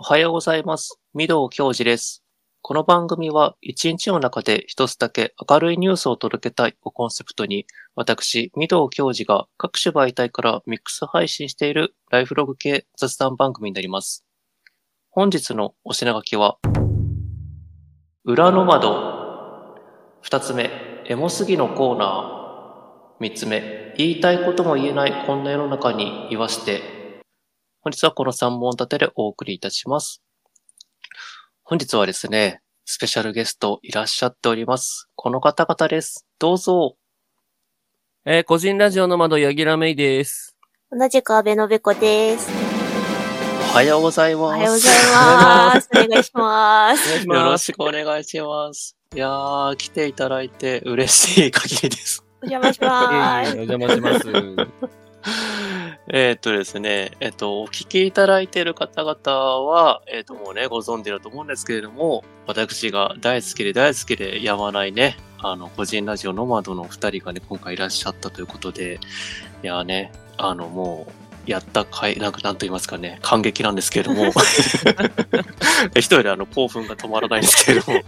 [0.00, 1.00] おはようございます。
[1.12, 2.22] 御堂教授です。
[2.62, 7.66] この番組は一日の中で一つだけ明るいニュースを届けたいをコンセプトに、
[7.96, 14.24] 私、御堂教授が各種媒体からミックス配信しているライフログ系雑談番組になります。
[15.10, 16.58] 本日のお品書きは、
[18.22, 19.74] 裏の窓。
[20.22, 20.70] 二つ目、
[21.06, 23.20] エモすぎのコーナー。
[23.20, 26.97] 三つ目、言いたいことも言えないこんな世の中に言わして。
[27.80, 30.22] 本日はこの3本立てでお送りいたします。
[31.62, 35.08] 本日はですね、スペシャルゲストいらっしゃっております。
[35.14, 36.26] この方々です。
[36.38, 36.96] どうぞ。
[38.24, 40.56] えー個人ラジオの窓、ヤギラメイです。
[40.90, 42.50] 同じく安倍のべこです。
[43.70, 44.42] おはようございます。
[44.44, 44.92] おはようござい
[45.74, 45.88] ます。
[45.94, 47.26] お願いします。
[47.26, 47.58] よろ。
[47.58, 48.96] しくお願いします。
[49.14, 52.24] いやー、来ていただいて嬉しい限りです。
[52.42, 53.52] お邪魔します。
[53.52, 55.07] お邪魔します。
[56.10, 59.32] えっとですね、えっと、お聞きいただいている方々
[59.66, 69.00] は、えっと、もうね、ご存知だと思うんですけれども、私が大好きで大好きでやまないね、あの、個人ラジオノマドのお二人がね、今回いらっしゃったということで、
[69.62, 74.32] いやね、あの、もう、やったかい、なんか、なんと言いますかね、感激なんですけれども、
[75.96, 78.02] 一人であの、興奮が止まらないんですけれども、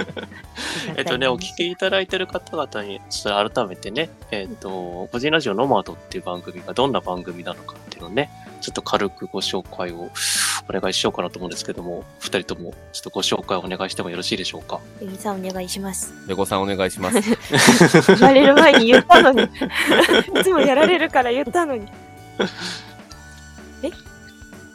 [0.96, 10.10] えっとね、お聞きいただいている方々に、ちょっと改めてね、えっと、個人ラジオノマドっていう番組がどんな番組なのかっていうのをね、ちょっと軽くご紹介を
[10.68, 14.80] お願いしようかなと思うんですけども、二人ともちょっとご紹介をお願いしてもよろしいでしょうか？
[15.02, 16.14] エギさんお願いします。
[16.26, 17.20] レゴさんお願いします。
[18.16, 19.44] 言われる前に言ったのに。
[19.44, 19.48] い
[20.42, 21.86] つもやられるから言ったのに。
[23.82, 23.90] え？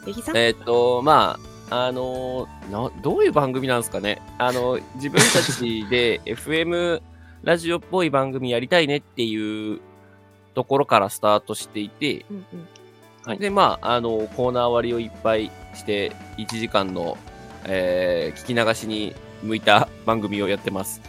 [0.08, 0.36] エギさん？
[0.36, 1.38] えーっと、ま
[1.70, 4.20] あ、あのーな、どういう番組なんですかね？
[4.38, 7.00] あの、自分たちで FM
[7.42, 9.80] ラジオっぽい番組やりたいねっていう
[10.54, 12.46] ところからスタートしていて、うん
[13.26, 13.38] うん。
[13.38, 17.16] で、まあ、あの、コーナー割りをいっぱいして、1時間の、
[17.64, 21.00] えー聞き流しに向いた番組をやってます。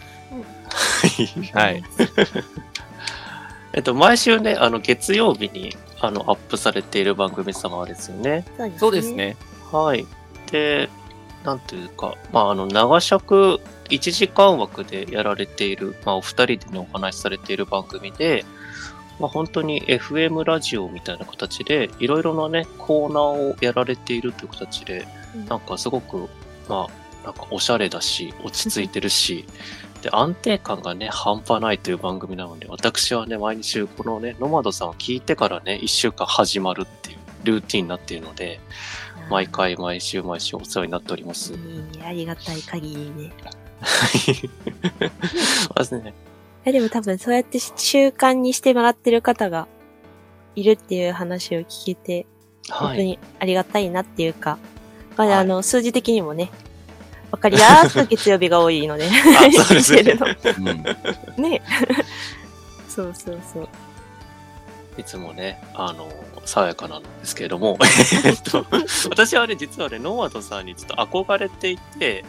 [1.53, 1.83] はい。
[3.73, 8.45] えっと、毎週ね、あの、月曜日に、あの、アップされている番組様ですよね。
[8.77, 9.37] そうですね。
[9.71, 10.05] はい。
[10.51, 10.89] で、
[11.45, 18.43] なんていうか、まあ、あの、長尺1時間枠でやられている、まあ、お二人でね、お話しされている番組で、
[19.19, 26.29] まあ、本当に FM ラジオみたいな形で、いろいろなね、コーナーをやられているという形で、うんなんかすごく、
[26.69, 29.45] まあ、なんかおしゃれだし、落ち着いてるし、
[30.03, 38.59] で、安定感がね、半端ないという番組なので、私はね、毎日このね、ノマドさんを聞いてからね、1週間始まるっていうルーティンになっているので、
[39.29, 41.53] 毎回毎週毎週お世話になっております。
[41.53, 41.59] いい
[41.97, 42.03] ね。
[42.05, 43.31] ありがたい限り ね。
[43.81, 46.13] そうですね。
[46.65, 49.67] でも多分そうやって習慣にしてもらってる方が
[50.55, 52.25] いるっていう話を聞けて、
[52.69, 52.97] 本はい。
[52.97, 54.57] 当にありがたいなっていうか、
[55.17, 56.49] まはいあ、あの、数字的にもね、
[57.33, 60.03] わかりやすく月曜日が多いので、あそうですね。
[61.35, 61.61] ね。
[62.87, 63.69] そうそうそう。
[64.99, 66.13] いつもね、あの、
[66.45, 67.79] 爽やかなんですけれども、
[68.23, 68.67] えっと、
[69.09, 72.23] 私はね、実はね、ノマドさんにちょっと憧れていて、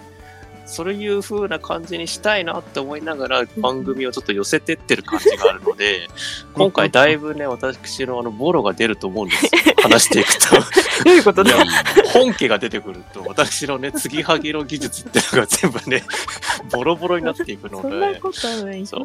[0.67, 6.09] そういう風な感じにしたいなって思いながら番組をちょっと寄せてってる感じがあるので、
[6.55, 9.51] 今回だいぶね、私のあの、ボロが出ると思うんですよ。
[9.83, 10.57] 話していくと。
[11.05, 11.69] どういうこといやいい
[12.13, 16.05] 本家が出てくると、私のね、継ぎはぎの技術っていうのが全部ね、
[16.73, 18.21] ボロボロになっていくので、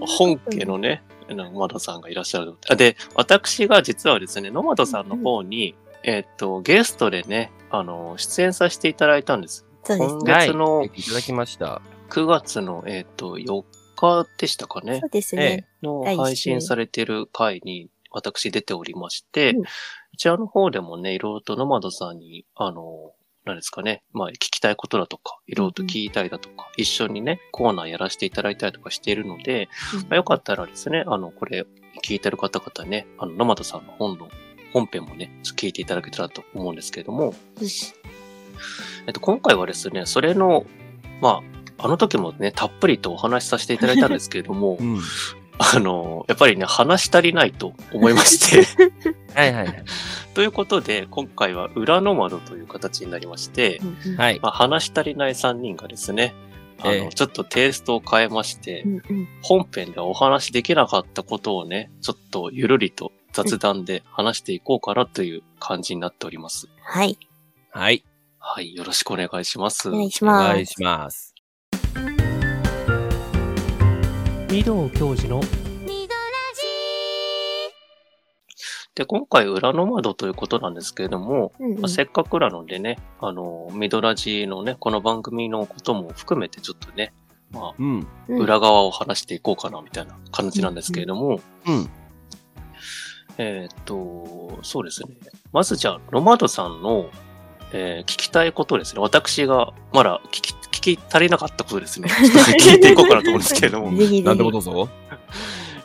[0.08, 2.56] 本家のね、ノマドさんがいらっしゃる。
[2.70, 9.69] あで、私が実はですね、ノマドさんの方に、えっと、ゲストでね、あの、出演させていただいたんです。
[9.96, 10.48] そうです今ね。
[10.48, 10.92] 月のはい。
[10.96, 11.82] いただきました。
[12.10, 13.64] 9月の、えっと、4
[13.96, 15.00] 日でしたかね。
[15.00, 15.68] そ、うですえね。
[15.84, 19.64] の配信されている回に私出ておりまして、うん。
[19.64, 19.70] こ
[20.18, 23.14] ちらの方でもね、いろいろとノマドさんに、あの、
[23.46, 29.70] 何ですかね、まあ、聞きたいことだとか、いろいろと聞いたりだとか、一緒にね、コーナーやらせていただいたりとかしているので、
[30.04, 31.66] まあ、よかったらですね、あの、これ、
[32.04, 34.30] 聞いてる方々ね、あの、ノマドさんの本の、
[34.74, 37.68] 本編もね、聞いていただけたらと思うんですけれども、うん
[39.08, 40.66] えっと、今回はですね、それの、
[41.22, 41.42] ま
[41.78, 45.00] あ、あの時もね、たっぷりとお話しさせていただいたんですけれども う、ん。
[45.60, 48.86] あの、やっぱりね、話し足りないと思いまして、
[49.36, 49.84] はいはいはい。
[50.34, 53.82] ということで、今回は裏の窓という形になりまして、
[54.18, 54.40] はい。
[54.40, 56.34] まあ、話し足りない3人がですね、
[56.82, 66.68] あの、ええちょっとテイストを変えまして、うんうん本編ではお話できなかったことをね、ちょっとゆるりと雑談で話していこうかなという感じになっております。
[66.82, 67.18] はい。
[67.72, 68.04] はい。
[68.42, 69.90] はい、よろしくお願いします。
[69.90, 70.48] お願いしおます。
[70.48, 71.36] 願いします。
[74.50, 75.42] 御堂教授の
[78.96, 87.14] で、今回裏の窓ということなんですけれども、うんうんまあ、せっかくなのでね、あの、ミドラジのね、この番組のことも含めてちょっとね、
[87.52, 88.08] まあ、うん。
[88.30, 91.90] うん裏側を話していこうかなみたいな感じなんですけれども、うん。
[93.38, 95.10] えーっと、そうですね。
[95.52, 97.10] まずじゃあ、ロマードさんの、
[97.74, 99.02] えー聞きたいことですね。
[99.02, 102.10] 私がまだ聞き、聞き足りなかったことですね。
[102.10, 103.92] ちょっと聞いていこうかなと思うんですけれども。
[103.98, 104.24] ぜひぜひ。
[104.24, 104.90] なんでもどうぞ。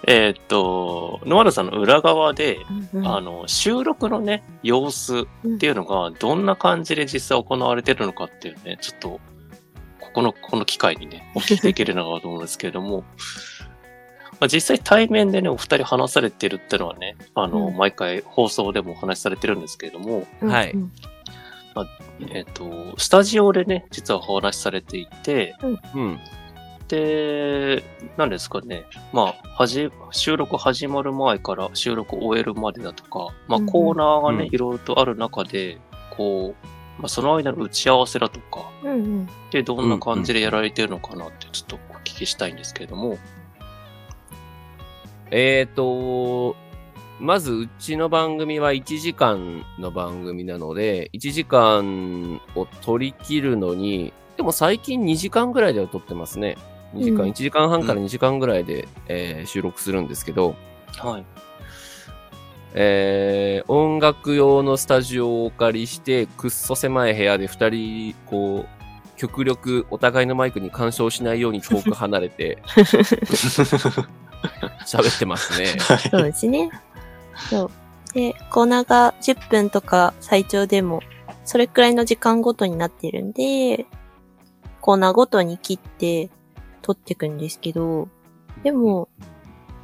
[0.07, 2.59] えーっと、ロマードさんの裏側で、
[2.93, 5.27] うんうんあの、収録のね、様子っ
[5.59, 9.21] ていうのが、どんな感じで実際行われてるのかっていうね、ちょっと、
[10.01, 13.05] ここの、この機会にね、お聞きできるのかと思うんですけれども、
[14.41, 20.93] まあ、実際対面でね、お二人話されてるっていうのはね、あの、うん毎回放送でもお話しされてるんですけれども、うんはいうん
[22.31, 25.55] えっ、と、スタジオでね、実はお話しされていて、
[25.95, 26.21] うん。
[26.89, 27.83] で、
[28.17, 34.55] 何ですかね、まあ、はじ、収録始まる前から収録終えるまでだとか、まあ、コーナーがね、うん。
[34.55, 35.81] いろいろとある中で、
[36.11, 36.67] こう、
[36.99, 39.29] まあ、その間の打ち合わせだとか、うんうん。
[39.51, 43.19] で、どんな感じでやられてるのかなって、ちょっとお聞きしたいんですけれども、
[45.31, 46.55] えーと、
[47.21, 56.57] まずうちの番組は1時間の番組なので、1時間を取り切るのに、でも最近2時間ぐらいでは撮ってますね。
[56.95, 60.57] 2時間、うん1時間半から2時間ぐらいで、えー収録するんですけど、
[60.99, 61.25] はい。
[62.75, 68.69] えー音楽用のスタジオをお借りして、くっそ狭い部屋で2人、こう、
[69.17, 72.59] 極力お互いのマイクに干渉しないように遠く離れて
[74.85, 75.67] 喋ってますね。
[76.11, 76.69] そうですね。
[77.51, 77.71] そう。
[78.15, 81.01] で、コーナーが10分とか最長でも、
[81.45, 83.87] それくらいの時間ごとになってるんで、
[84.81, 86.31] コーナーごとに切って
[86.83, 88.09] 撮っていくんですけど、
[88.63, 89.09] でも、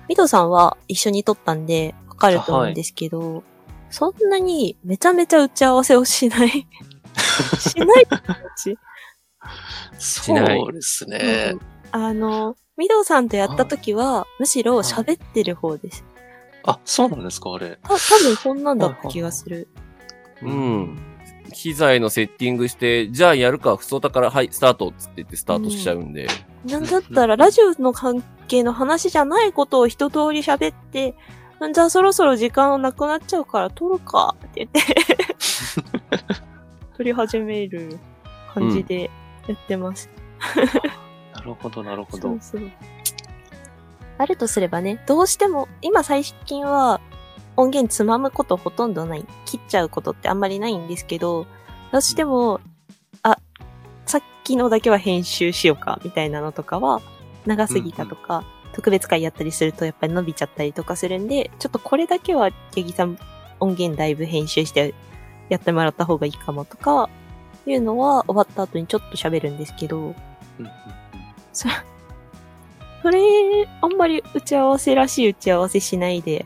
[0.09, 3.43] ミドさんは一緒に撮ったんで、わかると思うんですけど、
[3.91, 6.51] そんなにめちゃめちゃ打ち合わせをしない。
[7.59, 8.79] しない人たち。
[9.99, 11.57] そないうですね。
[11.93, 16.05] あの、ミドさんとやった時は、むしろ喋ってる方です。
[16.65, 17.79] あ、そうなんですか、あれ。
[17.83, 19.69] た、多分そんなんだった気がする。
[20.43, 20.99] うん。
[21.53, 26.29] 機材のセッティングして、じゃあやるか、ふそたから、はい、スタートっつって言ってスタートしちゃうんで。
[26.65, 31.15] なんだったら、ラジオの関係の話じゃないことを一通り喋って、
[31.67, 34.81] んじゃあそろそろ時間なくなっちゃうから撮るかって言って、
[36.97, 37.99] 撮り始める
[38.55, 39.11] 感じで
[39.47, 40.09] やってます。
[41.35, 42.39] なるほど、なるほどそう。
[42.41, 42.71] そう。
[44.21, 47.01] あるとすればね、どうしても、今最近は
[47.57, 49.25] 音源つまむことほとんどない。
[49.47, 51.47] 切っちゃうことってあんまりないんですけど、
[51.91, 52.61] どうしても、
[53.23, 53.39] あ、
[54.05, 57.01] さっきのだけは編集しようか、みたいなのとかは、
[57.47, 58.45] 長すぎたとか、
[58.75, 63.17] 特別会やったりするとやっぱり伸びちゃったりとかするんで、ちょっとこれだけは、ヤギさん
[63.59, 64.95] 音源だいぶ編集して
[65.49, 67.09] やってもらった方がいいかもとか、
[67.67, 70.71] いうのは終わった後にちょっと喋るんですけど、うんうん
[71.53, 71.69] そ
[73.03, 73.21] それ、
[73.81, 76.45] あんまり打ち合わせらしい打ち合わせしないで、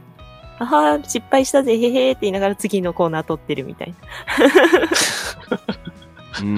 [0.59, 3.97] あはー、失敗したぜ、へへーって言いながら次のコーナー撮ってるみたいな。
[6.41, 6.57] うん。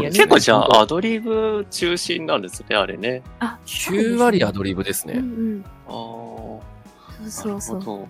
[0.00, 0.10] ね。
[0.10, 3.22] 結構じゃあ、アドリブ中心なんですね、あれね。
[3.40, 5.20] あ、9割アドリブですうんうね。
[5.20, 5.64] ん。
[5.86, 5.92] ああ。
[7.28, 8.06] そうそうそう。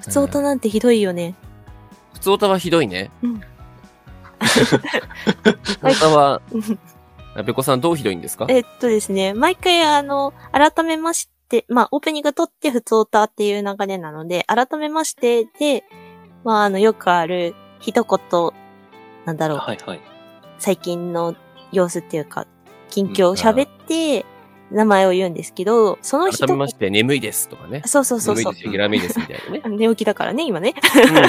[0.00, 1.34] 普通音なんてひどいよね。
[2.14, 3.10] 普通歌はひどいね。
[3.22, 3.40] うん
[4.40, 6.78] 普通歌は、うん
[7.42, 8.46] べこさんどうひどいんですか？
[8.48, 15.84] えっとですね、毎回あの、改めまして、まあ、オープニング撮って普通歌っていう流れなので、改めましてで、
[16.44, 18.50] まあ、あの、よくある一言、
[19.24, 20.00] なんだろう、はいはい。
[20.58, 21.34] 最近の
[21.72, 22.46] 様子っていうか、
[22.88, 24.24] 近況を喋って、
[24.70, 27.82] 名前を言うんですけど、その人改めまして、眠いですとかね。
[27.86, 28.62] そうそうそうそう眠いで。
[28.64, 29.76] す、ゲラメいですみたいなね。
[29.76, 30.74] 寝起きだからね、今ね。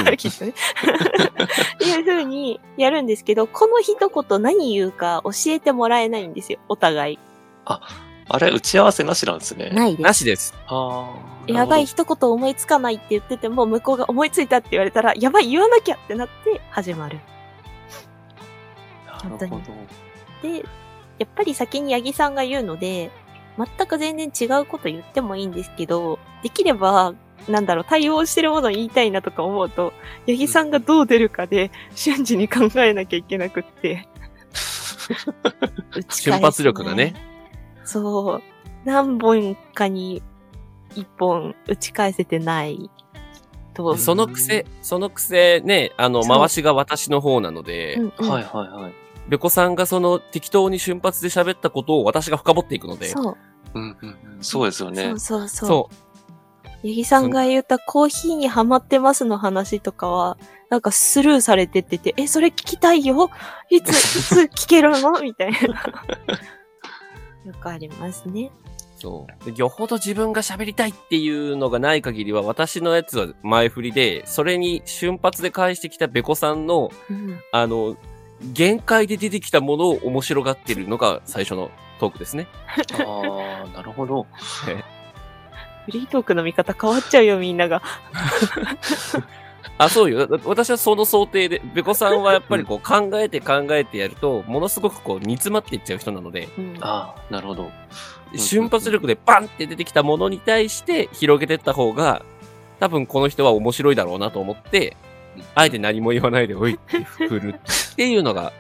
[0.08, 0.52] うん きっとね。
[0.52, 7.20] っていう風にやるんですけど、この一言何言うか教えてもらえないんですよ、お互い。
[7.66, 9.70] あれ、打ち合わせなしなんですね。
[9.72, 10.02] ないです。
[10.02, 10.54] なしです。
[10.68, 11.12] あ
[11.48, 11.52] あ。
[11.52, 17.20] やばい、一言思いつかないって言ってても、向こうが思いついたって言われたら、やばい、言わなきゃってなって始まる。
[19.24, 19.62] なるほど。
[20.42, 20.64] で、
[21.20, 23.12] やっぱり先に八木さんが言うので、
[23.58, 27.14] 全く全然違うこと言ってもいいんですけど、できれば、
[27.48, 29.94] なんだろう、対応してるものを言いたいなとか思うと、
[30.28, 34.08] 八木さんがどう出るかで瞬時に考えなきゃいけなくって。
[35.96, 37.16] 打ち返す瞬発力がね。
[37.84, 38.42] そう。
[38.86, 40.22] 何本かに
[40.96, 42.90] 一本打ち返せてない
[43.74, 43.98] と。
[43.98, 48.94] その癖、その癖ね、あの、回しが私の方なので、うんうんはいはいはい。
[49.32, 53.38] べこさんがその適当に瞬発で喋ったことを私が深掘っていくので、そう。
[53.74, 54.44] うんうんうん。
[54.44, 55.20] そうですよねそう。
[55.20, 55.68] そうそう。
[55.70, 55.90] そ
[56.84, 56.88] う。
[56.88, 60.38] ヤギさんが言ったコーヒーにハマってますの話とかは、
[60.70, 63.30] なんかスルーされてってて、え、それ聞きたいよ？
[63.70, 65.22] いつ、 いつ聞けるの？
[65.22, 65.58] みたいな。
[67.48, 68.52] よくありますね。
[68.98, 69.46] そう。
[69.46, 77.40] でよほど自分が喋りたいっていうのがない限りは、私のやつは前振りで、それに瞬発で返してきたベコさんの、うん。
[77.54, 77.96] あの、
[78.54, 82.48] 限界で出てきたものを面白がってるのが最初のトークですね。
[82.94, 84.26] ああ、なるほど。
[85.86, 87.82] フリートークの見方変わっちゃうよ、みんなが。
[89.78, 90.28] あ、そうよ。
[90.28, 96.78] だ私はその想定で、ベコさんはやっぱりこう考えて考えてやると、ものすごくこう煮詰まっていっちゃう人なので、うん。
[96.82, 97.64] ああ、なるほど。
[97.64, 97.72] うん
[98.38, 102.24] 瞬発力でバンって出てきたものに対して広げてった方が、
[102.80, 104.96] 多分この人は面白いだろうなと思って、
[105.56, 108.54] あえて何も言わないでおいって振るっていうのが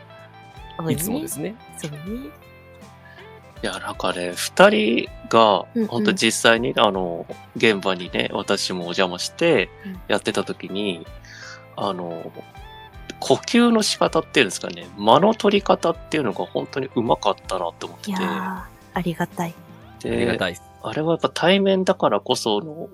[0.78, 1.56] 多 いつもですね。
[1.78, 1.98] そうね。
[3.64, 7.26] いや、なんかね、二人がうんうん、本当実際に、あの、
[7.56, 11.06] 現場にね、私もお邪魔してうん、やってた時に、
[11.76, 12.32] あの、
[13.20, 18.62] 呼吸の仕方っていうんですかね、間の取り方っていうのが本当にうまかったなって思ってて、いやー、
[18.94, 19.54] ありがたい。
[20.04, 20.64] ありがで、たいです。
[20.84, 22.90] あれはやっぱ対面だからこその、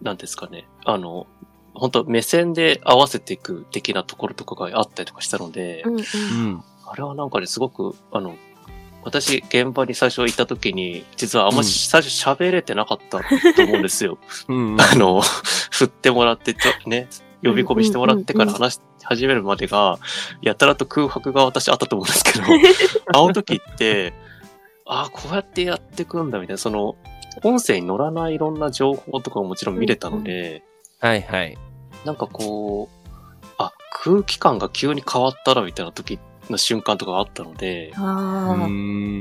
[0.00, 1.26] なんですかね、あの、
[1.74, 6.00] 本当目線で合わせていく的なところとかがあったりとかしたので、うんうん。
[6.00, 6.64] うん。
[6.86, 8.36] あれはなんかね、すごく、あの、
[9.04, 14.18] 私、現場に最初行った時に、実はあんまうん最初喋れてなかったと思うんですよ。
[14.48, 14.76] うん。
[14.80, 15.20] あの、
[15.70, 16.54] 振ってもらって、
[16.86, 17.08] ね、
[17.42, 19.98] 呼び込みしてもらってから話し始めるまでが、
[20.40, 22.44] やたらと空白が私あったと思うんですけど、
[23.18, 24.14] あの時って、
[24.86, 26.96] ああ、こうやってやってくんだみたいな、その、
[27.42, 30.62] 音声に乗らないいろんな情報とかももちろん見れたので、
[31.02, 31.58] はいはい。
[32.04, 38.00] なんかこう、あ、空気感が急に変わったなみたいな時の瞬間とかがあったので、う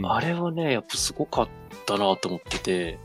[0.08, 1.48] あれはね、やっぱすごかっ
[1.88, 3.00] たなと思ってて、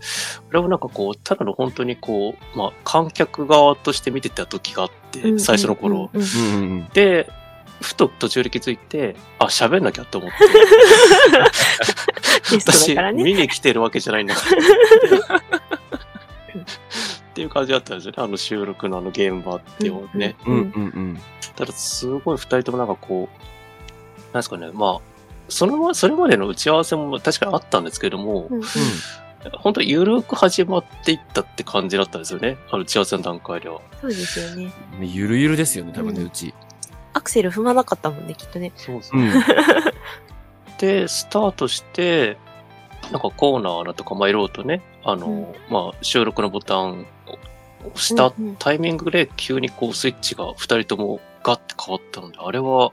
[0.50, 6.10] あれはなんかこう、ただの本当にこう、まあ、観客側として見てた時があって、最初の頃。
[6.92, 7.30] で、
[7.80, 10.36] ふと途中で気づいて、あ、喋んなきゃと思って。
[12.60, 12.94] 私。
[13.14, 14.42] 見に来てるわけじゃないんだか
[15.30, 15.42] ら。
[17.36, 18.14] っていう感じだったんですよね。
[18.16, 20.36] あの収録のあの現場っていうね。
[20.46, 21.18] うんうんうん。
[21.54, 25.00] ただ、すごい二人ともなんかこう、なんですかね、まあ、
[25.50, 28.62] そのま、それまでの打ち合わせも確かにあったんですけども、うんうん
[29.62, 32.56] 本当ゆるく始まっていったって感じだったんですよね。
[32.68, 33.80] あの打ち合わせの段階では。
[34.00, 34.72] そうですよね。
[34.98, 35.12] うん。
[35.12, 36.52] ゆるゆるですよね、多分ね、うんうち。
[37.12, 38.72] アクセル踏まなかったもんね、きっとね。
[38.74, 39.22] そうそうう。
[39.22, 39.30] ん。
[40.78, 42.38] で、スタートして、
[43.12, 47.06] なんかコーナーだとか、まあ、いろいろとね、あの、まあ、収録のボタン
[47.94, 52.90] したタイミングで急にこうスイッチが二人ともガッて変わったので、あれは、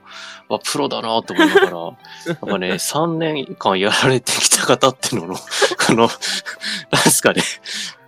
[0.48, 5.34] あプロだなと思いながら、やっぱね、3年間やられてきた方っていうのの、
[5.88, 7.42] あの、なんですかね、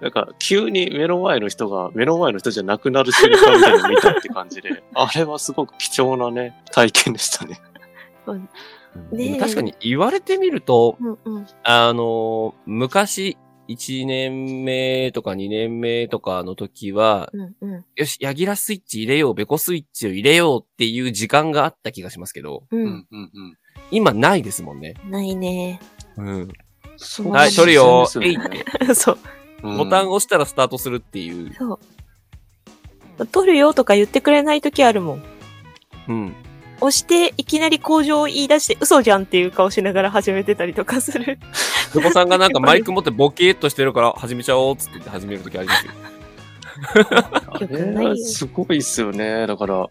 [0.00, 7.60] なんか急に目の前の人が目の前の人じゃなくなる瞬間みたいなのを見たって感じで、 あれはすごく貴重なね、体験でしたね。
[9.10, 11.46] ねえ確かに言われてみると、うんうん。
[11.64, 13.36] あの、昔、
[13.68, 17.84] 1年目とか2年目とかの時は、うんうん。
[17.96, 22.76] よし、ヤギラスイッチ入れよう、ベコスイッチを入れようっていう時間があった気がしますけど、う。
[22.76, 23.58] うんん、うん、うん。
[23.90, 24.94] 今ないですもんね。
[25.08, 25.80] ないね。
[26.16, 26.48] うん。
[26.96, 28.48] そうはい、取るよ、えいっ
[28.86, 28.94] て。
[28.94, 29.18] そう。
[29.18, 29.26] うん
[29.62, 31.52] ボタンを押したらスタートするっていう。
[31.54, 31.80] そ
[33.18, 33.26] う。
[33.26, 35.22] 取るよとか言ってくれないときあるもん。
[36.08, 36.34] うん。
[36.76, 41.38] 押して、いきなり工場を言い出して、嘘じゃんっていう顔しながら始めてたりとかする。
[41.94, 45.92] ベコさんがなんかマイク持ってボケーっとしてるから始めちゃおうっつって言って始める時ありますよ。
[47.48, 49.46] あ れすごいっすよね。
[49.46, 49.88] だから、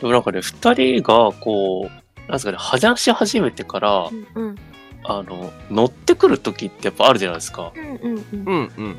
[0.00, 4.56] でもなんかね、二人がこう、なんですかね、話し始めてからう、んうん。
[5.04, 7.72] あの、乗ってくる時ってやっぱあるじゃないですか。
[7.74, 8.44] うんうんうん。
[8.44, 8.96] うんうん。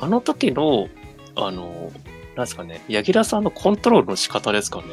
[0.00, 0.88] あの時の、
[1.36, 1.92] あの、
[2.34, 4.84] なんですかね、柳楽さんのコントロールの仕方ですかね。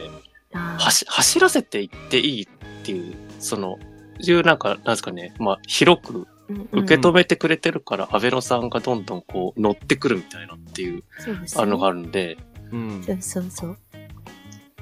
[0.54, 2.48] 走走らせていっていいっ
[2.84, 3.78] ていう、その、
[4.20, 6.28] いうなんか、なんですかね、まあ、広く
[6.72, 11.04] 受け止めてくれてるから、安倍野さんがどんどんこう乗ってくるみたいなっていう、
[11.56, 12.38] あるのがあるんで、
[12.72, 13.78] うんそうそうそう。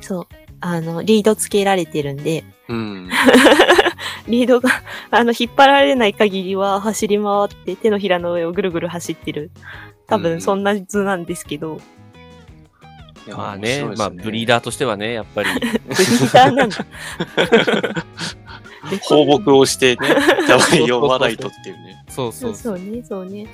[0.01, 0.27] そう。
[0.61, 3.09] あの、リードつけられてるんで、うん。
[4.27, 4.69] リードが、
[5.09, 9.51] あの、引っ張られない限りは走り回って手のひらの上をぐるぐる走ってる。
[10.07, 11.79] 多分そんな図なんですけど、
[13.27, 15.49] まあね、まあブリーダーとしてはね、やっぱり。
[15.53, 16.85] ブリーダーなんだ。
[19.03, 20.15] 放牧をしてね、
[20.47, 22.03] たまに呼ばないとっていうね。
[22.09, 22.77] そうそそううそう。
[22.77, 23.47] そうね、そうね。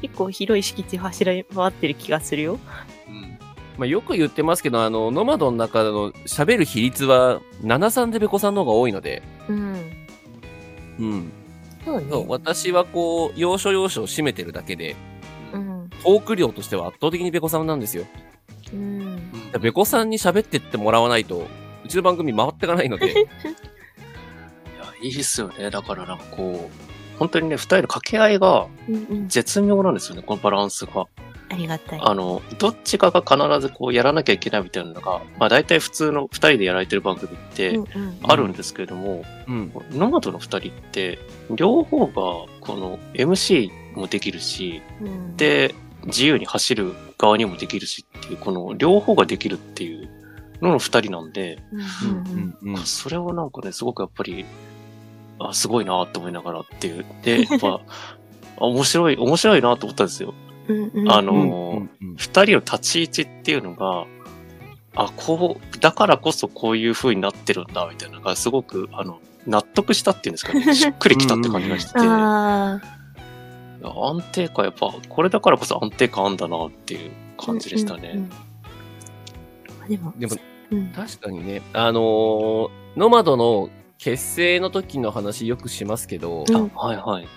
[0.00, 2.58] 結構広い敷地走り回ってる気がするよ。
[3.08, 3.38] うん。
[3.78, 9.76] まあよく言ってますけど、あの、ノマドの中の喋る比率は、73でベコさんの方が多いので、うん。
[10.98, 11.32] うん。
[11.84, 12.06] そうね。
[12.10, 14.96] そう私はこう、要所要所を占めてるだけで、
[15.52, 15.90] うん。
[16.02, 18.04] トーク量としては圧倒的にベコさんなんですよ。
[18.72, 19.32] うん。
[19.32, 21.46] だからベコさんに喋ってってもらわないと、
[21.84, 23.24] うちの番組回っていかないので、 いや、
[25.02, 25.70] いいっすよね。
[25.70, 29.28] だからなんかこう、本当にね、二人の掛け合いがうんうん。
[29.28, 31.06] 絶妙なんですよね、このバランスが。
[31.52, 32.00] ありがたい。
[32.02, 38.18] あの、どっちかが必ずこうやらなきゃいけないみたいなのが、まあ大体普通の二人でやられてる番組ってうんうん。
[38.22, 39.72] あるんですけれども、うん。
[39.92, 41.18] ノマドの二人って、
[41.50, 45.74] 両方がこの MC もできるし、うん、で、
[46.06, 50.08] 自由に走る側にもできるしっていう、この両方ができるっていう
[50.60, 52.76] のの二人なんで、うんううんうんん。
[52.76, 52.84] うん。
[52.84, 54.44] それをなんかね、すごくやっぱり、
[55.38, 57.04] あ、すごいなと思いながらっていう。
[57.22, 57.80] で、 やっぱ、
[58.58, 60.34] あ面白い、面白いなと思ったんですよ。
[60.68, 61.12] うんうん。
[61.12, 64.06] あのうんうんうん二人の立ち位置っていうのが、
[64.94, 70.62] あ、こう、だからこそこういう風になってるんだ、みたいなのが、すごく、あの、納得したっていうんですかね。
[70.74, 72.86] しっくりきたって感じがしてて、ああ。
[72.86, 73.01] いや
[73.88, 78.10] 安定感、やっぱ、これだからこそ安定感あんだなっていう感じでしたね。
[78.14, 78.30] うんうんうん
[79.88, 80.36] でも、でも、
[80.70, 87.28] うん、確かにね、あのーノマドの結成の時の話よくしますけど、うんあ、はいはい。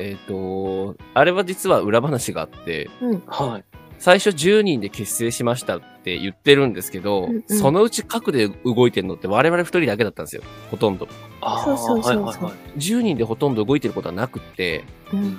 [0.00, 3.22] えっ、と、あれは実は裏話があって、うん。
[3.26, 3.64] はい。
[4.00, 10.42] 最初10人で結成しましたって言ってるんですけど、うんうんそのうち核で動いてるのって我々2人だけだったんですよ。
[10.70, 11.06] ほとんど。
[11.40, 12.78] あーそうそうそうそうはいはいはい。
[12.78, 15.38] 10人でほとんど動いてることはなくって、うん。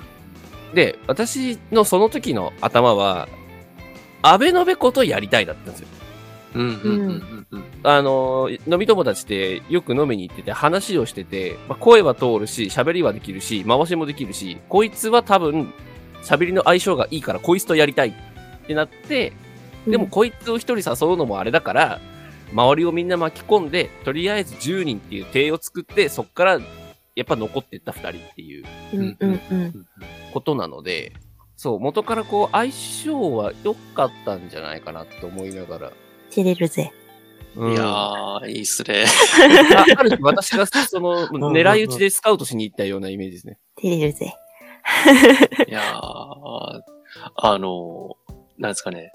[0.76, 3.28] で、私のその時の頭は、
[4.20, 5.88] 安倍のべことやりたいだったんですよ。
[6.54, 7.64] うんうんうんうんうん。
[7.82, 15.72] あの、飲み友達でよく飲みに行ってて話をしてて、まあ、声は通るし、喋りはできるし、回しもできるし、こいつは多分、
[16.22, 19.32] 喋りの相性がいいから、こいつとやりたいってなって、
[19.86, 22.00] でもこいつを一人誘うのもあれだから、
[22.52, 26.60] 周りをみんな巻き込んで、とりあえず10人っていう体を作って、そっから、
[27.16, 28.64] やっぱ残っていった2人っていう。
[30.32, 31.12] ことなので、
[31.56, 35.92] そう、元からこう、相性は良かったんじゃないかなと思いながら。
[36.30, 36.92] 照れるぜ。
[37.56, 39.06] うんいやー、いいっすね。
[39.74, 43.58] あある種私がその、狙い撃ちでスカウトしに行ったようなイメージですね。
[43.76, 44.34] 照れるぜ。
[45.66, 46.82] いやー、
[47.34, 48.16] あの、
[48.58, 49.10] なんですかね。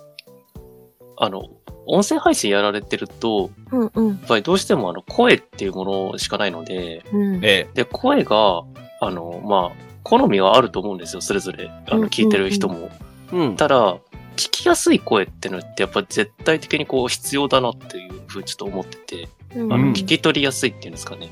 [1.23, 1.51] あの、
[1.85, 7.45] 音声配信やられてると、うんうんやっぱりどうしてもあの、声っていうものしかないので、うん。
[7.45, 8.63] えで、声が、
[8.99, 11.69] あの、まあ、好みはあると思うんですよ、それぞれ。
[11.87, 12.89] あの、うん聞いてる人も。
[13.31, 13.35] え。
[13.35, 13.55] うん。
[13.55, 13.97] ただ、
[14.35, 21.29] 聞きやすい声ってのってやっぱ絶対的にこう必要だなっていうふうにちょっと思ってて、うんあの、うん聞き取りやすいっていうんですかね。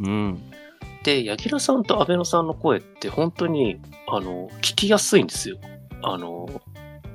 [0.00, 0.38] うん。
[1.02, 5.56] で、柳楽さんと安倍野さんの声って本当に、あの、聞きやすいんですよ。
[6.02, 6.69] あの、い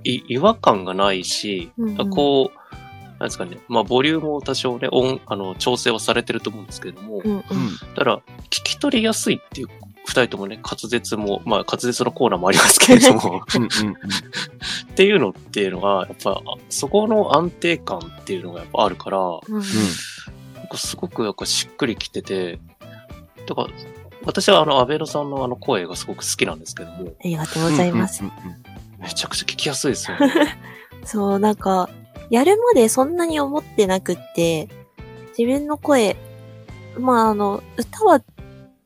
[0.06, 2.66] 違和感がないし、うんうんこう、
[3.20, 7.44] なんですかね、まあ、ボリュームを多少ね、音、あの、調整はされてると思うんですけれども、うんうん。
[7.96, 8.18] ただ、
[8.50, 9.68] 聞き取りやすいっていう、
[10.06, 13.64] 二人ともね、滑舌も、まあ、滑舌のコーナーもありますけれども、うん。
[13.64, 13.68] うん。
[13.68, 13.70] っ
[14.96, 19.62] ていうのっていうのが、やっぱ、そこの安定感っていうのがやっぱあるから、うん
[20.56, 22.60] なんかすごくなんかしっくりきてて、
[23.46, 23.68] だから、
[24.24, 28.24] 私はあの、安倍野さんのあの声がすごく好きなんですけども、ありがとうございます。
[28.24, 28.32] うん。
[29.06, 30.58] めちゃくちゃ聞きやすいですよね。
[31.06, 31.90] そう、なんか、
[32.32, 34.68] やるまでそんなに思ってなくって、
[35.38, 36.18] 自分の声、
[36.98, 38.22] まあ、あの、歌は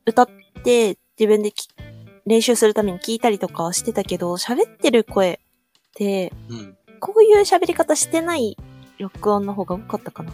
[0.05, 0.29] 歌っ
[0.63, 1.69] て自分でき
[2.25, 6.77] 練習するために聞いたりとかはしてたけど、喋ってる声って、うん。
[6.99, 8.57] こういう喋り方してない
[8.97, 10.33] 録音の方が多かったかな。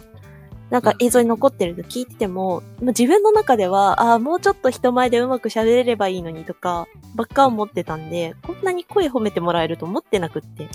[0.70, 10.68] なんか映像に残ってると聞いてても、まあ自分の中では、ああ、もうちょっと人前でうまく喋れればいいのにとか、ばっか思ってたんで、こんなに声褒めてもらえると思ってなくって。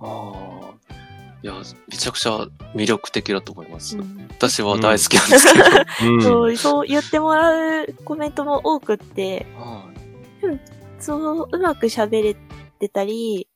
[0.00, 0.66] ああ。
[1.42, 1.54] いや、
[1.88, 3.96] めちゃくちゃ魅力的だと思います。
[3.96, 6.12] うん私は大好きなんですけど。
[6.12, 6.22] うん。
[6.22, 9.96] そう、そう言ってもらうコメントも多くって、はい
[10.98, 12.36] そう、うまく喋れ
[12.78, 13.48] てたり、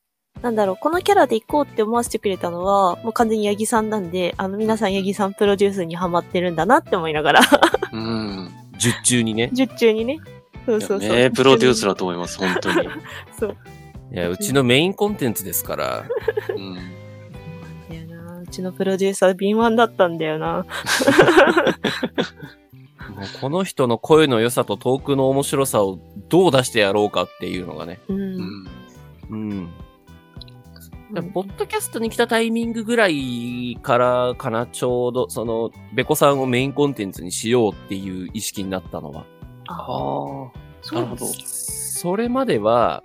[0.43, 7.41] なんだろう、このキャラで行こうって思わせてくれたのは、もう完全にヤギさんなんで、あの、皆さんヤギさんプロデュースにハマってるんだなって思いながら、
[7.93, 8.51] うん。
[8.79, 9.51] 十中にね。
[9.53, 10.19] 十中にね。
[10.67, 11.11] そういやそうそう。
[11.11, 12.89] 名プロデュースだと思います、本当に。
[13.39, 13.57] そう。
[14.13, 16.05] いや、うちのメインコンテンツですから。
[16.49, 16.75] うん。
[17.89, 18.41] だよな。
[18.41, 20.65] うちのプロデューサー敏腕だったんだよな。
[23.15, 25.99] もうこの人の声の良さとトークの面白さを
[26.29, 28.01] どう出してやろうかっていうのがね。
[28.09, 28.15] う。
[28.15, 28.69] うんん。
[29.31, 29.69] うん。
[31.33, 39.25] ポッドキャストに来たタイミングぐらいからかな、ちょうど、その、ベコさんをメインコンテンツにしようっていう意識になったのは。
[39.69, 40.51] ああ
[40.93, 40.95] あ。
[40.95, 41.27] なるほど。
[41.27, 43.03] それまでは、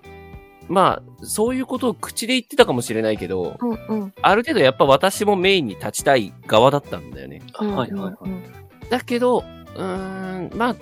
[0.68, 4.14] まあ、そういうことを口で言ってたかもしれないけど、うんうん。
[4.22, 7.42] ある程度やっぱ私もメインに立ちたい側だったんだよね。
[7.60, 8.16] うんはいはいはい。
[8.22, 8.44] うん
[8.90, 10.76] だけど、うーん、まあ、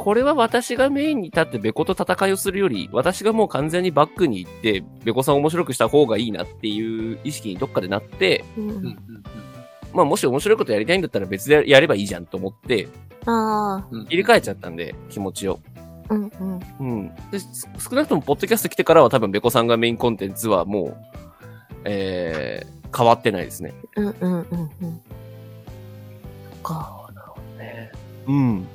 [0.00, 8.98] これは私がメインに立ってベコと戦いをするより、私がもう完全にバックに行って、ベコさんを面白くした方がいいなっていう意識にどっかでなって、うん
[9.92, 12.88] まあもし面白いことやりたいんだったら別でやればいいじゃんと思って、
[13.26, 15.60] あうん入れ替えちゃったんで、気持ちを。
[16.08, 16.60] あ、うんうん。
[16.80, 17.14] うん。
[17.30, 20.96] で、す少なくともポッドキャスト来てからは多分ベコさんがメインコンテンツはもう、
[21.84, 23.74] えー、変わってないですね。
[23.96, 25.00] うんうんうんうん。
[26.62, 27.06] か。
[27.58, 27.92] ね
[28.26, 28.66] うん。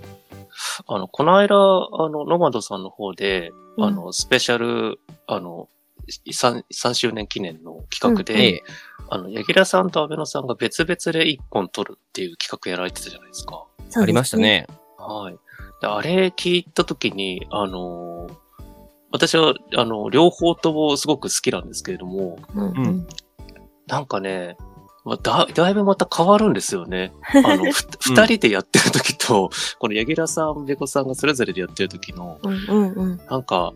[0.88, 5.69] あの、この間、あの、ノマドさんの方で、うんあの、スペシャル、あの、
[6.28, 8.63] 3, 3周年記念の企画で、ええ。
[9.10, 13.65] あの、柳楽さんと安倍野さんが別々で1本撮るっていう企画やられてたじゃないですか。
[13.89, 14.38] すねありました。
[14.38, 14.67] ね。
[14.97, 15.38] はい。
[15.82, 18.45] であれ聞いたときに、あのー
[19.15, 23.08] 私は、あの、両方ともすごく好きなんですけれども、うんううんん。
[23.88, 24.58] なんかね、
[25.06, 27.13] まあだだいぶまた変わるんですよね。
[27.46, 33.22] あの、ふ二人でやってる時と、 この柳楽さん、べこさんがそれぞれでやってる時の、うんうんうん。
[33.30, 33.74] なんか、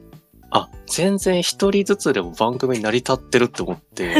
[0.50, 4.15] あ、全然一人ずつでも番組に成り立ってるって思って、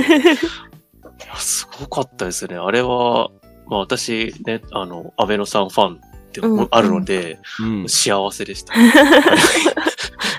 [1.38, 2.58] すごかったですね。
[2.58, 3.32] あれは、
[3.66, 7.90] まあ私ね、あの、安倍野さんファンってうんあるので、うん。
[7.90, 8.74] 幸せでした。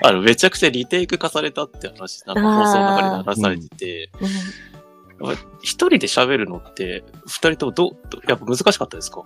[0.02, 4.10] あの、めちゃくちゃリテイク化されたって話、なんか放送の中で話されてて、
[5.60, 7.92] 一人で喋るのって、二人ともど
[8.26, 9.22] やっぱ難しかったですか？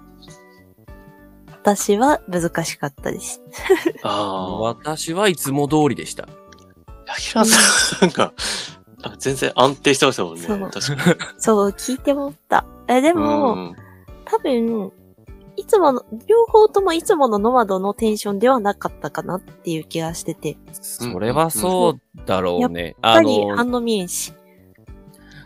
[1.50, 3.40] 私は難しかったです。
[4.02, 4.60] ああ。
[4.60, 6.28] 私はいつも通りでした。
[7.06, 8.32] 柳楽さん、なんか、
[9.02, 10.42] なんか全然安定してましたもんね。
[10.42, 11.16] そう確かに。
[11.38, 12.66] そう、聞いて思った。
[12.88, 13.76] え、でも、うん
[14.26, 14.90] 多分、
[15.56, 20.56] いつもの、両方ともいつものノマドのテンションではなかったかなっていう気がしてて。
[20.72, 22.84] それはそうだろうね。
[22.84, 24.32] やっあぱりの、反応見えんし。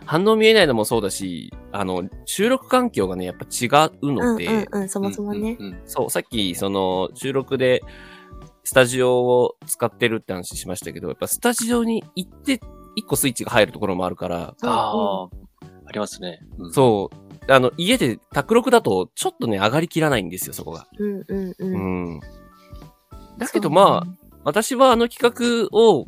[0.09, 5.59] 反応見えないのもそうだし、あの、収録環境がね、やっぱ違ううんので、うんうん、そもそもね。
[5.61, 7.83] うんうんそう、さっき、その、収録で、
[8.65, 12.59] スタジオを使ってるって話しましたけど、やっぱスタジオに行って、
[12.97, 15.25] 一個スイッチが入るところもあるから、ああ、
[15.85, 16.41] ありますね。
[16.57, 20.87] うんそう、あの、家で卓録だと、ちょっとね、上がりきらないんですよ、そこが。
[20.99, 21.55] うんうんう。
[21.59, 22.21] うんん。
[23.37, 26.07] だけどまあ、私はあの企画を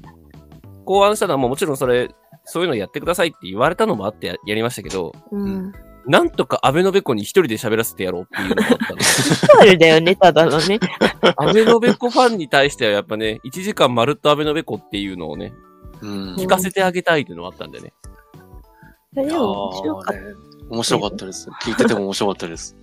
[0.87, 2.09] 考案したのはもちろんそれ、
[2.51, 5.73] そういうのやってくださいって言われたのもあってややりましたけど、あ、うん。
[6.07, 9.05] なんとかアベノベコに一人で喋らせてやろうっていうのがあったんで
[9.61, 10.81] あれだよね、ただのね。
[11.37, 15.53] アベノベコファンに対してはやっぱね、1時間まるっとアベノベコっていうのをね、
[16.01, 16.35] うん。
[16.37, 17.93] 聞かせてあげたいっていうのがあったんでね。
[19.13, 20.35] でも面白かっあーね
[20.71, 21.51] 面白かったです。
[21.63, 22.77] 聞いてても面白かったです。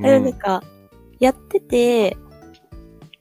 [0.00, 0.08] た。
[0.08, 0.62] え、なんか、
[1.20, 2.16] やってて、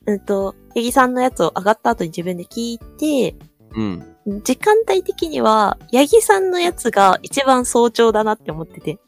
[0.08, 3.36] うんと、ヤギさんのやつを上がった後に自分で聞いて、
[3.78, 4.44] うん。
[4.44, 9.00] 時間帯的には、ヤギさんのやつが一番早朝だなって思ってて。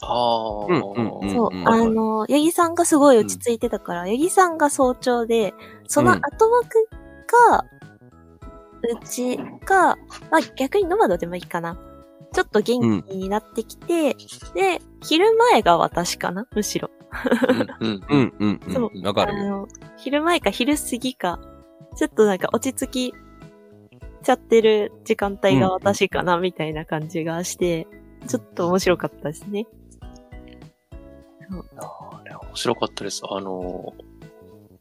[0.00, 5.54] ああ、うんうんうんそう、うんあの、ヤギさんがすごい落ち着いてたから、ヤギさんが早朝で、
[5.86, 6.88] その後枠
[7.50, 7.64] が、
[9.00, 9.96] うちが、
[10.30, 11.78] まあ逆にノマドでもいいかな。
[12.32, 14.14] ちょっと元気になってきて、
[14.54, 16.90] で、昼前が私かなむしろ。
[17.80, 18.60] うんうんうん。
[18.72, 19.46] そうわかるよ。
[19.46, 21.40] あの、昼前か昼過ぎか、
[21.96, 23.14] ちょっとなんか落ち着き
[24.22, 27.86] ちゃってる時間帯が私かな、みたいな感じがして、
[28.26, 29.66] ちょっと面白かったですね。
[31.78, 33.22] あ面白かったです。
[33.28, 34.08] あのー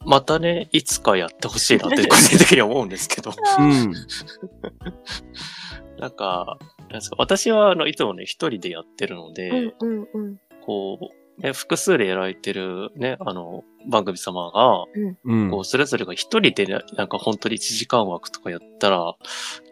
[0.07, 3.91] またね、いつかやってほしいなって個人的には思うんですけど、 うん。
[5.99, 10.37] なんか、なんですか私はあのいつもね、一人でやってるので、うんうんうん。
[10.61, 11.05] こう、
[11.39, 14.85] ね、複数でやられてるね、あの、番組様が、
[15.23, 19.15] うんこう、それぞれが一人でね、なんか本当に1時間枠とかやったら、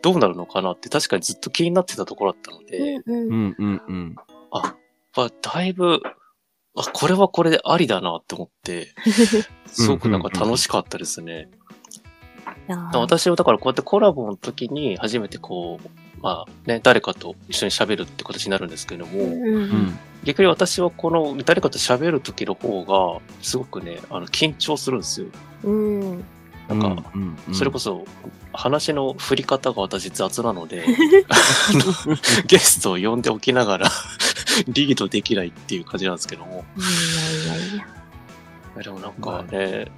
[0.02, 3.82] どうなるのかなって確かにずっと気になってたところだったので、うんうん。
[3.88, 4.16] うん。
[4.52, 4.76] あ、
[5.16, 6.02] まあ、だいぶ、
[6.78, 8.94] あ、これはこれでありだなって思って、
[9.66, 11.50] すごくなんか楽しかったですね。
[12.68, 19.98] いやー私はだからこうやってコラボの時に初めてこう、まあね、誰かと一緒に喋るって形になるんですけども、うん。
[20.24, 25.28] 逆に私はこの誰かと喋る時の方が、すごくね、あの、緊張するんですよ。
[25.64, 26.24] うん。
[26.68, 28.06] なんか、うん、うんそれこそ、
[28.54, 30.86] 話の振り方が私雑なので、
[32.48, 33.92] ゲストを呼んでおきながら
[34.68, 36.66] リードできないっていう感じなんですけども。
[36.78, 37.84] いやいやいや。
[37.84, 39.92] いやでもなんかね、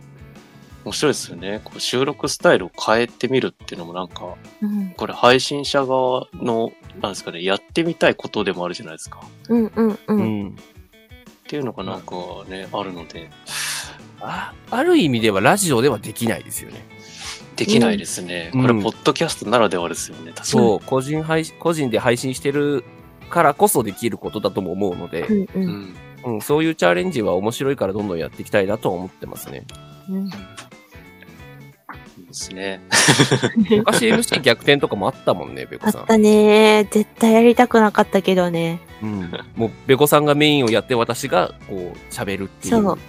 [0.85, 1.61] 面白いですよね。
[1.63, 9.21] こう収録スタイルを変えてみるっていうのもなんか、うんこれ配信者側の、なんですかね、やってみたいことでもあるじゃないですか。
[9.49, 9.99] うんうんう。
[10.07, 10.49] うんん。
[10.49, 10.53] っ
[11.47, 12.15] ていうのがなんか
[12.49, 13.29] ね、あるので、
[14.19, 16.85] あある意味ではラジオではできないですよね。
[17.55, 18.51] できないですね。
[18.53, 20.47] うんこれ、ポッドキャストならではですよね、確かに。
[20.47, 22.83] そう、個人配信、個人で配信してる
[23.29, 25.47] からこそできることだとも思うので、うんう。
[25.55, 25.95] うんん。
[26.25, 29.65] うん、そういうチャレンジは面白いからどんどんやっていきたいなとは思ってますね。
[30.09, 30.29] うん。
[32.37, 32.81] ですね。
[33.77, 36.01] 昔 MC 逆転とかもあったもんね、ベコさん。
[36.01, 38.79] あったね絶対やりたくなかったけどね。
[39.01, 39.31] うん。
[39.55, 42.81] もう、ベコさんがメインをやって私が、こう、喋るっていう。
[42.81, 42.99] そう。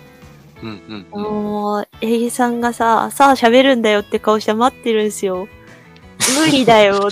[0.63, 1.23] うんうんうん。
[1.23, 5.49] もう、エイさんがさ、さあ喋るんだよって顔して待ってるんですよ。
[6.41, 7.11] 無理だよ。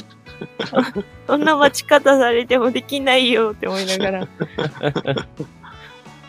[1.26, 4.18] そんな待ち方されてもできないよって思いながら。
[4.20, 4.26] や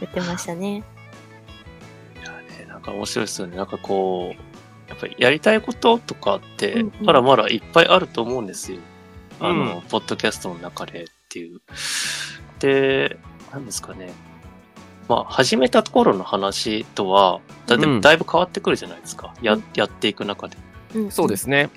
[0.06, 0.78] ってましたね。
[0.78, 3.58] いやね、なんか面白いですよね。
[3.58, 4.47] なんかこう、
[4.88, 8.80] やっぱりやりたいこととかってうんうん、まだまだいっぱいあると思うんですよ。
[9.39, 11.62] あうの、ポッドキャストの中でっていう。
[12.60, 13.17] で、
[13.52, 14.12] なんですかね。
[15.08, 17.78] まあ、始めたところの話とは、だい
[18.17, 19.34] ぶ変わってくるじゃないですか。
[19.41, 20.58] や、やっていく中で。
[20.95, 21.69] うんそうですね。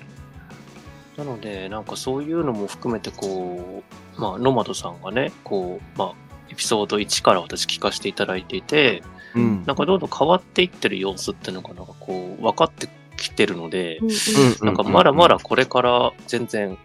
[1.17, 3.83] なので、なんかそういうのも含めて、こ
[4.17, 6.13] う、まあ、ノマドさんがね、こう、まあ、
[6.49, 9.03] エピソード1から私聞かせていただいていて、
[9.35, 9.63] うん。
[9.65, 12.89] なんかどんどん変わっていってる様子っていうのが、なんかこう、分かって
[13.29, 14.11] きてるのでう、んう
[14.63, 14.65] ん。
[14.65, 16.77] なんかまだまだこれから全然、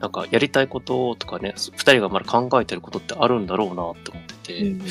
[0.00, 4.78] なんかやりたいこととかね、二人がまだ考えてることってあるんだろうなって思ってて、うんうん。
[4.78, 4.84] な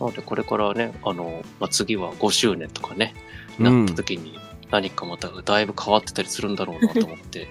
[0.00, 3.14] のでこれからね、あの、まあ、次は5周年とかね、
[3.58, 3.86] うん。
[3.86, 4.38] なった時に
[4.70, 7.48] 何かまただいぶ変わってたりするんだろうなと思って、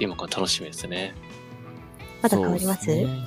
[0.00, 1.14] 今から楽しみですね。
[2.22, 2.86] まだ変わります？
[2.86, 3.06] ね。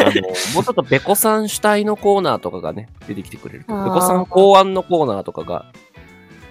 [0.00, 3.74] あの、もうちょっとベコさん主体のコーナーとかがね、出てきてくれると。
[3.74, 3.84] あー。
[3.86, 5.72] ベコさん考案のコーナーとかが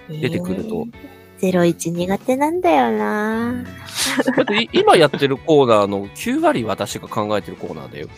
[0.08, 0.86] 出てくると。
[1.38, 3.64] ゼロ一苦手なんだよな。
[4.36, 8.08] だってい今やってるコーナーの9割私が考えてるコーナーだよ。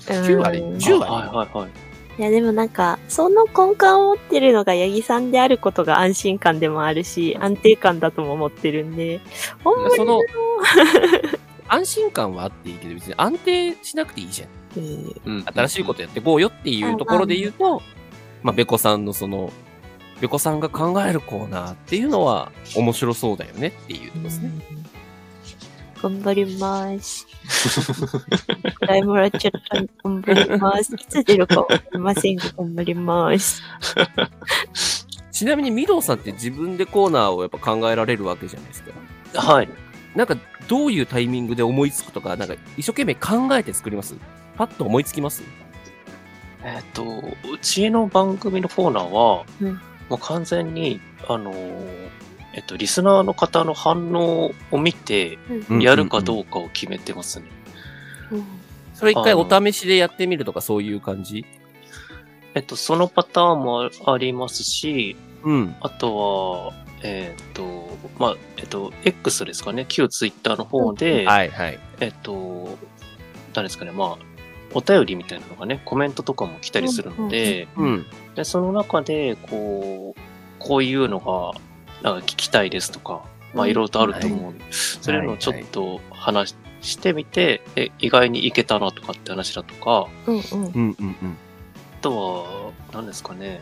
[0.00, 0.60] 9割？
[0.60, 1.12] うん ?10 割？
[1.12, 1.70] はいはいはい。
[2.16, 9.20] いやでもなんか、その根幹を持ってるのが八木さんであることが安心感でもあるし、安定感だとも思ってるんで、
[9.64, 9.96] ほんまに。
[9.96, 10.20] その、
[11.66, 14.48] 安心感はあっていいけど、別に安定しなくていいじゃん。
[15.26, 15.44] うん。
[15.44, 17.82] 新しいことやってこうよっていうところで言うと、
[18.44, 19.52] まあ、ベコさんのその、
[20.20, 24.50] ベコさんが考えるコーナーっていうのは面白そうだよねっていうとこですね。
[26.02, 27.26] 頑張ります。
[28.76, 30.94] くらいもらっちゃった頑張ります。
[30.94, 33.62] いつ出るかわかりませんが、頑張ります。
[35.32, 38.92] ちなみに、ミドウさんって自分でコーナーをやっぱ考えられるわけじゃないですか。
[39.40, 39.68] はい。
[40.14, 40.36] なんか、
[40.68, 44.14] どういうタイミングで思いつくとか、なんか、一生懸命考えて作ります？
[44.56, 45.42] パッと思いつきます？
[46.62, 52.08] えっ、と、うちの番組のコーナーは、うんもう完全に、あのー
[52.54, 55.38] えっと、リスナーの方の反応を見て、
[55.68, 57.46] うんやるかうんどうかを決めてますね。
[58.30, 58.44] うん
[58.94, 61.44] それ一回お試しでやってみるとかそういう感じ？
[62.54, 65.74] えっと、そのパターンもありますし、うん。
[65.80, 67.88] あとは、えっと、
[68.20, 71.80] まあ、えっと、X ですかね、旧ツイッターの方で、はいはい。
[71.98, 72.78] えっと、
[73.54, 74.18] 何ですかね、まあ、
[74.72, 78.06] お便りみたいなのがね、コメントとかも来たりするので、うん。
[78.34, 80.20] で、その中で、こう、
[80.58, 81.60] こういうのが、
[82.02, 83.24] なんか聞きたいですとか、
[83.54, 84.54] まあ、うんいろいろとあると思う。
[84.70, 90.42] それのちょっと話してみて、え意外にいけたなとかって話だとか、うんうん。
[90.42, 91.38] うんうんうん。
[92.00, 93.60] あとは、何ですかね。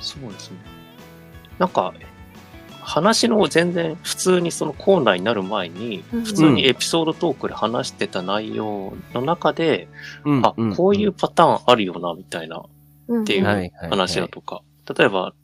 [0.00, 0.58] そうですね。
[1.58, 1.92] なんか、
[2.88, 9.88] 話の全然普通にそのコーナーになる前に、うん普通にエピソードトークで話してた内容の中で、
[10.24, 12.62] うんあ、こういうパターンあるよな、みたいな
[13.08, 14.62] うんっていう話だとか、
[14.96, 15.34] 例えば、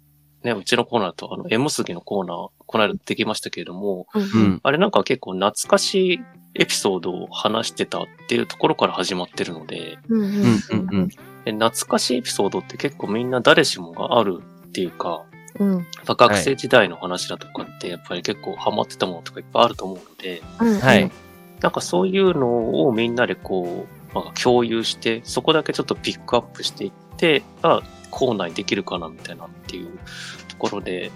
[0.42, 4.60] ね、うちのコーナーだと、あの、M 杉のコーナー、この間できましたけれども、うん。
[4.62, 6.20] あれなんか結構懐かしい
[6.54, 10.30] エピソードを話してたっていうところから始まってるので、うんうん。
[10.30, 11.08] うんうんうん。
[11.08, 15.24] で懐かしいエピソードって結構みんな誰しもがあるっていうか、
[15.58, 21.10] うん学生時代の話だとかってやっぱり結構ハマってたものとかいっぱいあると思うので、うんはい。
[21.60, 29.98] なんかそういうのをみんなでこう、まあ、共有して、そこだけちょっとピックアップしていって、あ、コーナーにできるかなみたいなっていう
[30.48, 31.10] ところで、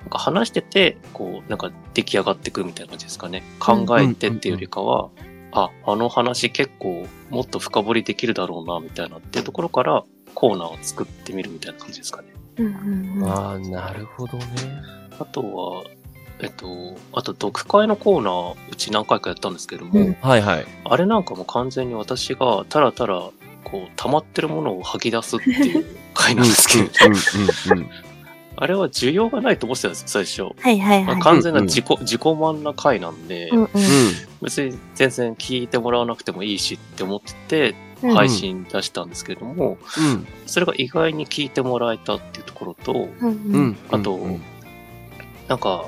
[0.00, 3.42] なんか話してて、こう、なんか出来上がってくるみたいな感じですかね。
[3.58, 5.08] 考えてっていうよりかは、
[5.52, 10.04] あ、あの話結構もっと深掘りできるだろうな、みたいなっていうところから
[10.34, 12.28] コーナーを作ってみるみたいな感じですかね。
[12.60, 14.44] うんうんうんああ、なるほどね。
[15.18, 15.84] あとは、
[16.40, 16.66] えっと、
[17.12, 20.66] あと読会のコーナー、うち何回かやったんですけども、うんはいはい。
[20.84, 23.30] あれなんかも完全に私がたらたら、
[23.64, 27.90] こう、溜まってるものを吐き出すっていう回なんですけど、うんうんうん。
[28.56, 30.42] あれは需要がないと思ってたんですよ、最初。
[30.42, 31.04] はいはいはい。
[31.04, 33.68] まあ完全な自己、自己満な回なんで、うんうん
[34.42, 40.26] 別に全然聞いてもらわなくてもいいしって思ってて、うん配信出したんですけれども、うん。
[40.46, 43.76] それが意外に聞いてもらえたっていうところと、うんううんん。
[43.90, 44.42] あとうん
[45.48, 45.86] なんか、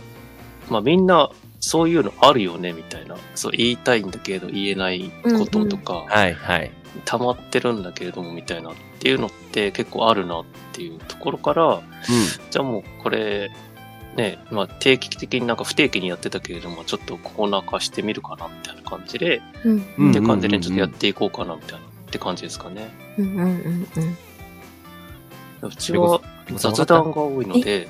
[0.68, 3.16] まあみんなそういうのあるよね、みたいな。
[3.37, 6.70] そう、言いたいんだけど言えないこととか、はいはい。
[7.05, 11.81] 溜まってるんだけれども、みたいなっていうのって結構あるなっていうところから、
[12.51, 13.51] じゃあもうこれ、
[14.16, 19.87] ね、まあ定期的になんか不定期にやってたけれども、ちょっとコーナー化してみるかな、みたいな感じで、うん。
[19.98, 22.90] うんって感じでちょっとやっていこうかな、みたいなって感じですかね。
[23.16, 23.88] うんうんうん
[25.62, 25.68] うん。
[25.68, 26.20] うちは
[26.57, 27.88] 雑談が多いので、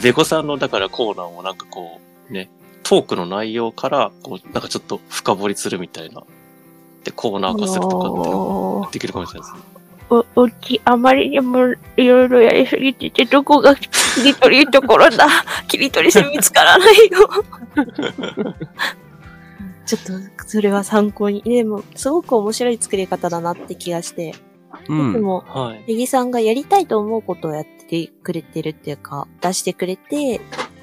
[0.00, 2.48] ベコ さんのだからコーナーもなんかこう、ね、
[2.84, 6.22] トークの内容から、こう、なんかちょっと深掘りするみたいな。
[7.02, 9.78] で、コーナー化するとかっていうのおができるかもしれないですね。
[10.36, 15.26] お、うち、あまりにもいろいろやりすぎてて、どこが切り取りところだ。
[15.66, 17.28] 切り取り線見つからないよ。
[19.88, 20.02] ちょっ
[20.36, 21.40] と、それは参考に。
[21.42, 24.34] でも、すごく面白い作り方だなって気がして。
[24.86, 25.12] うん。
[25.14, 25.84] でも、はい。
[25.88, 30.40] ネギさんがやりたいと思うことをやってくれてるっていうか、出してくれて、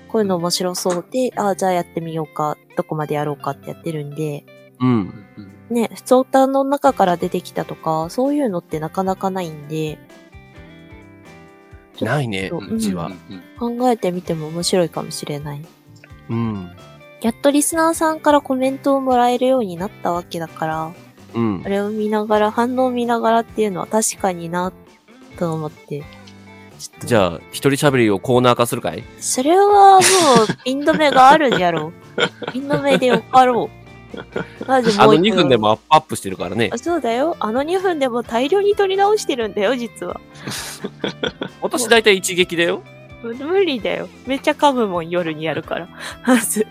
[0.08, 4.44] こういうの面白そうで、ああ、じゃあやってみようか、どこまでやろうかってやってるんで、
[4.80, 5.14] うん。
[5.70, 10.00] ね、普通歌の中から出てきたとか、そういうのってなかなかないんで、
[12.02, 13.12] ないね、うんうちは。
[13.60, 15.62] 考えてみても面白いかもしれない。
[16.30, 16.72] うん。
[17.22, 20.94] やっとリスナーさんからコメントをもらえるようになったわけだから、
[21.34, 21.70] うんあ。
[21.70, 24.72] れを見ながら、反応を見ながらっていうのは確かにな、
[25.38, 26.00] と思って。
[26.00, 26.04] っ
[27.00, 29.04] とじゃあ、一人喋りをコーナー化するかい？
[29.20, 30.02] それはもう、
[30.64, 32.52] ピン止めがあるじゃろう。
[32.52, 33.86] ピン止めでよかろう。
[34.68, 36.78] あのもう一2分でもアップアップしてるからねあ。
[36.78, 37.36] そうだよ。
[37.40, 40.22] あの2分でも大量に撮り直してるんだよ、実は。
[41.62, 42.82] 私大体一撃だよ。
[43.34, 44.08] 無理だよ。
[44.26, 45.88] めっちゃ噛むもん、夜にやるから。
[46.26, 46.66] まず。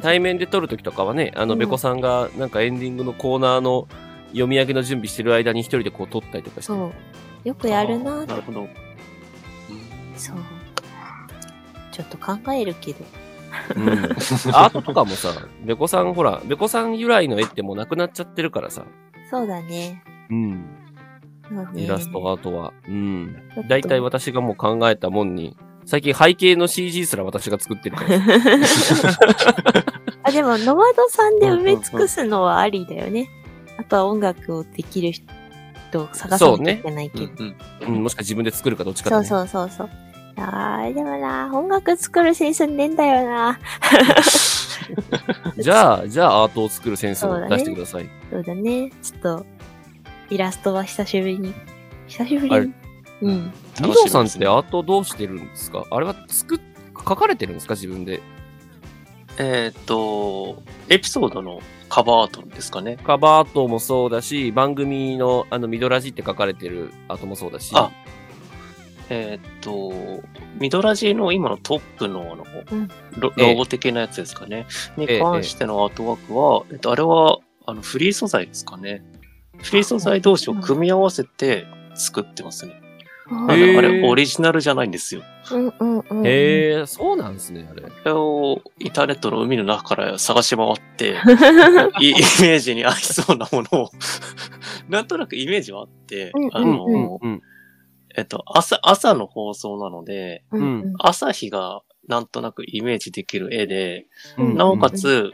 [0.00, 3.88] 対面で撮るときとかはね、あの、うんべこさんがなんかエンディングのコーナーの
[4.28, 6.68] 読み上げの準備してる間に一人でこう撮ったりとかして。
[6.68, 6.92] そ
[7.44, 7.48] う。
[7.48, 8.68] よくやるなってなるほど。
[10.16, 10.36] そう。
[11.92, 13.04] ちょっと考えるけど。
[13.76, 13.88] うん。
[13.90, 15.30] アートとかもさ、
[15.64, 18.84] べこさんほら、べこさん由来の絵ってもうなくなっちゃってるからさ。
[19.30, 20.02] そうだね。
[20.30, 20.83] うん。
[21.48, 22.72] そうねイラスト、アートは。
[22.88, 23.62] うんちょっ。
[23.64, 28.16] と大体私がもう考えたもんに、最近背景の CG すら私が作ってるから。
[30.24, 33.28] あ、でも、ノマドさんで埋め尽くすのはありだよね。
[33.78, 37.32] あとは音楽をできる人を探さなきゃいけないけど。
[37.38, 39.26] うんうん、もしくは自分で作るかどっちかだね。
[39.26, 39.90] そうそうそうそう。
[40.36, 43.58] あー、でもな、音楽作るセンスねえんだよな。
[45.58, 48.10] じゃあ、じゃあアートを作るセンスをそうだね出してください。
[48.30, 48.90] そうだね。
[49.02, 49.46] ちょっと、
[50.30, 51.54] イラストは久しぶりに。
[52.06, 52.60] 久しぶり？
[52.66, 52.72] に。
[53.22, 53.52] うん。
[53.80, 55.84] ミドさんってアートどうしてるんですか？
[55.90, 56.60] あれは作っ、
[56.96, 57.74] 書かれてるんですか？
[57.74, 58.20] 自分で。
[59.36, 62.98] えーっと、エピソードのカバーアートですかね。
[62.98, 67.72] カバーアートもそうだし、番組のあのミドラジって書かれてるアートもそうだし。
[67.74, 67.90] あ
[69.10, 70.22] えーっと、
[70.58, 74.66] ミドラジの今のトップのあのうんロええロゴ的なやつですかね。
[74.96, 79.02] にええ関してのアートワークは、えっと、あれはあのフリー素材ですかね。
[79.62, 82.84] フリー素材同士を組み合わせて作ってますね。
[83.26, 85.22] ああれ、オリジナルじゃないんですよ。
[85.50, 86.26] うんうんうん。
[86.26, 87.82] へえ、そうなんですね、あれ。
[87.82, 91.16] これをインターネットの海の中から探し回って、
[92.00, 93.90] いイメージに合いそうなものを、
[94.90, 97.42] なんとなくイメージはあってうん、あの、うんうん。
[98.14, 105.32] えっと、朝、朝の放送なので、うんうん朝日がなんとなくイメージできる絵で、うんなおかつ、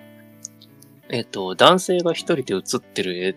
[1.09, 3.35] えっと、男性が一人で写ってる絵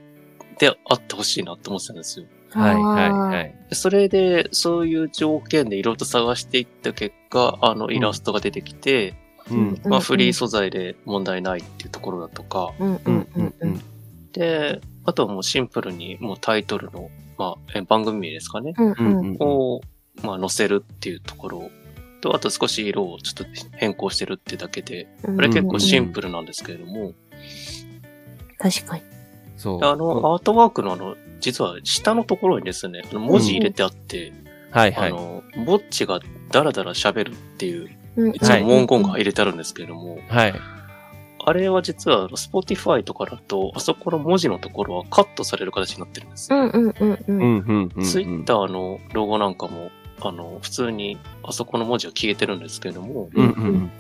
[0.63, 2.25] であってほしいなって思ってたんですよ。
[2.51, 3.55] はいはいはい。
[3.71, 9.15] それで、そういう条件でいろいろと探していった結果、あの、イラストが出てきて、
[9.51, 9.81] うん。
[9.85, 13.81] まあ、フリー素材で問題ないっていうところだとか、うんううんんうんうん。
[14.31, 19.37] で、あとはもうシンプルにもうタイトルの、まあ、え番組名ですかね、うんううんんうん。
[19.39, 19.81] を、
[20.21, 21.71] まあ、載せるっていうところ
[22.21, 25.35] と、あと少し色をちょっと変更してるってだけで、うん。
[25.35, 26.11] これ結構シンル。
[26.13, 27.13] プルなんですけれども、
[28.59, 29.12] 確かに。
[29.57, 29.83] そう。
[29.83, 34.31] あの、アートワークのあの、実は下のところにですね、文字入れてあって、
[34.71, 35.09] はいはい。
[35.09, 36.19] あの、ぼっちが
[36.51, 40.53] ダラダラ喋るっていう、うん一応文言が入れてあるんですけれども、はい。
[41.45, 46.59] あれは実は、Spotify とかだと、あそこの文字のところはカットされる形になってるんですよ。
[46.59, 47.19] うんうんうんう。
[47.27, 48.03] うんんうんうん。
[48.03, 53.91] ツイッターのロゴなんかも、あの、普通にあそこの文字は消えてるんですけれども、うんうん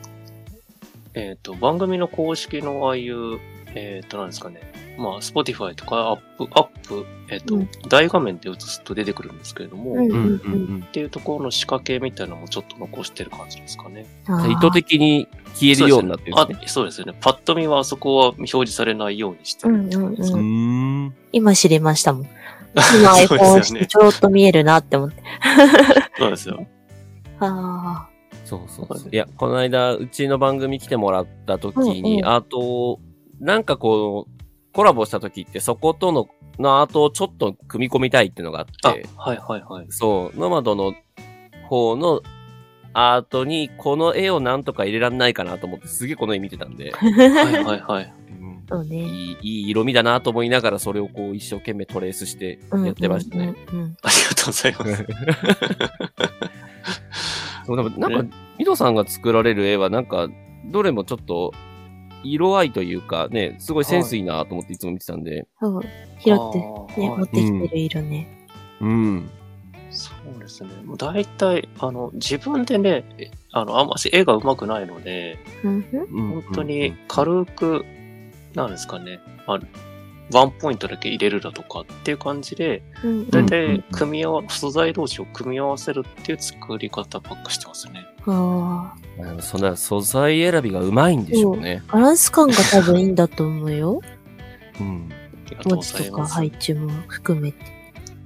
[1.15, 3.39] えっ、と、番組の公式のああいう、
[3.75, 4.61] えっ、と、なんですかね、
[4.97, 10.13] まあ、Spotify とかアップ、アップ、えっ、と、うん大画面で映すと出てくるんですけれども、っうんうん。
[10.13, 14.05] うんうんていうところの仕掛けみたいなのもちょっと残してる感じですかね。
[14.27, 14.51] うん。
[14.51, 16.57] 意図的に消えるようになってるんですね。
[16.65, 17.15] あそうですよね。
[17.19, 21.15] パッと見はあそこは表示されないようにしてるって感じですかううんーん。
[21.31, 22.27] 今知りましたもん。
[22.73, 25.23] 今 iPhone してちょろっと見えるなって思って。
[26.17, 26.65] そうですよ。
[27.39, 28.13] ああ。
[28.45, 29.09] そうそうそう。
[29.11, 32.99] いや、この間、うちの番組来てもらった時うんに、うんアートを、
[33.39, 36.27] なんかこう、コラボした時って、そことの、
[36.59, 39.85] のアートをちょっと組み込みたいっていうのがああって、、はいはいはい。
[39.89, 40.93] そう、ノマドの
[41.67, 42.21] 方の
[42.93, 47.11] アートに、この絵をなんとか入れらんないかなと思って、すげえこの絵見てたんで、はい
[47.63, 48.13] はいはい。
[48.39, 48.97] うんそうね。
[48.97, 53.55] いい、いい色味だなと思いながら、それをこう、一生懸命トレースしてうんやってましたね。
[53.71, 55.05] うんうんありがとうございます。
[57.65, 60.27] そうでもなんか、ミドさんが作られる絵は、なんか、
[60.65, 61.53] どれもちょっと、
[62.23, 65.81] 色合いというか、ね、すごいセンスいいなと思っていつも見てたんで、そう。
[65.81, 65.87] 拾
[66.19, 68.47] ってね、はい持ってきてる色ね。
[68.81, 69.29] うん。
[69.89, 70.69] そうですね。
[70.83, 77.85] もう大体、あの、自分でね、えあの、あんまし絵が上手くないので、本当に軽く、
[78.55, 79.59] なんですかね、あ
[80.33, 88.05] ワンポイントだけ入れるだとかっていう感じで、うん大うん体組み合わ、素材同士を組み合わせるっていう作り方ばっかしてますね。
[88.25, 91.83] ああのそんな素材選びがうまいんでしょうね。
[91.89, 91.93] あ。
[91.93, 94.01] バランス感が多分いいんだと思うよ。
[94.79, 95.09] うん。
[95.65, 96.25] 文字とか。
[96.25, 97.57] 配置も含めて。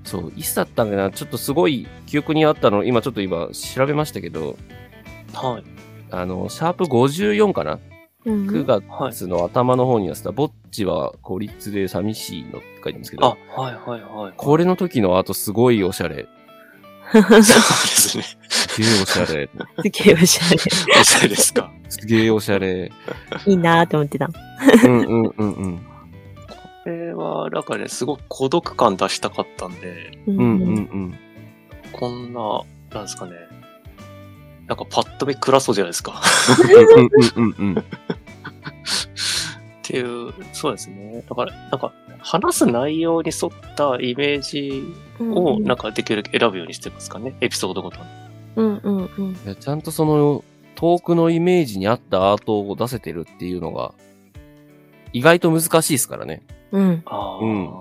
[0.03, 1.11] そう、いつだったんかな？
[1.11, 4.55] ちょっとすごい記憶にあったの、今ちょっと今調べましたけど、
[5.33, 5.63] はい。
[6.11, 7.79] あの、シャープ54かな？
[8.27, 14.33] うんふ ?9 ん月の頭の方にはさ、ぼっちは孤立で寂しいのって書いてますけあど、、はいはいはい。
[14.35, 16.27] これの時のアートすごいおしゃれ。
[17.13, 18.23] そうですね。
[18.49, 19.49] すげえおしゃれ。
[19.49, 20.57] すげえおしゃれ。
[20.99, 21.71] おしゃれですか？
[21.87, 22.91] すげえおしゃれ。
[23.45, 24.29] いいなーと思ってた。
[24.83, 25.77] うんうんうんうん。
[26.83, 30.49] これは、だからね、すごく孤独感出したかったんで、ううんうんう
[30.79, 31.19] ん。
[31.93, 32.61] こんな、
[32.93, 33.31] なんですかね。
[34.67, 36.21] なんかパッと見暗そうじゃないですか。
[36.53, 36.57] っ
[39.81, 41.23] ていう、そうですね。
[41.27, 44.83] だから、なんか、話す内容に沿ったイメージ
[45.23, 47.35] を、なんかできるだけ選ぶようにしてますかね。
[47.39, 48.03] エピソードごとに。
[48.57, 49.31] うんうんうん。
[49.31, 50.43] いやちゃんとその、
[50.75, 53.93] 遠くのイメージに合ったアートを出せてるっていうのが、
[55.13, 56.43] 意外と難しいですからね。
[56.71, 57.01] うん。
[57.05, 57.71] ああ、うん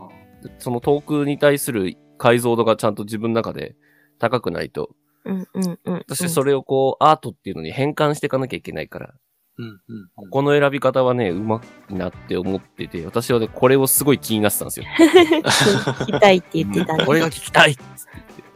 [0.58, 3.74] その遠くに対する解像度がちゃんと自分の中で
[4.18, 4.90] 高くないと、
[5.26, 6.04] うんうんうん。
[6.08, 9.14] そしてそれをこう、アートっていうのに変換していかなきゃいけないから、
[9.58, 10.08] うんうんうん。
[10.14, 11.60] ここの選び方はね、うま
[11.90, 14.86] いなって思ってて、私はね、これをすごい気になってたんですよ。
[14.96, 17.04] 聞きたいって言ってたね。
[17.04, 17.86] これが聞きたいっつって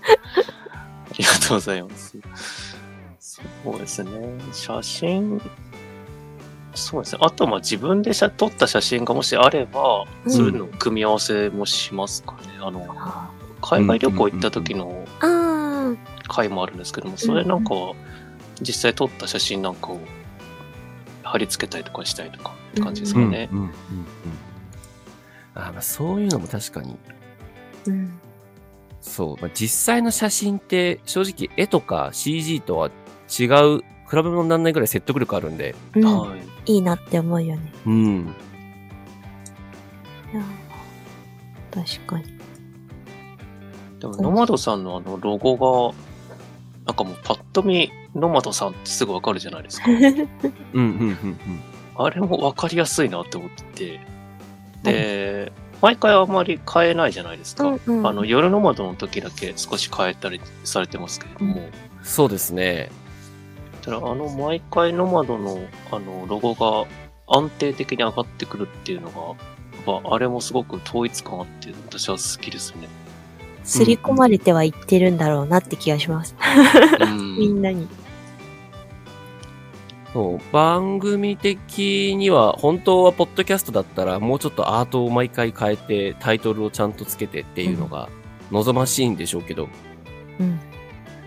[0.72, 2.18] ありがとうございます。
[3.18, 4.10] そうですね。
[4.52, 5.40] 写真、
[6.74, 7.18] そうですね。
[7.22, 12.58] あとはまあ自分で写撮った写真がもしあれば、うんそういうのを組み合わせもしますかね。
[12.60, 13.30] あの、あ
[13.62, 15.59] 海外旅行行った時のあー。
[16.28, 17.94] 回もあるんですけども、それなんかは
[18.60, 20.00] 実際撮った写真なんかを
[21.22, 23.48] 貼り付けたりとかしたりとかって感じですかね。
[23.52, 23.74] うんうんうんうん
[25.52, 26.96] あまあそういうのも確かに、
[27.86, 28.20] うん。
[29.00, 36.04] そう、まあ、実際の写真って正直絵とか CG とは違う、比べ物にならないぐらい説得力あるんで、うん。
[36.04, 36.36] は
[36.66, 36.72] い。
[36.72, 37.72] いいなって思うよね。
[37.86, 38.34] うん。
[40.32, 40.42] いや
[41.72, 42.39] 確かに。
[44.00, 45.94] でも、ノマドさんのあのロゴが、
[46.86, 49.86] なんかもうパッと見、ノマドさんってすぐわかるじゃないですか。
[49.92, 50.08] うん、うん、
[50.74, 51.38] うん、うん。
[51.96, 54.00] あれもわかりやすいなって思ってて。
[54.82, 57.64] で、毎回あんまり変えないじゃないですか。
[57.68, 61.68] うんうんあの、夜ノマドの時だけ少し変えたりされてますけれども。
[62.02, 62.90] そうですね。
[63.82, 65.58] ただあの、毎回ノマドの、
[65.90, 66.86] あの、ロゴが
[67.26, 72.88] 安定的に上がってくるっていうのが、やっぱあれもすごく統一感あって、私は好きですね。
[73.70, 76.34] 刷り込まれてはいってるんだろうなって気がします。
[77.00, 77.86] うん みんなに。
[80.12, 88.08] そう、番組的には、本当はポッドキャストだったら、もうちょっとアートを毎回変えて、タイトルをちゃんとつけてっていうのが
[88.50, 89.68] 望ましいんでしょうけど、
[90.40, 90.58] うん。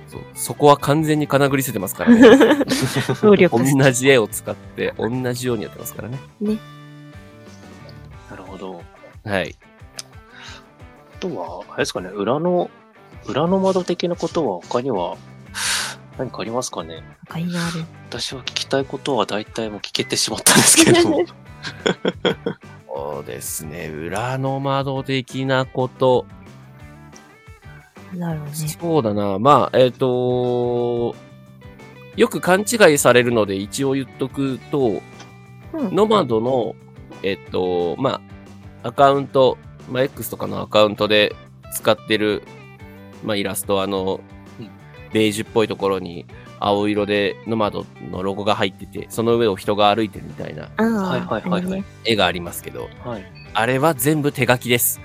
[0.07, 2.21] そうそこは完全に金繰り捨ててますからね。
[3.21, 6.19] 同じ絵を使って、同じようにやってますからね。
[8.29, 8.81] なるほど。
[9.23, 9.55] はい。
[11.23, 12.69] あとは、あれですかね、裏の、
[13.25, 15.15] 裏の窓的なことは他には
[16.17, 17.01] 何かありますかね？
[18.09, 21.23] 私は聞きたいことは大体もう聞けてしまったんですけれども。
[22.93, 23.87] そうですね。
[23.87, 26.25] 裏の窓的なこと。
[28.13, 28.53] なんだろうね。
[28.53, 29.39] そうだな。
[29.39, 31.15] まあ、えっ、と
[32.17, 35.01] よく勘違いされるので一応言っとくと、
[35.73, 36.75] うんノマドの、
[37.23, 38.21] えっと、ま
[38.83, 39.57] あ、アカウント、
[39.89, 41.35] まあ、X とかのアカウントで
[41.73, 42.43] 使ってる、
[43.23, 44.21] まあ、イラスト、あの
[44.59, 44.69] うん、
[45.11, 46.25] ベージュっぽいところに
[46.59, 53.25] 青色でノマドのロゴが入ってて、その上を人が歩いてるみたいなはいはいはいはい絵がありますけど、はい。
[53.53, 55.01] あれは全部手書きです。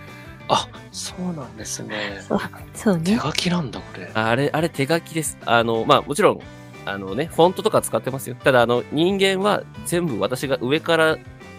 [0.49, 2.21] あ、そうなんですね。
[2.27, 2.41] そう
[2.75, 3.21] そう手ね。
[3.23, 4.11] 書きなんだ、これ。
[4.15, 5.37] あれ、あれ手書きです。
[5.45, 6.41] あの、まあ、もちろん、
[6.87, 8.37] あのね、フォントとか使ってますよ。
[8.43, 11.19] ただ、あの、人間は全部私が上から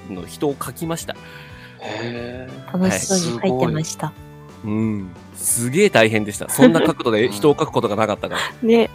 [0.09, 1.15] の人を描きました。
[1.81, 4.13] へ楽しそうに書いてました。
[4.63, 5.09] うん。
[5.35, 6.49] すげえ大変でした。
[6.49, 8.41] そんな角度で人を描くことがなかったから。
[8.67, 8.89] ね。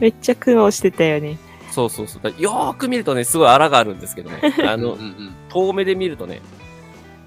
[0.00, 1.38] めっちゃ苦労してたよね。
[1.70, 2.22] そうそうそう。
[2.22, 4.38] だよーく見るとね、すごい荒があるんですけどね。
[4.66, 6.40] あうんのう、ん遠目で見るとね、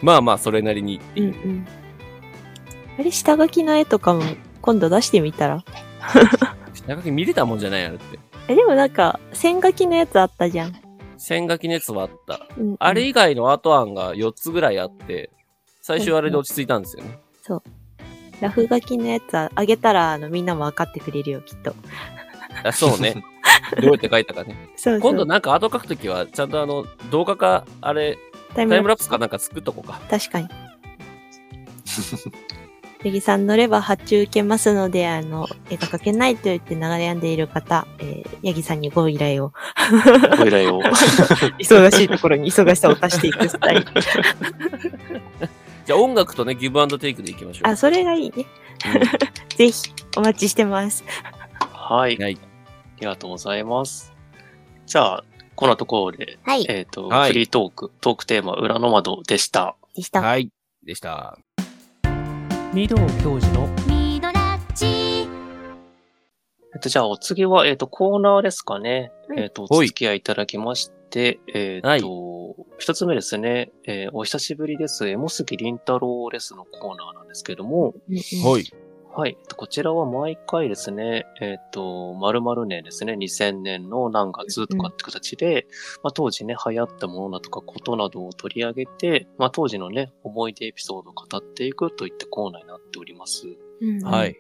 [0.01, 1.31] まあまあ、それなりにってうんう。
[1.31, 1.67] いうん
[2.99, 4.23] あれ、下書きの絵とかも
[4.61, 5.63] 今度出してみたら？
[6.73, 8.19] 下書き見れたもんじゃないあれって。
[8.47, 10.73] え、でもなんか、線書きのやつあったじゃん。
[11.17, 12.47] 線書きのやつはあった。
[12.57, 15.29] うんうんあれ以外のアート案が4つぐらいあって、
[15.81, 17.19] 最初あれで落ち着いたんですよね。
[18.41, 21.73] ラフ書きのやつああげたら、あの、みんなも分かってくれるよ、きっと。
[22.63, 23.15] あそうね。
[23.81, 24.55] どうやって書いたかね。
[24.75, 25.01] そうそう。
[25.01, 28.17] 今度なんかアート書くときは、ちゃんとあの、動画か、あれ、
[28.53, 29.99] タイムラププスかなんか作っとこうか。
[30.09, 30.47] 確かに。
[33.03, 39.53] ヤギさん乗れば発注受けますので、あの、絵が描けないと言って悩んでいる方、えー、ヤギさんにご依頼を。
[40.37, 40.81] ご依頼を。
[41.61, 43.85] 忙しいところに忙しさを足していくスタイル。
[45.85, 47.69] じゃあ音楽とね、ギブアンドテイクでいきましょう。
[47.69, 48.45] あ、それがいいね。
[49.55, 51.03] ぜひ、お待ちしてます。
[51.71, 52.17] はい。
[52.17, 52.37] はい。
[52.37, 54.11] ありがとうございます。
[54.85, 55.23] じゃあ、
[55.55, 56.65] こんなところで、はい。
[56.67, 59.75] えっ、と、はいフリートーク、トークテーマ、裏の窓でした。
[59.95, 60.21] でした。
[60.21, 60.49] はい。
[60.83, 61.37] でした。
[62.77, 65.27] 御堂教授のミドラッチ
[66.75, 69.11] えっと、じゃあ、お次は、えっ、と、コーナーですかね。
[69.29, 72.03] うんえっ、と、お付き合いいただきまして、えっ、と、はい。
[72.77, 75.09] 一つ目ですね、えーお久しぶりです。
[75.09, 77.95] エモスギリンタロウレスのコーナーなんですけれども、
[78.45, 78.71] はい。
[79.17, 79.35] はい。
[79.39, 85.65] えっとこちらは毎回ですね、えっ、と、〇〇年ですね、2000年の何月とかって形で、
[86.03, 93.47] まあ、当時ね、流行ったものだとかことなどを取り上げて、まあ、当時のね、思い出エピソードを語っていくといったコーナーになっております。
[93.81, 94.35] うんはい。。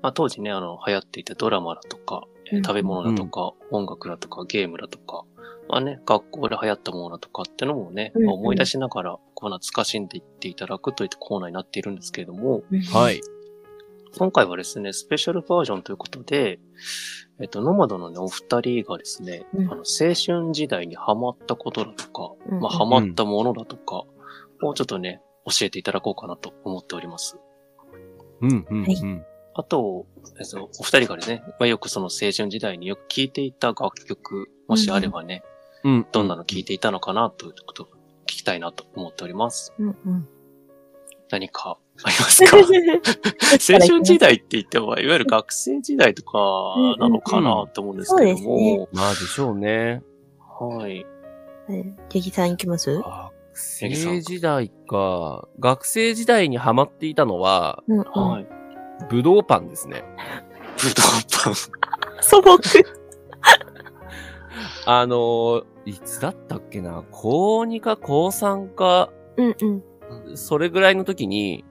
[0.00, 5.24] まあ、当時ね、あの、流行っていたドラマだとか、えーうん食べ物だとか、音楽だとか、ゲームだとか、
[5.68, 12.62] まあね、学校で流行ったものだとかってのもね、うんうんまあ思い出しながら、こう懐かしんでいっていただくといったコーナーになっているんですけれども、
[12.94, 13.20] はい。
[14.18, 16.58] 今回はですね、スペシャルバージョンということで、
[17.38, 24.04] えっと、ノマドのね、お二人がですね、うんあの、青春時代にハマったことだとか、うんまあ、ハマったものだとか、
[24.62, 27.38] をちょっとね、教えていただこうかなと思っております。
[28.40, 29.24] うん、うん、はいうん。
[29.54, 30.06] あと、
[30.40, 35.42] えっと、お二人がですね、まあ、よくその青春時代によく聴いていた楽曲、もしあればね、
[35.84, 36.06] うん。
[36.10, 37.86] どんなの聴いていたのかなということを
[38.22, 39.74] 聞きたいなと思っております。
[39.78, 40.28] うんうん。
[41.30, 42.56] 何かありますか？
[42.58, 42.64] 青
[43.80, 46.38] 春時代って言っても、いわゆる学生時代とか
[46.98, 50.02] なのかなと思うんですけれども、まあでしょうね。
[50.60, 51.06] はい。
[51.68, 51.84] ヤ
[52.20, 52.98] ギさん行きます？
[52.98, 53.32] 学
[53.94, 55.48] 生時代か。
[55.58, 58.04] 学生時代にハマっていたのは、うんうん。
[58.04, 58.46] はい。
[59.10, 60.04] ブドウパンですね。
[60.78, 60.94] ブドウ
[61.44, 61.54] パン。
[62.20, 62.58] 素朴。
[64.86, 67.04] あのーいつだったっけな？
[67.12, 69.66] 高2か高3か、うんう
[70.32, 70.36] ん。
[70.36, 71.64] それぐらいの時に、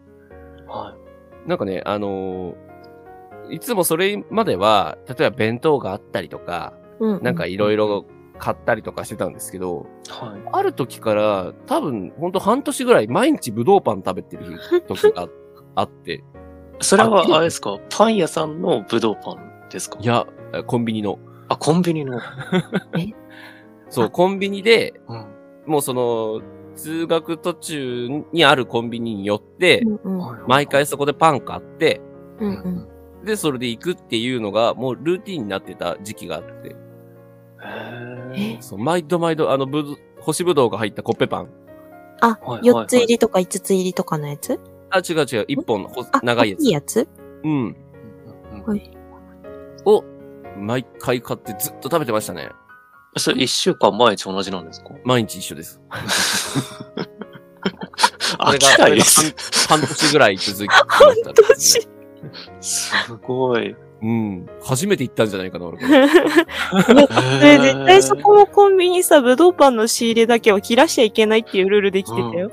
[0.76, 0.96] は
[1.46, 2.66] なんかね、あのー
[3.52, 7.24] いつもそれまでは、例えば弁当があったりとか、うん。
[7.24, 8.06] なんかいろいろ
[8.40, 10.10] 買ったりとかしてたんですけど、い。
[10.26, 10.42] はい。
[10.52, 14.58] ある時から、多分、ほんと半年ぐらい毎日ブドウパン食べてる
[14.88, 15.28] 時が
[15.76, 16.24] あって、
[16.80, 17.78] それは、あれですか？
[17.96, 20.00] パン屋さんのブドウパンですか？
[20.02, 20.26] いや、
[20.66, 21.20] コンビニの。
[21.48, 22.20] あ、コンビニの。
[23.90, 25.26] そう、コンビニで、うん。
[25.68, 26.42] もうその、
[26.76, 30.18] 通学途中にあるコンビニに寄って、うんうん。
[30.20, 32.02] はい毎回そこでパン買って、
[32.40, 33.26] うんうん。
[33.26, 36.76] で、それで行くっていうのが、もうルーティンになってた時期があって、
[38.36, 41.50] へそう、毎度毎度、あの、ぶど、干しぶどうが入ったコッペパン。
[42.22, 44.60] あはい、4つ入りとか5つ入りとかのやつ？
[44.90, 45.90] あ、違う違う、一本の
[46.24, 46.72] 長いやついい。
[46.72, 47.08] やつ？
[47.44, 47.76] うん。
[48.54, 48.92] ーはい。
[49.86, 50.04] を、
[50.58, 52.50] 毎回買ってずっと食べてましたね。
[53.18, 54.90] それ一週間毎日同じなんですか？
[55.04, 55.82] 毎日一緒です。
[58.38, 59.68] あ、こきたいで半す。
[59.70, 61.34] 半年ぐらい続いてました、ね。
[61.48, 61.88] 年？
[62.62, 62.94] す
[63.26, 63.76] ごい。
[64.02, 64.46] うん。
[64.64, 65.90] 初めて行ったんじゃないかな、俺これ。
[67.58, 72.52] ね、絶対そこのコンビニさ、ブドウパンの仕入れだけは切らしちゃいけないっていうルールできてたよ。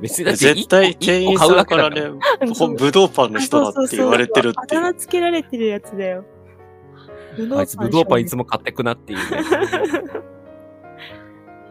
[0.00, 2.10] 別にだって絶対店員さんからね、
[2.40, 4.80] ほんそうブドウパンの人だって言われてるっていう。
[4.80, 6.24] あだ名つけられてるやつだよ。
[7.36, 8.44] ブあいつブドウパンいつも。
[8.44, 9.24] も買ってくなっていうね。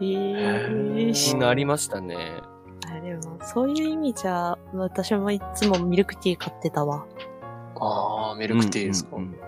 [0.00, 2.40] へーしうんありましたね。
[2.88, 7.06] あでも、そういう意味じゃ、私もいつもミルクティー買ってたわ。
[7.78, 9.16] ああ、ミルクティーですか。
[9.16, 9.38] うんうん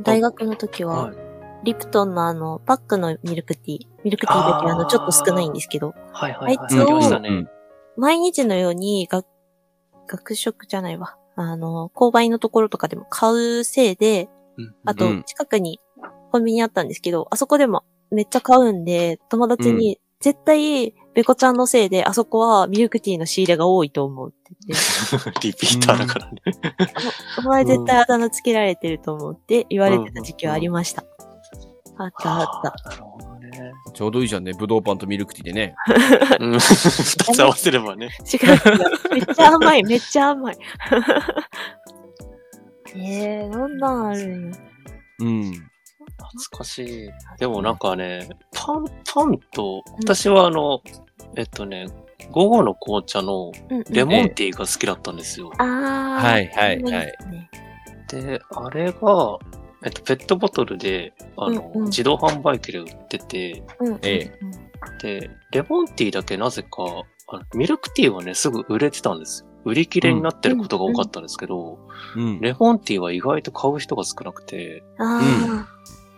[0.00, 1.16] 大学の時は、はい。
[1.64, 3.86] リプトンのあの、パックのミルクティー。
[4.04, 6.58] ミルクティーだけあの、ちょっと少ないんですけど、はいはいはい。
[6.58, 7.48] あいつをねうん。
[7.96, 9.26] 毎日のように、学、
[10.08, 11.16] 学食じゃないわ。
[11.36, 14.41] あの、購買のところとかでも買うせいで、うん
[14.84, 15.80] あとうん、近くに
[16.30, 26.40] コンビニあったんですけど、あそこでもめっちゃ買うんで、友達に、絶対、ベコちゃんのせいで、あそこはミルクティーの仕入れが多いと思うって言って、 リピーターだからね。
[27.38, 31.04] お前絶対あだ名つけられてると思うって言われてた時期はありました。
[31.98, 32.88] あったあった。
[32.90, 33.72] なるほどね。
[33.92, 34.52] ちょうどいいじゃんね。
[34.58, 35.74] ブドウパンとミルクティーでね。
[36.40, 36.52] うん。
[36.60, 36.60] 二
[37.34, 38.08] つ合わせればね。
[38.32, 38.58] 違う違う。
[39.12, 40.58] めっちゃ甘い、めっちゃ甘い。
[42.94, 44.56] えー、どんなんあるんよ。
[45.20, 45.52] うん。
[45.52, 47.10] 懐かしい。
[47.38, 50.82] でもなんかね、パン、パンと、私はあの、
[51.36, 51.86] えっとね、
[52.30, 55.52] 午後の紅茶のうんうんレモンティーが好きだったんですよ。
[55.58, 55.66] あー。
[55.66, 57.12] はいはいはい
[58.08, 59.38] であれが、
[59.84, 64.38] えっと、ペットボトルで、あの、うんうん自動販売機で売ってて、うんうんえ
[65.00, 67.04] で、レモンティーだけなぜか、
[67.54, 69.51] ミルクティーはね、すぐ売れてたんですよ。
[69.64, 71.78] 売り切れになってることが多かったんですけど、
[72.16, 72.40] うん。
[72.40, 75.66] レモンティーは意外と買う人が少なくて、あ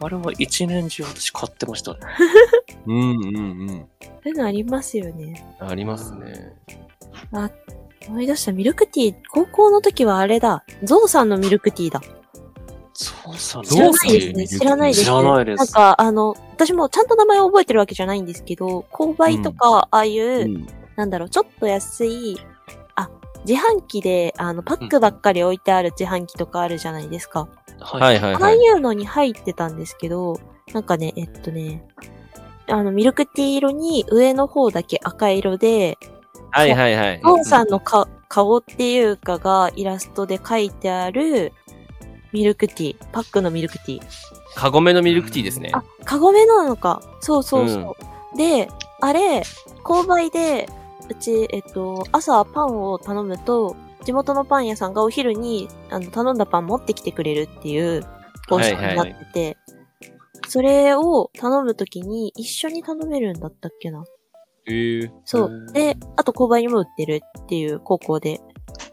[0.00, 2.00] ー、あれは一年中私買ってましたね。
[2.86, 3.68] うんうんうん。
[3.68, 5.46] そういうのありますよね。
[5.60, 6.56] ありますね。
[8.08, 10.64] 思い出した、ミルクティー、高校の時はあれだ。
[10.82, 12.02] ゾウさんのミルクティーだ。
[12.92, 14.46] そうさん知らないですね。
[14.46, 15.04] 知らないです。
[15.04, 20.66] 知らないですなんか、あの、私もちゃんと名前を覚えてるわけじゃないんですけど、購買とか、ああいう、うん。
[20.96, 22.53] なんだろう、ちょっと安い、あ、
[23.46, 27.48] 自販機で、あの、パックばっかり置いてある自販機とかあるじゃないですか。
[27.80, 28.68] ははいはいああはいい。
[28.70, 30.38] うのに入ってたんですけど、
[30.72, 31.84] なんかね、えっとね、
[32.68, 35.98] あの、ミルクティー色に上の方だけ赤色で、
[36.50, 37.20] はいはいはい。
[37.22, 41.52] ゾウさんのか顔っていうかがイラストで書いてある
[42.32, 44.02] ミルクティー、パックのミルクティー。
[44.54, 45.70] カゴメのミルクティーですね。
[45.72, 47.02] あ、カゴメなのか。
[47.20, 47.96] そうそうそ
[48.34, 48.36] う。
[48.36, 48.68] で、
[49.00, 49.42] あれ、
[49.84, 50.68] 購買で、
[51.08, 58.02] うち、えっと、朝パンを頼むと、地元のパン屋さんがお昼にあの頼んだパン持ってきてくれるっていう
[58.48, 59.56] 方式になってて、
[60.48, 64.04] それを頼むときに一緒に頼めるんだったっけな。
[64.66, 65.12] へえ。
[65.24, 68.40] そうで、あと購買にも売ってるっていう高校で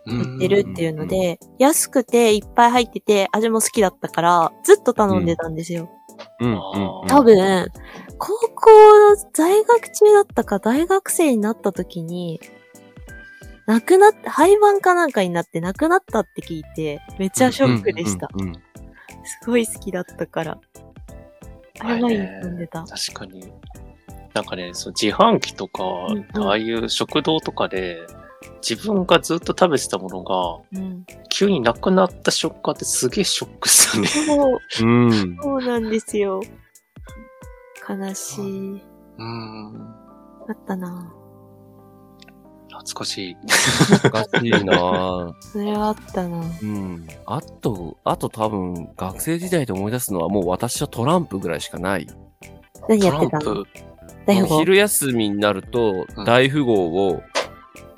[0.06, 5.90] 売ってるっていうので、安くていっぱい入ってて味も好きだったから、ずっと頼んでたんですよ。
[6.40, 7.08] うんうんうん。
[7.08, 7.68] 多分、
[8.24, 8.70] 高校
[9.10, 12.40] の在学中だったか大学生になった時に、
[13.66, 18.30] 亡くなって、廃盤かなんかになって亡くなったって聞いて、めっちゃショックでした。
[18.36, 18.54] うんうんうん。
[18.54, 18.62] す
[19.48, 20.60] ごい好きだったから。
[21.80, 22.84] あれ毎日飲んでた。
[22.84, 23.52] 確かに。
[24.36, 28.06] なんかね、そう自販機とか、んうんああいう食堂とかで、
[28.62, 31.06] 自分がずっと食べてたものが、うん。
[31.30, 34.08] 急になくなった食感ってすげえショックっすよね。
[34.10, 35.38] そう、うん。
[35.42, 36.40] そうなんですよ。
[37.96, 38.82] 悲しい。
[39.18, 39.96] うん。
[40.48, 41.14] あったな
[42.70, 43.38] 懐かしい。
[44.06, 45.34] おかしいなぁ。
[45.42, 47.08] それはあったなうん。
[47.26, 52.08] あと、あと多分、学生時代で思い出すのはもう私はトランプぐらいしかない。
[52.88, 53.44] 何やトランってたの？
[53.44, 53.68] プ？
[54.26, 57.22] 大富豪昼休みになるとうん、大富豪を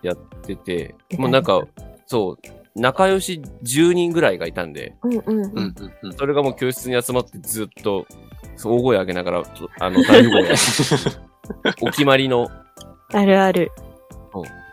[0.02, 1.62] やってて、もうなんか、
[2.06, 2.38] そう、
[2.76, 5.32] 仲良し10人ぐらいがいたんで、うんうんうん。
[5.32, 6.14] うんうんうん。
[6.14, 8.06] それがもう教室に集まってずっと、
[8.58, 10.56] 大声上げながら、とあの、大富豪や
[11.82, 12.49] お決まりの。
[13.14, 13.72] あるある。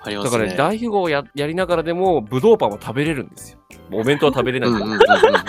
[0.03, 0.31] ありますね。
[0.31, 3.59] だからね、大富豪ややりながらでも、武道パンは食べれるんですよ。
[3.93, 5.43] お弁当は食べれないうんからうんうんうんうん。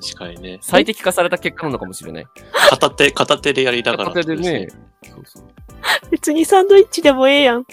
[0.00, 0.58] 確かにね。
[0.60, 2.26] 最適化された結果なのかもしれない。
[2.70, 4.10] 片手、片手でやりながら。
[4.10, 4.68] 片手でね、
[5.04, 5.44] そうそう
[6.10, 7.66] 別にサンドイッチでもええやん。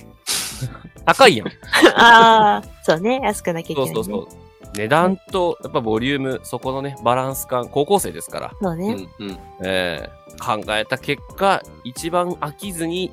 [1.05, 1.47] 高いやん。
[1.95, 3.19] ああ、そうね。
[3.23, 3.95] 安くなきゃいけない、ね。
[3.95, 4.48] そうそうそう。
[4.75, 9.07] 値段と、やっぱボリューム、そこのね、バランス感、高校生ですから、そうね。
[9.19, 9.37] うんうん。
[9.63, 13.11] えー考えた結果、一番飽きずに、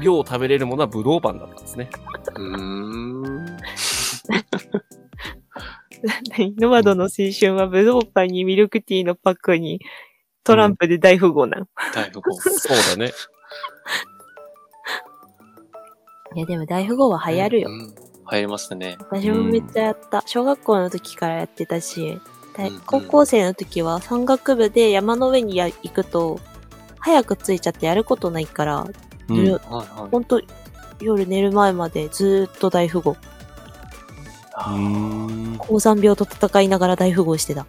[0.00, 1.88] 量を食べれるものはブドウパンだったんですね。
[2.34, 3.46] うーん。
[6.58, 9.80] ノマドの青春はブドウパンにミルクティーのパックに
[10.42, 11.68] トランプで大富豪なん。
[11.94, 12.34] 大富豪。
[12.34, 13.12] そうだね。
[16.34, 17.70] いやでも大富豪は流行るよ。
[17.70, 17.94] うん。
[18.30, 18.96] 流行りますね。
[19.10, 20.22] 私もめっちゃやった。
[20.26, 22.20] 小学校の時からやってたし、
[22.86, 26.40] 高校生の時は山岳部で山の上にや行くと、
[26.98, 28.86] 早く着いちゃってやることないから、
[29.28, 30.10] うん夜はいはい。
[30.10, 30.40] ほんと
[31.00, 33.16] 夜寝る前までずーっと大富豪。
[35.58, 37.66] 高山病と戦いながら大富豪してた。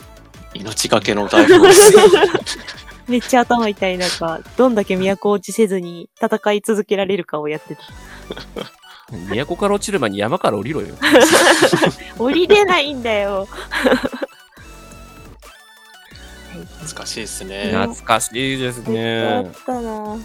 [0.53, 1.91] 命がけの大富豪です。
[3.07, 7.81] めっちゃ頭痛い中、どんだけ都落ちせずに戦い続けられるかをやってた。
[9.11, 10.95] 都から落ちる前に山から降りろよ。
[12.17, 13.47] 降りれないんだよ。
[16.85, 17.71] 懐かしいですね。
[17.71, 19.51] 懐かしいですめっちゃあっね。
[19.65, 20.17] たな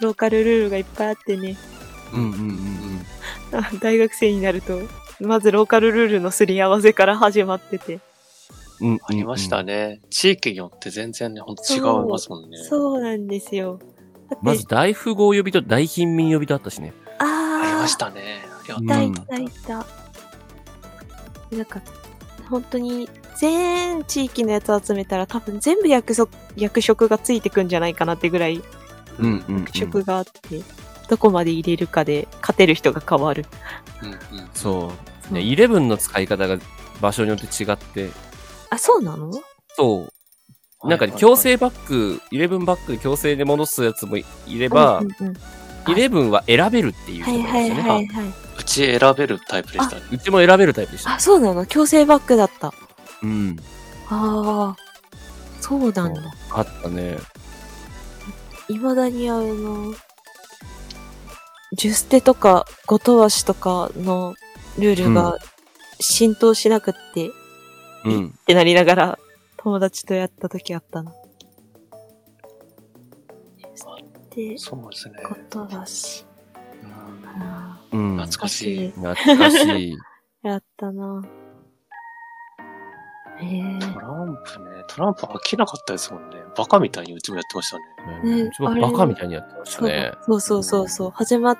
[0.00, 1.56] ローカルルールがいっぱいあってね。
[2.12, 3.06] うんうんうん
[3.52, 4.80] あ 大学生になると、
[5.20, 8.00] まずローカルルールのすり合わせから始まってて。
[8.80, 9.00] うん。
[9.04, 10.00] ありましたね。
[10.10, 12.58] 地域によって全然ね、ほんと違いますもんね。
[12.68, 13.78] そうなんですよ。
[14.40, 16.92] まず大富豪呼びと大貧民呼びとあったしね。
[17.82, 18.44] ましたね。
[18.64, 19.86] いたうんいたいた。
[21.50, 21.80] なんか、
[22.48, 28.62] 本当に、全地域のやつ集めたら多分全部役職役職がついてくんじゃないかなってぐらい
[29.18, 29.60] うんうん、うん。
[29.60, 30.62] 役職があって、
[31.08, 33.46] どこまで入れるかで勝てる人が変わる。
[34.02, 34.50] うんうん。
[34.54, 34.92] そ
[35.30, 35.34] う。
[35.34, 36.58] ね、イレブンの使い方が
[37.00, 38.10] 場所によって違って、
[38.70, 39.30] あ、そうなの？
[39.76, 40.08] そ
[40.84, 40.88] う。
[40.88, 45.36] なんかね、強制バック、イレブンバックで強制で戻すやつもいればうん、うんうん
[45.88, 47.90] イレブンは選べるっていう人はいもいるんですよね。
[47.90, 48.34] はいはいはい。
[48.58, 50.02] うち選べるタイプでしたね。
[50.12, 51.14] うちも選べるタイプでした。
[51.14, 51.66] あ、そうなの？
[51.66, 52.72] 強制バックだった。
[53.22, 53.56] うん。
[54.08, 54.82] ああ、
[55.60, 56.22] そうなんだ。
[56.50, 57.18] あったね。
[58.68, 59.94] いまだにあの、
[61.72, 64.34] ジュステとかゴトワシとかの
[64.78, 65.38] ルールが
[66.00, 67.30] 浸透しなくって、っ
[68.04, 68.38] うん。
[68.46, 69.18] てなりながら
[69.56, 71.12] 友達とやった時あったな。
[74.40, 75.14] ュステ、そうですね。
[75.28, 76.26] ゴトワシ。
[77.92, 78.16] うん。
[78.16, 78.90] 懐かしい。
[78.90, 79.94] 懐かしい。
[80.44, 81.22] ーやったな。
[83.38, 84.84] へえトランプね。
[84.88, 86.36] トランプ飽きなかったですもんね。
[86.56, 88.36] バカみたいにうちもやってましたね。
[88.36, 90.12] ねうちもバカみたいにやってましたね。
[90.22, 91.10] そうそうそうそう。
[91.10, 91.58] 始まっ、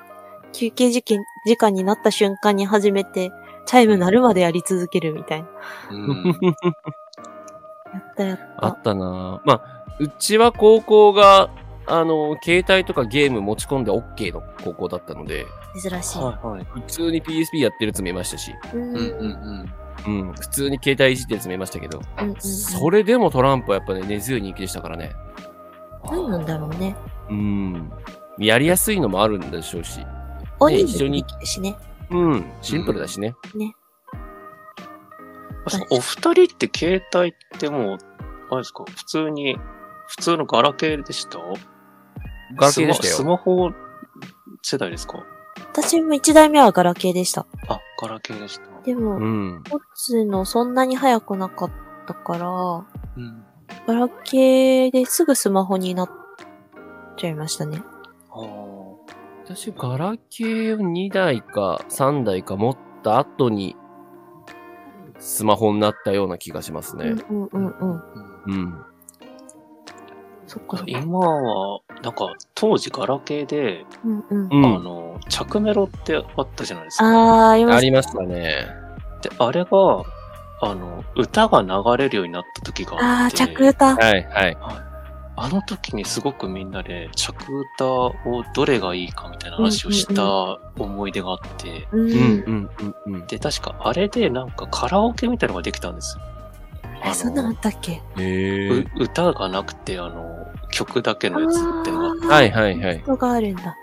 [0.51, 3.31] 休憩時間時間になった瞬間に始めて、
[3.65, 5.49] チャイム鳴るまでやり続けるみたいな。
[5.91, 6.39] うん。
[7.93, 8.65] やったやった。
[8.65, 11.49] あったなぁまあ、うちは高校が、
[11.85, 15.45] あの、携帯とかゲーム持ち込んで OK の高校だったので、
[15.81, 16.19] 珍しい。
[16.19, 16.63] はいはい。
[16.65, 25.11] 普通に PSP やってるやつ見ましたし、うんうんうんうん、普通に携帯いじってるやつ見ましたけど、うんうんそれでもトランプはやっぱね、根強い人気でしたからね。
[26.05, 26.95] 何なんだろうね。
[27.29, 27.91] うん。
[28.37, 29.99] やりやすいのもあるんでしょうし、
[30.59, 31.75] 大人数一緒にできるしね。
[32.09, 33.35] うん、シンプルだしね。
[35.89, 37.97] お二人って携帯ってもう、
[38.51, 38.83] あれですか？
[38.85, 39.57] 普通に、
[40.07, 41.39] 普通のガラケーでした？
[42.55, 43.25] ガラケーでしたスマスよ。
[43.25, 43.71] マホ
[44.61, 45.23] 世代ですか？
[45.73, 47.45] 私も一代目はガラケーでした。
[47.67, 48.67] あ、ガラケーでした。
[48.83, 49.63] でも、うん。
[49.69, 51.71] 持つのそんなに早くなかっ
[52.05, 52.49] たから、
[53.17, 53.43] うん。
[53.87, 56.09] ガラケーですぐスマホになっ
[57.17, 57.81] ちゃいましたね。
[58.31, 58.93] あー
[59.45, 63.75] 私、ガラケーを2台か3台か持った後に、
[65.19, 67.15] スマホになったような気がしますね。
[67.29, 67.91] うんうんうんうん。
[67.91, 68.03] うん
[68.45, 68.85] うん。
[70.47, 70.91] そっかそっか。
[70.91, 74.49] 今は、なんか、当時ガラケーで、うんうん。
[74.51, 74.75] うん。
[74.75, 77.05] あの、着メロってあったじゃないですか。
[77.05, 78.67] あー、ありましありましたね。
[79.21, 79.69] で、あれが、
[80.61, 83.23] あの、歌が流れるようになった時がた。
[83.23, 83.37] あって。
[83.37, 83.95] 着歌。
[83.95, 84.57] はい、はい。
[85.35, 87.33] あの時にすごくみんなで着
[87.75, 88.13] 歌を
[88.53, 92.11] どれがいいかみたいな話をした思い出があって、うん。
[92.11, 92.13] う
[92.51, 92.69] ん、
[93.07, 93.25] うん。
[93.25, 96.23] で、確かあれでなんかカラオケみたいなのができたんですよ。
[97.03, 98.01] え、そんなのあったっけ？
[98.95, 100.32] 歌がなくて、あの、
[100.73, 102.99] 曲だけのやつっていうのがあって、はい、はい、はい。
[102.99, 103.77] 人があるんだ。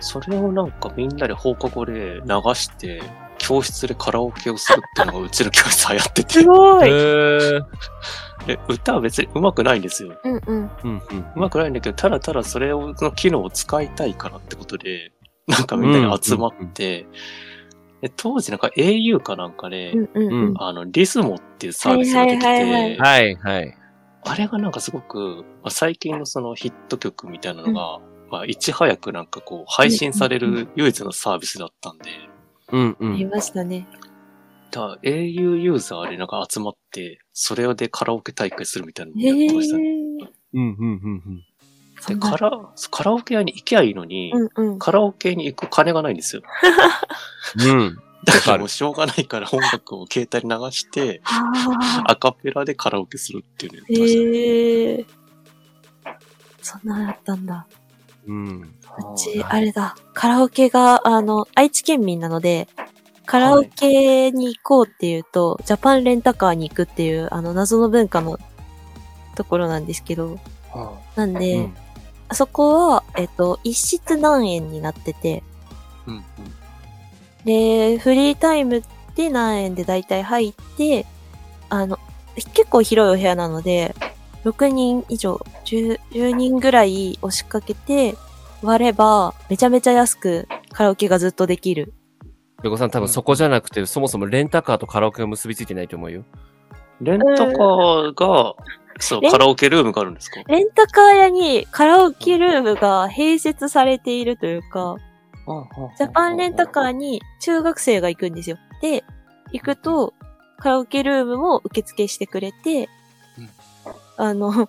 [0.00, 3.02] それをなんかみんなで放課後で流して、
[3.38, 6.90] 教室でカラオケをするっていうのがうちの教室流行っててす、ごへい。
[6.90, 7.62] ー。
[8.46, 10.14] で歌は別に上手くないんですよ。
[10.22, 10.70] うんうん。
[10.84, 11.24] うん、うん。
[11.36, 15.12] 上手くないんだけど、ただただそれを、その機能を使いたいからってことで、
[15.46, 17.06] なんかみんなで集まって、
[18.00, 20.54] で当時なんか au かなんかで、うんうんうん。
[20.58, 23.78] あの、リズモっていうサービスが出てて、はいはいはいはい、はい。
[24.24, 27.98] あれがなんかすごく、まあ、最近のそのヒット曲みたいなのが、
[28.30, 32.04] まあ、いち早くなんかこう、配信される唯一のサービスだったんで、
[32.70, 33.30] うん、うありん。
[33.30, 33.86] ましたね。
[34.70, 39.84] だから au ユーザーでなんか集まって、それでカラオケ大会するみたいなのへやってましたね。
[39.84, 40.28] ー。
[40.54, 41.36] うん、うん、うん。
[41.36, 41.42] で、
[42.00, 44.78] そんなカラ、カラオケ屋に行きゃいいのに、うんうん。
[44.78, 46.42] カラオケに行く金がないんですよ。
[47.58, 47.98] うん。
[48.24, 53.94] だからもうしょうがないから音楽を携帯に流して、あアカペラでカラオケするっていうのやっー。
[53.94, 54.38] てましたね。
[54.38, 55.06] へえ。
[56.62, 57.66] そんなのあったんだ。
[58.26, 58.60] うん。
[58.60, 59.96] うち、あれだ。
[60.14, 62.68] カラオケが、あの、愛知県民なので、
[63.26, 68.38] カラオケに行こうっていうと、ジャパンレンタカーに行くっていう、あの、謎の文化の
[69.34, 70.38] ところなんですけど、
[70.70, 71.74] はなんで、うん
[72.28, 75.42] あそこは、えっと、一室何円になってて、
[76.06, 76.22] いうんうん
[77.44, 78.82] で、フリータイム
[79.14, 81.06] で何円で大体入って、
[81.68, 81.98] あの、
[82.54, 83.94] 結構広いお部屋なので、
[84.44, 88.16] 6人以上、10, 10人ぐらい押しかけて
[88.62, 91.92] 割れば、めちゃめちゃ安くカラオケがずっとできる。
[92.62, 96.24] ペコさん多分そこじゃなくて、そもそもレンタカーとカラオケが結びついてないと思うよ。
[97.00, 98.54] レンタカーが、
[99.00, 100.40] そう、カラオケルームがあるんですか？
[100.46, 104.96] レンタカー屋にカラオケルームが併設されているというか、
[105.96, 108.58] ジャパンレンタカーに中学生が行くんですよ。
[108.80, 109.04] で、
[109.52, 110.14] 行くと、
[110.58, 112.88] カラオケルームも受付してくれて、
[113.38, 113.48] うん
[114.16, 114.68] あの、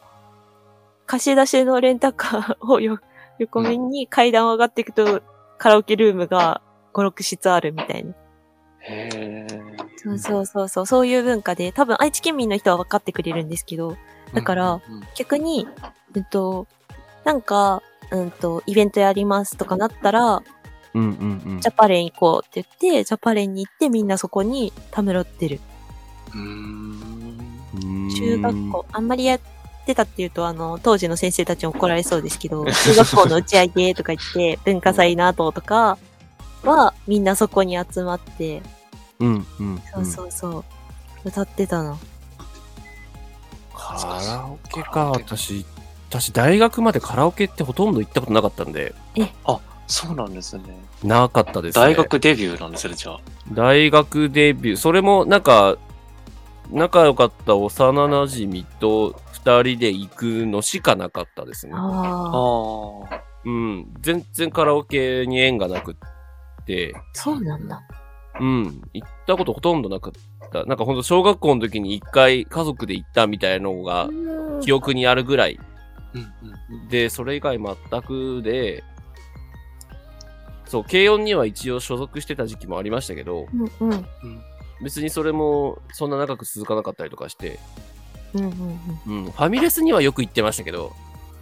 [1.05, 2.99] 貸し出しのレンタカーをよ
[3.39, 5.21] 横面に階段を上がっていくと、
[5.57, 6.61] カラオケルームが
[6.93, 8.13] 5、6室あるみたいな。
[8.80, 9.47] へえ。
[9.97, 13.95] そうそうそうそう、そういう文化で、多分愛知県民の人は分かってくれるんですけど、
[14.34, 15.67] だからうんうん逆に、
[16.15, 16.67] えっと、
[17.24, 20.43] なんか、うんと、イベントやりますとかなったら、
[20.93, 21.61] うんうんうん。
[21.61, 25.59] ジャパレン行こうって言って、ジャパレンに行ってみんなそこにたむろってる。
[26.33, 29.39] 中学校、あんまりやっ
[29.85, 35.97] てたっていうと、あの、当時の先生たちに怒られそうですけど、中学校の打ち上げとか言って、 文化祭の後とか
[36.63, 38.61] は、みんなそこに集まって、
[39.19, 40.63] うんうんそうそうそう、
[41.25, 41.97] 歌ってたな。
[43.73, 45.11] カラオケか。
[45.11, 45.65] 私
[46.09, 48.93] 私大学までカラオケってほとんど行ったことなかったんで
[49.93, 50.63] そうなんですね。
[51.03, 53.19] なかったですね大学デビューなんですね、じゃあ。
[53.51, 55.77] 大学デビューそれもなんか
[56.71, 61.79] 仲良かった幼馴染と二人で行くのしかなかったですねあ
[63.07, 63.21] あ。
[63.45, 67.83] うん全然カラオケに縁がなくってそうなんだ。
[68.39, 75.59] うん行ったことほとんどなかったなんかほんと小学校の時に一回家族で行ったみたいなのがうん記憶にあるぐらい
[76.15, 76.87] うんうんうん。
[76.87, 78.83] で、それ以外全くで、
[80.74, 84.05] そう、軽音には一応所属してた時期もありましたけど、うんうん。
[84.82, 87.59] 別にそれもそんな長く続かなかったりとかして、
[88.34, 90.91] うんうんうん、ファミレスにはよく行ってましたけど、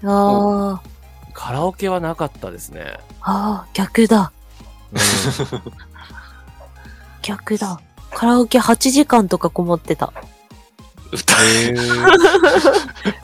[0.04, 0.10] うん。
[0.10, 0.82] あ
[1.32, 2.98] カラオケはなかったですね。
[3.22, 4.34] あ、ああ、逆だ。
[7.22, 7.80] 逆だ。
[8.14, 10.12] カラオケ8時間とかこもってた。
[11.14, 11.74] 歌へ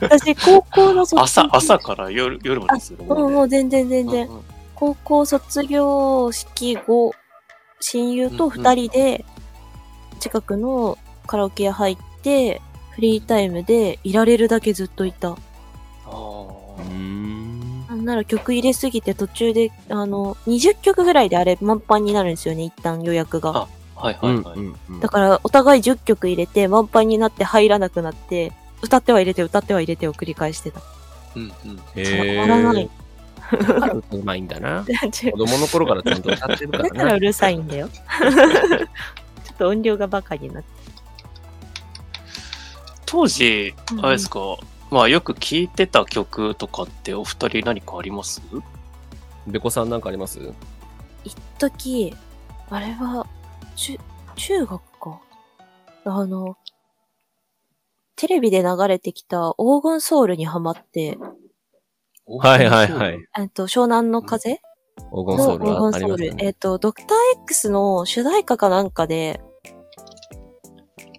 [0.00, 3.42] 私、高校の卒朝、朝から夜、夜までですよ、うん、も。
[3.42, 4.26] う全然全然。
[4.26, 7.12] うんうん高校卒業式後、
[7.80, 9.24] 親友と二人で、
[10.20, 12.62] 近くのカラオケ屋入って、
[12.92, 15.30] フリータイムでいられるだけずっといた。
[15.30, 17.86] あうーん。
[17.88, 23.66] なんなら曲入れすぎて途中で、あの、20曲ぐらいであれ満帆になるんですよね、一旦予約が。
[23.96, 24.58] はいうんはいはい。
[24.58, 30.80] うんだから、お互い10曲入れて、満帆になって入らなくなって、歌っては入れて、歌っては入れてを繰り返してた。
[31.34, 31.50] うんうん。
[31.96, 32.88] へ止まらない。
[33.50, 34.84] 歌うまいんだな。
[35.10, 37.00] 子供の頃からちゃんと歌ってるかだらな。
[37.00, 37.88] からうるさいんだよ。
[37.90, 40.68] ちょっと音量がバカになって。
[43.06, 44.40] 当時う、んあれですか、
[44.90, 48.42] まあよく聴いてた曲とかってお二人何かあります？
[49.46, 50.52] べこさんなんかあります？
[51.24, 52.14] 一時、
[52.70, 53.26] あれは、
[53.76, 53.98] 中、
[54.36, 55.20] 中学か。
[56.04, 56.56] あの、
[58.14, 61.16] テレビで流れてきた黄金ソウルにハマって、
[62.28, 63.18] はいはいはい。
[63.38, 64.58] えっと、湘南の風？
[65.10, 65.96] 黄金ソウル黄金ソウル。
[65.96, 66.34] ありますね。
[66.38, 69.40] えっと、ドクター X の主題歌かなんかで、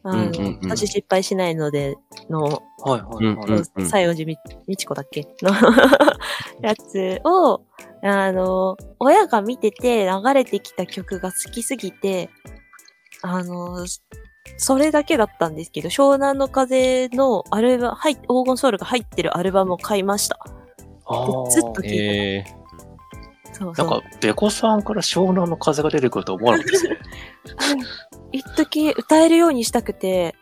[0.04, 1.96] あの、うんうんうん私失敗しないので、
[2.30, 3.64] の、はいはいうんはい。
[3.84, 4.38] 西園寺み
[4.68, 5.28] みちこだっけ？
[5.42, 5.52] の
[6.62, 7.62] やつを、
[8.04, 12.30] あの、親が見てて流れてきた曲が好きすぎて、
[13.24, 13.86] あの、
[14.58, 20.40] それだけだったんですけど、湘南の風のアルバム、はい、黄金ソウルが入ってるアルバムを買いました。
[21.50, 23.54] ずっと聴いてえた。
[23.54, 23.88] そうそう。
[23.88, 26.98] なんか、ベコさんから湘南の風が出てくると思わなかったですね。
[28.32, 30.36] 一時歌えるようにしたくて、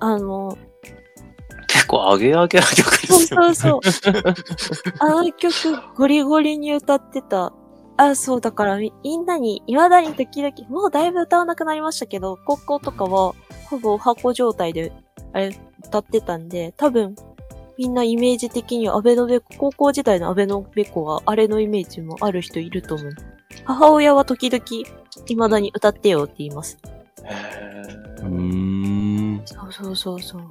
[0.00, 0.56] あの、
[1.66, 3.80] 結構アゲアゲな曲でそうすよそね。
[3.82, 4.12] うそう。
[5.00, 5.52] あの曲、
[5.96, 7.52] ゴリゴリに歌ってた。
[7.96, 13.34] あ、そう、だからみ、みんなに、未だに時々、もうだいぶ歌わなくなりましたけど、高校とかは、
[13.68, 14.92] ほぼ箱状態で、
[15.32, 17.14] あれ、歌ってたんで、多分、
[17.78, 23.12] みんなイメージ的には、アベノベコ、高校時代のアベノベコは、あれのイメージもある人いると思う。
[23.64, 24.64] 母親は時々、
[25.26, 26.78] 未だに歌ってよって言います。
[27.24, 28.26] へー。
[28.26, 29.42] うーん。
[29.44, 30.42] そうそうそうそう。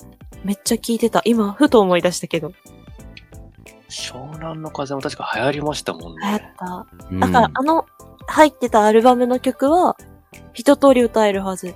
[0.44, 1.22] めっちゃ聞いてた。
[1.26, 2.50] 今、ふと思い出したけど。
[2.50, 2.54] ー
[3.90, 6.54] 湘南の風も確か流行りましたもん流行っね。
[6.58, 6.88] た。
[7.12, 7.86] うんだから、あの、
[8.28, 9.96] 入ってたアルバムの曲は、
[10.54, 11.74] 一通り歌えるはず。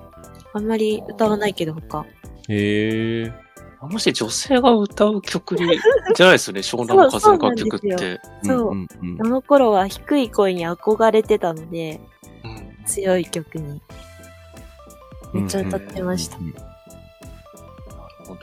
[0.53, 2.05] あんまり歌わないけど、他。
[2.49, 3.33] へえ。
[3.81, 5.79] もし女性が歌う曲に、
[6.15, 8.19] じゃないですよね、 湘南の風の楽曲って。
[8.43, 12.01] そうあの頃は低い声に憧れてたので、
[12.43, 12.85] うん。
[12.85, 13.81] 強い曲に。
[15.33, 16.37] めっちゃ歌ってました。
[16.37, 16.65] うんうんなる
[18.25, 18.41] ほど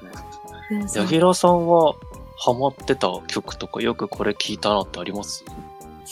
[0.95, 1.95] 柳楽さんは
[2.39, 5.45] ハマってた曲とかよくこれ聞いたなってあります？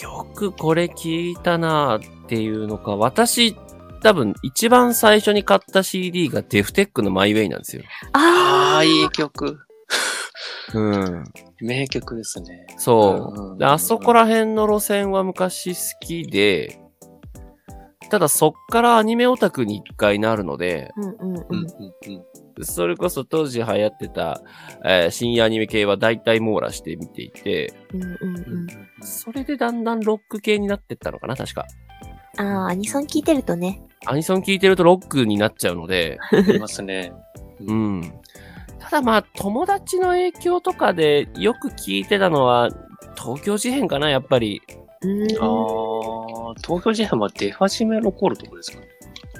[0.03, 3.57] よくこれ聞いたなっていうのか、私、
[4.03, 7.83] 多分一番最初に買った CD がデフテックのマイウェイなんですよ。
[8.13, 9.61] ああ、あいい曲。
[10.75, 11.25] うん。
[11.61, 12.67] 名曲ですね。
[12.79, 13.59] そう。
[13.59, 16.79] であそこら辺の路線は昔好きで、
[18.11, 21.47] ただそっからアニメオタクに一回なるので、うんうんうんう。
[21.51, 21.67] うんん
[22.59, 22.65] うん。
[22.65, 24.43] それこそ当時流行ってた、
[24.85, 28.67] えー深夜アニメ系は大体網羅して見ていて、うんうんうん。
[29.03, 31.67] それでだんだんロック系になってったのかな、確か。
[32.39, 33.83] ああ、アニソン聞いてるとね。
[34.07, 37.13] アニソン聞いてるとロックになっちゃうので、ありますね。
[37.61, 38.13] うん。
[38.79, 42.69] ただまあ、友達の影響とかでよく聞いてたのは、
[43.17, 44.61] 東京事変かな、やっぱり。
[45.03, 45.43] うーん。
[45.43, 48.87] ああ、東京事変は出始めの頃とかですかね。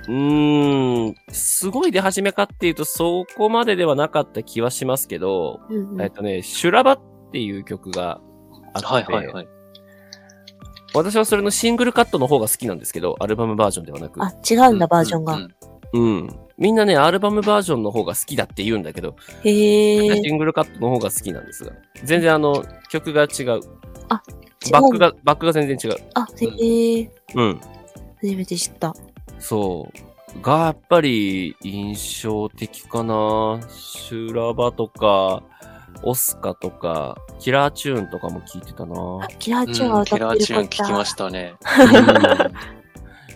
[0.09, 7.01] うーん、すごい出始めかっていうと、そこまでではなかった気はしますけど、うんうんえっとね、修羅場っ
[7.33, 8.21] ていう曲が
[8.75, 9.49] あって、はいはいはい。
[10.95, 14.23] 私はそれのシングルカットの方が好きなんですけど、アルバムバージョンではなく。
[14.23, 15.35] あ、違うんだ、バージョンが。
[15.35, 15.55] うん
[15.93, 16.29] うん。
[16.59, 20.23] みんなね、アルバムバージョンの方が好きだって言うんだけど、へえ。
[20.23, 21.73] シングルカットの方が好きなんですが、
[22.05, 23.61] 全然あの、曲が違う。
[24.09, 24.23] あ、
[24.71, 25.99] バックが、バックが全然違う。
[26.15, 27.11] あ、へえ。
[27.35, 27.61] うん。
[28.21, 28.95] 初めて知った。
[29.39, 29.89] そ
[30.37, 30.41] う。
[30.41, 33.61] が、やっぱり印象的かな。
[33.69, 35.43] 修羅場とか、
[36.03, 38.95] オスカとか、キラーチューンとかも聞いてたな。
[39.23, 41.55] あ、キラーチューンはうんキ歌ってるラーチューン聞きまししたね。
[41.61, 42.83] うん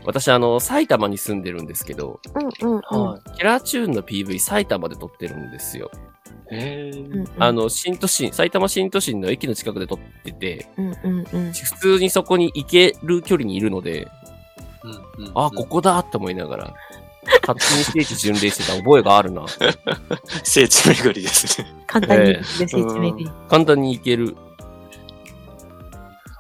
[0.07, 2.41] 私、あの、埼玉に住んでるんですけど、た。
[2.41, 3.03] うんうんうん。
[3.03, 5.91] はキラーチューンの PV 埼玉で撮ってるんですよ。
[7.39, 11.53] あ、の、新都心、埼玉新都心の駅の近くで撮ってて、うんうんうん。
[11.53, 14.09] 普通にそこに行ける距離にいるので、
[14.85, 16.75] うんうんあ、ここだって思いながら、
[17.47, 19.45] 勝手に聖地巡礼してた覚えがあるな。
[20.45, 21.69] 聖地巡りですね。
[21.87, 23.31] 簡単にええで聖地巡り。
[23.49, 24.37] 簡単に行ける。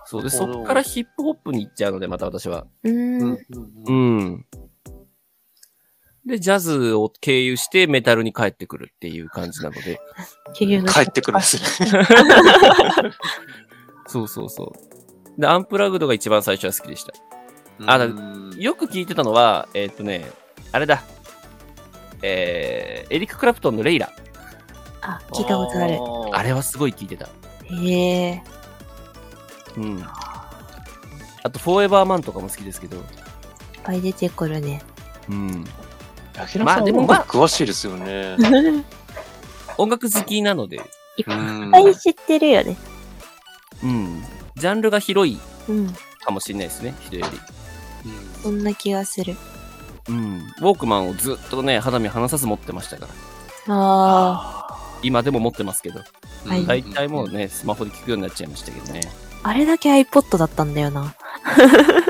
[0.05, 2.67] そうで、そなるほどっからヒップホップに行っちゃうので、また私は。
[2.85, 3.39] うーん。
[3.87, 3.93] う。
[3.93, 4.47] ん。
[6.25, 10.01] で、ジャズを経由してメタルに帰ってくるっていう感じなので。
[10.55, 11.89] 経由の帰ってくるんですね。
[14.07, 14.73] そうそうそ
[15.37, 15.41] う。
[15.41, 17.13] で、アンプラグドが一番最初は好きでした。
[17.87, 17.99] あ
[18.57, 20.25] よく聞いてたのは、えーっとね、
[20.73, 21.03] あれだ。
[22.23, 24.13] えー、エリック・クラプトンのレイラ。
[25.03, 25.99] あ、聞いたことある。
[26.37, 27.29] あれはすごい聞いてた。
[27.65, 27.91] へ
[28.31, 28.43] え。
[29.77, 30.05] うん。
[31.43, 32.97] あと、フォーエバーマンとかも好きですけど。
[32.97, 33.03] いっ
[33.85, 34.83] ぱい出てくるね。
[35.29, 35.65] うん。
[36.37, 38.37] ヤキラまさん音あでもまあ楽詳しいですよね。
[39.79, 42.77] 音楽好きなので、いっうんぱい知ってるよね。
[43.83, 44.25] うん。
[44.57, 45.39] ジャンルが広い
[45.69, 45.95] うん。
[46.25, 47.39] かもしれないですね、人より。
[48.43, 49.37] そんな気がする。
[50.09, 50.39] うん。
[50.61, 53.13] ウォークマンをずっとね、肌身離さず持ってましたから。
[53.69, 54.67] あ
[55.03, 56.01] 今でも持ってますけど。
[56.47, 59.01] はい大体もうね、スマホで聞くようになっちゃいましたけどね。
[59.43, 59.49] あ。
[59.49, 61.15] あれだけ iPod だったんだよな。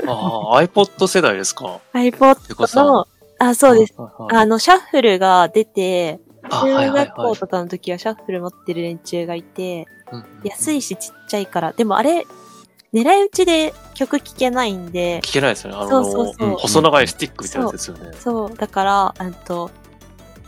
[0.06, 3.06] ああ、iPod 世代ですか？iPod の、
[3.38, 3.94] あ、そうです。
[3.96, 4.42] はいはいはい。
[4.42, 11.72] あの、シャッフルが出て、あはいはい中学はい校とかの時はシャッフル持ってる連中がいて、うん安いしちっちゃいから。
[11.72, 12.24] でもあれ、
[12.92, 15.76] 狙い撃ちで曲聴けないんで、聞けないですよね。
[15.78, 18.12] あの、そうそうそううん細長いスティックみたいなやつですよね。
[18.18, 19.70] そう、だから、あと、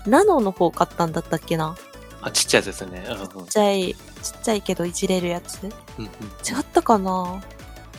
[0.07, 1.76] ナノの方買ったんだったっけな
[2.22, 3.05] あ、ちっちゃいやつですよね。
[3.07, 5.70] ちっちゃい、ちっちゃいけどいじれるやつ違うんう
[6.07, 7.43] んったかな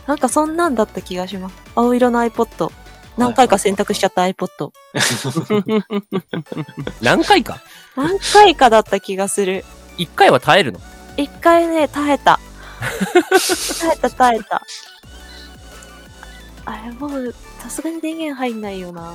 [0.08, 1.56] なんかそんなんだった気がします。
[1.76, 2.72] 青色の iPod。
[3.18, 4.72] 何回か選択しちゃった iPod。
[7.02, 7.60] 何回か？
[7.96, 9.66] 何回かだった気がする。
[9.98, 10.80] 一回は耐えるの？
[11.18, 12.40] 一回ね、耐えた。
[12.80, 14.66] 耐えた耐えた。
[16.66, 19.14] あれもう、さすがに電源入んないよな。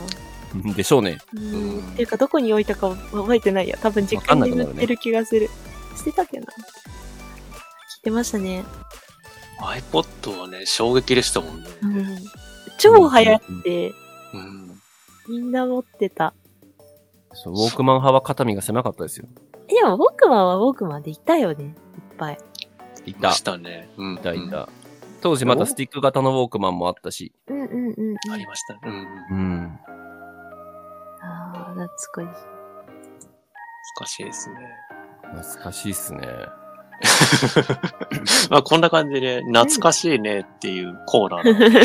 [0.76, 1.18] でしょうね。
[1.34, 1.92] ううんん。
[1.92, 3.76] っていうか、どこに置いたか覚えてないや。
[3.78, 5.50] 多分実家に眠ってる気がする。
[5.96, 6.46] 捨てたっけな。
[6.46, 8.64] 聞いてましたね。
[9.60, 11.68] iPod はね、衝撃でしたもんね。
[11.82, 12.18] うん。
[12.78, 13.94] 超流行って、
[14.32, 14.80] うん。
[15.28, 16.34] みんな持ってた。
[17.32, 19.26] そうウォークマン派は肩身が狭かったですよ。
[19.68, 21.64] でも、ウォークマンはウォークマンでいたよね。
[21.64, 21.72] いっ
[22.16, 22.38] ぱい。
[23.06, 23.28] いた。
[23.28, 23.88] ましいたね。
[23.96, 24.18] うん。
[24.18, 24.68] たいた。
[25.20, 27.32] 当時またスティック型のウォークマンもあったし。
[27.48, 27.94] うんうんうん
[28.26, 28.32] うん。
[28.32, 28.80] ありましたね。
[28.84, 29.36] うん。
[29.36, 29.78] うん。
[31.22, 32.54] ああ、懐かしい。
[33.96, 34.56] 難しいですね。
[35.34, 36.28] 懐かしいっすね。
[38.50, 41.80] まあ、こんな感じで、懐かしいねっていうコーナーなので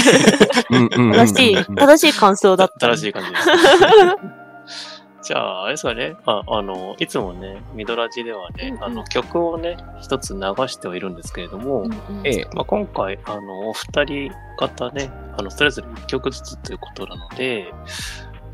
[0.69, 2.87] うんうんうんうん正しい、正しい感想だった。
[2.89, 3.47] 正しい感じです。
[5.29, 6.17] じゃあ、あれですかね。
[6.25, 12.47] ああの、いつもね、ミドラジではね、うんうんあの、曲をね、一つ流してはいるんですけれども、うんうんええ。
[12.55, 17.71] まあ、今回、あの、お二人方ね、あの、それぞれ一曲ずつということなので、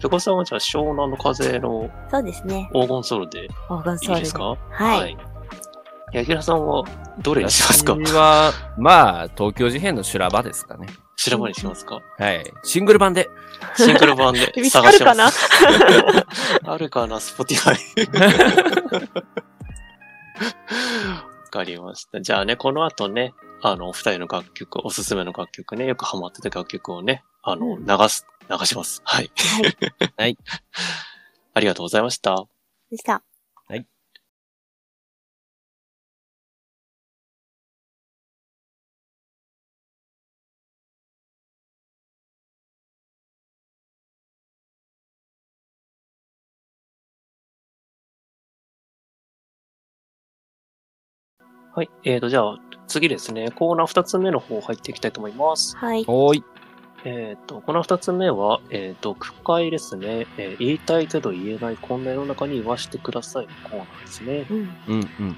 [0.02, 2.70] ペコさんはじゃあ、湘南の風のそうですね。
[2.74, 4.58] 黄金ソロでいオーガンソウルいですか？
[4.70, 5.14] はい。
[5.14, 5.18] い。
[6.12, 6.84] 柳楽さんは
[7.20, 7.94] どれにしますか？
[7.94, 10.88] 私は、まあ、東京事変の修羅場ですかね。
[11.18, 12.01] 白場にしますか？
[12.18, 12.53] はい。
[12.63, 13.30] シングル版で。
[13.78, 15.32] シングル版で見つか探しまるかな？
[15.32, 15.49] す。
[16.66, 18.07] あるかな、スポティファイ。
[21.09, 22.22] わかりました。
[22.22, 29.01] じゃあね、この後ね、あの、お二人の楽曲、おすすめの楽曲ね、よくハマってた楽曲をね、あの、うん流す、流します。
[29.05, 29.32] はい。
[29.38, 29.78] はい。
[30.18, 30.38] はい。
[31.53, 32.45] ありがとうございました。
[32.91, 33.24] でした。
[51.76, 51.90] はい。
[52.06, 52.58] えーと、じゃあ、
[52.88, 53.52] 次ですね。
[53.52, 55.76] コーナー二つ目の方入っていきたいと思います。
[55.76, 56.06] はい。
[56.08, 56.44] おーい。
[57.04, 64.46] えっ、と、この二つ目は、えー、読解ですね、えー言いたいけど言えないこんな世の中に言わせてくださいのコーナーですね。
[64.50, 64.58] うん。
[64.58, 65.36] うんうん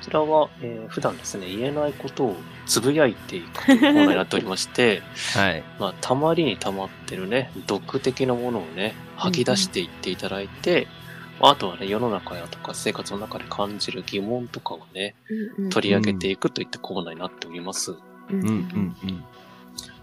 [0.00, 5.02] こちらは、えー普段ですね、言えないことをつぶやいていくというコーナーになっておりまして、
[5.36, 5.42] うん。
[5.42, 5.64] はい。
[5.78, 10.95] まあ、たまりに溜まってるね、毒的なものをね、吐き出していっていただいて、ま
[11.40, 15.14] ああとはね、世の中やとか生活の中で感じる疑問とかをね、
[15.58, 17.94] うん取り上げていくといったコーナーになっております。
[18.30, 18.40] うん。
[18.40, 19.24] うんうんうん。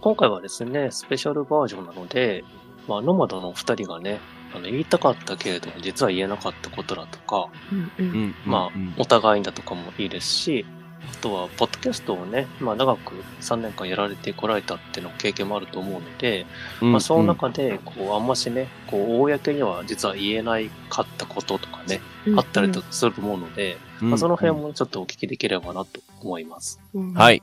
[0.02, 2.44] 今回はですね、スペシャルバージョンなので、
[2.88, 4.20] まあ、ノマドのお二人がね、
[4.54, 7.80] あの言いたかったけれども、実は言えなかったことだとか、うん。
[7.80, 7.92] う。
[8.00, 8.36] うんん。
[8.46, 10.66] まあうん、お互いだとかもいいですし、
[11.12, 16.45] あとは、ポッドキャストをね、まあ、長く3年間やられてこられたっていうの経験もあると思うので、
[16.82, 22.01] まあ、その中で、こう、あんましね、こう、公には実は言えないかったこととかね、
[22.38, 26.80] あったりとすると思うので、うんまあ、その辺もちょっとお聞きできればなと思います。
[26.93, 27.14] うん。
[27.14, 27.41] はい。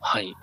[0.00, 0.34] はい。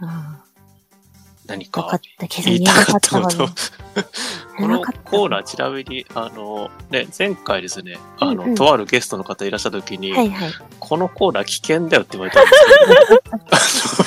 [1.52, 2.28] あ何かかった。
[2.28, 3.22] けど言いたかった。
[3.28, 3.50] と。
[4.58, 8.56] このコーナー、ちなみに、あの、ね、前回ですね、あの、うんうん。
[8.56, 10.54] とあるゲストの方いらっしゃった時に、はいはい。
[10.80, 13.98] このコーナー危険だよって言われたんです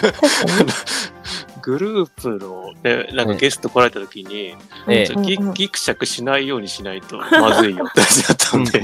[0.00, 0.14] けど。
[1.64, 4.54] グループの、ね、なんかゲスト来られた時に、
[4.86, 5.06] ええ。
[5.06, 8.82] ちょギうんうんギクシャクしないようにしないと まずいよって話だったんで、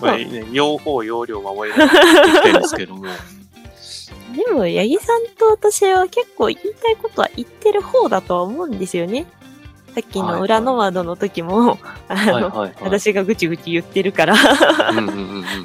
[0.00, 3.04] まあね、用法、用量を守りながらやっていきたいんですけども、
[4.38, 9.26] でも、八木さんと私は結構言いたいことは言ってる方だとは思うんですよね。
[9.94, 11.78] さっきの裏のワードの時も、
[12.08, 12.74] あの、はいはいはい。
[12.82, 14.36] 私がぐちぐち言ってるから。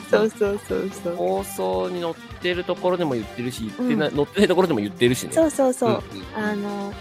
[0.10, 1.16] そうそうそうそう。
[1.16, 5.34] 放送に載ってるところでも言ってるし、言ってない、載ってないところでも言ってるしね。
[5.34, 6.04] そうそうそう。
[6.36, 6.94] あの、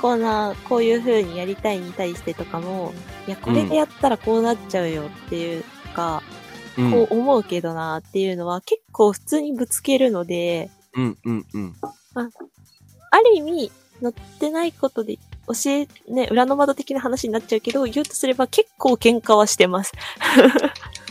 [0.00, 2.94] コーナー、こういう風にやりたいに対してとかも、
[3.26, 5.64] いや、これでやったらこうなっちゃうよっていう
[5.94, 6.40] か、うん
[6.90, 11.74] こう思うけどなっていうのは結構普通にぶつけるので、うんうんうん。
[12.14, 13.72] ある意味、
[14.02, 19.92] 載ってないことで、教え、ね、裏の窓的な話になっちゃうけど、言うとすれば結構喧嘩はしてます。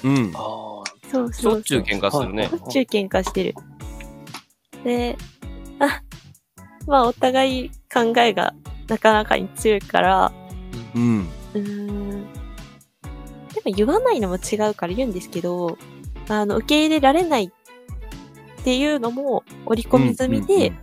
[0.03, 0.31] うん。
[0.35, 1.53] ああ、そうそうそう。
[1.53, 2.53] しょっちゅう喧嘩するねし。
[2.53, 3.55] ょっちゅう喧嘩してる。
[4.83, 5.17] で、
[5.79, 6.01] あ、
[6.87, 8.53] まあお互い考えが
[8.87, 10.31] なかなかに強いから、
[10.95, 11.27] うん。
[11.53, 12.23] うーん。
[13.53, 15.77] でも言わないのも違うから言うんですけど、
[16.29, 17.51] あの、受け入れられない
[18.59, 20.73] っていうのも織り込み済みで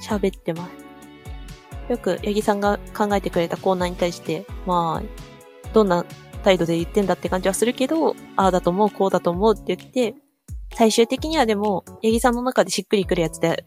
[0.00, 0.82] 喋ってます。
[1.88, 6.04] よく、八木さんが考えてくれたコーナーに対して、まあ、どんな
[6.42, 10.14] 態度で言ってんだって感じはするけど、ああだと思う、こうだと思うって言って、
[10.74, 13.64] 最終的にはでも、八木さんの中でしっくりくるやつで、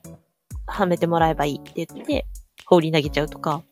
[0.66, 2.26] はめてもらえばいいって言って、
[2.66, 3.64] 放り投げちゃうとか、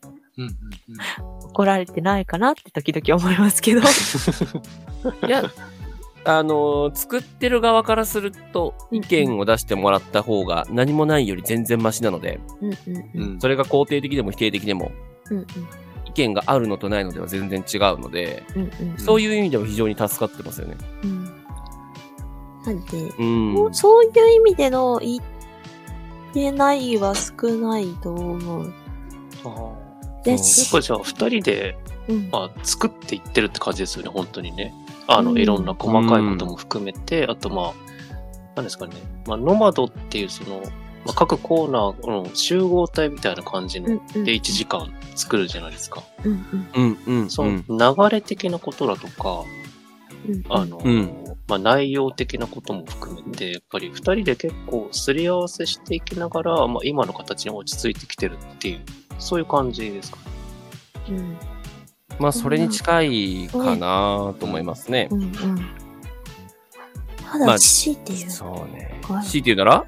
[1.42, 3.80] 怒られてないかなって時々思いますけど。
[5.26, 5.50] いや、
[6.26, 12.76] あのー作ってる側からすると、意見を出してもらった方が何もないより全然マシなので、うんうん
[13.14, 13.32] うん。
[13.32, 14.92] うんそれが肯定的でも否定的でも、
[15.30, 15.46] うんうん
[16.06, 18.98] 意見があるのとないのでは全然違うので、うんうん。
[18.98, 20.76] そういう意味でも非常に助かってますよね。
[21.02, 21.24] うん。
[22.64, 23.74] なんで、うん。
[23.74, 25.22] そういう意味での言っ
[26.32, 28.72] てないは少ないと思う。
[29.44, 29.72] あ
[30.24, 31.76] ですかじゃあ、二人で、
[32.08, 32.28] うん。
[32.30, 34.72] まあ、作っていってるって感じですよね、本当にね。
[35.06, 37.72] あの、うんいろんな細かいことも含めて、あとまあ、
[38.56, 38.94] 何ですかね。
[39.26, 40.60] まあ、ノマドっていうその、
[41.04, 46.02] まあ、各コーナーの集合体みたいな感じの、で1時間作るじゃないですか。
[46.24, 46.32] うん
[46.74, 47.30] うんうんうん。
[47.30, 49.44] その流れ的なことだとか。
[50.48, 58.80] あの、うんまあ、内容的なことも含めて、やっぱり二人で結構すり合わせしていきながら、まあ、今の形に落ち着いてきてるっていう、
[59.18, 60.18] そういう感じですか。
[61.10, 61.36] うん
[62.18, 65.16] まあ、それに近いかなと思いますねう。
[65.16, 65.30] んうん。
[67.30, 68.30] たまあだ、強いて言う。
[68.30, 69.00] そうね。
[69.02, 69.84] はい強いて言うなら？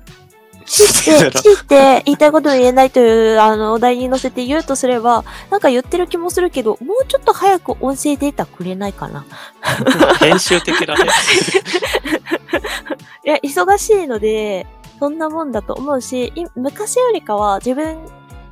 [0.67, 9.25] 強いて、強いて言いたいことを言えないという、あの、お題に乗せて言うとすれば、なんか言ってる気もするけど、もうちょっと早く音声データくれないかな。
[10.19, 11.05] 編集的なね。
[13.25, 14.67] いや、忙しいので、
[14.99, 17.99] そんなもんだと思うし、い昔よりかは自分、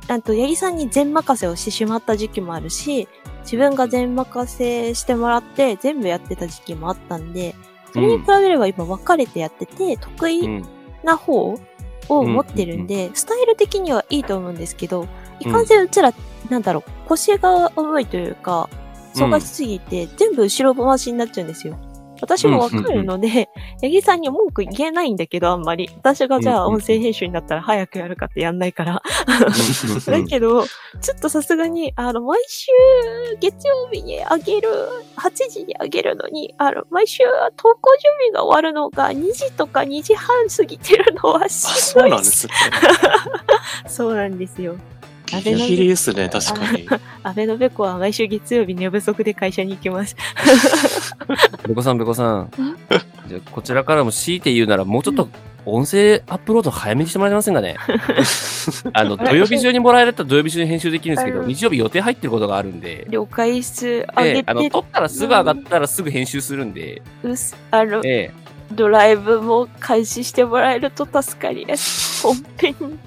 [0.07, 3.07] あと、八木さんに全任せをしてしまった時期もあるし、
[3.45, 7.55] 自分が全任せしてもらって全部やってた時期もあったんで、
[7.93, 10.65] それに比べれば今分かれてやってて、得意うん。
[11.03, 11.55] な方
[12.09, 15.07] を持ってるんで、スタイル的にはいいと思うんですけど、
[15.39, 16.13] いかんせんうちら、
[16.49, 18.69] なんだろう、腰が重いというか、
[19.15, 21.77] 反がしすぎて、全部後ろ回しになっちゃうんですよ。
[22.21, 23.49] 私もわかるので、
[23.81, 25.89] 八木さんに文句言えないんだけど、あんまり。
[25.97, 29.01] 私がじゃあ音声編集になったら早くやるかってやんないから。
[30.07, 32.67] だけど、ちょっとさすがに、あの、毎週
[33.39, 34.69] 月曜日にあげる、
[35.17, 37.23] 8時にあげるのに、あの、毎週
[37.57, 42.53] 投稿準備が終わるのが2時とか2時半過ぎてるのはあ、しそんどいうなんですね。
[43.87, 44.75] そうなんですよ。
[45.25, 46.87] ギリギリですね、確かに。
[47.23, 50.15] 安倍のべこは毎週月曜日寝不足で会社に行きます。
[51.67, 52.51] べこさん、べこさん。
[53.27, 55.29] じゃあこちらからも強いて言うなら、もうちょっと
[55.65, 57.75] 音声アップロード早めにしてもらえませんかね？
[58.93, 68.33] あの、土曜日中にもらえるったら土曜日中に編集できるんですけど、うん日曜日予定入ってることがあるんで、了解室上げええ、あの、て撮ったらすぐ上がったらすぐ編集するんで、うす、あの、ええ、
[68.71, 72.23] ドライブも開始してもらえると助かります。
[72.23, 72.99] 本編に。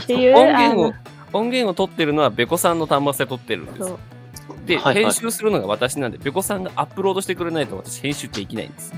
[0.00, 0.94] っていう、音源をあ、
[1.32, 3.94] 音源を撮ってるのはべこさんの端末で撮ってるんです。
[4.66, 8.92] で、はいはい編集するのが私なんで、べこさんがアップロードしてくれないと私編集できないんです。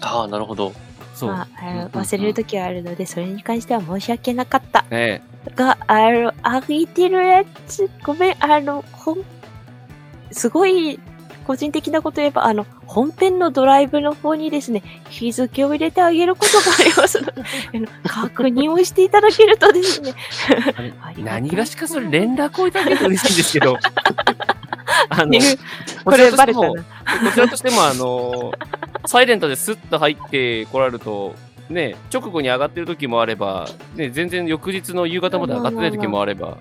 [0.00, 0.72] ああ、なるほど。
[1.14, 1.30] そう。
[1.30, 4.84] まあ、忘れる時はあるので、それに関しては申し訳なかった。
[4.90, 5.22] え
[5.54, 9.24] が、あの、上げてるやつ、ごめん、あの、ほん、
[10.30, 10.98] すごい、
[11.44, 17.32] 個人的なこと言えば、あの、本編のドライブの方にですね、日付を入れてあげることがありますので、
[18.08, 20.14] 確認をしていただけるとですね。
[21.18, 23.78] 何がしかそれ連絡をいただけると嬉しいんですけど。
[25.08, 25.40] あの、ね
[26.04, 26.76] これバレたなこ。
[27.32, 28.52] ちらとしても、あの、
[29.06, 31.34] サイレントでスッと入ってこられると、
[31.68, 36.58] ね、直後に上がってる時もあれば、ね、全然翌日の夕方まで上がってない時もあれば、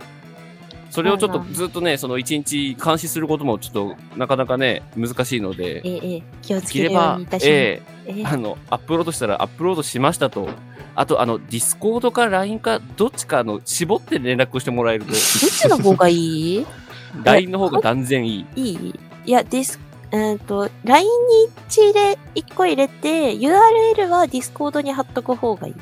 [0.94, 7.20] それをちょっとずっとね、その一日監視することもちょっとなかなかね、難しいので、ええ、ええ、気をつできれば。
[7.42, 10.50] ええええあの、アップロードしたらアップロードしましたと、
[10.94, 16.66] あと、あの、ディスコードか LINE か、どっちかあの絞って連絡をしてもらえると、どっちの方がいい？
[17.26, 18.46] LINE の方が断然いい。
[18.56, 18.94] いい
[19.26, 19.32] い？
[19.32, 19.80] や、ディス、
[20.12, 25.74] えっ、と、LINE に一で一個入れて、URL は Discord に貼っとく方がいい。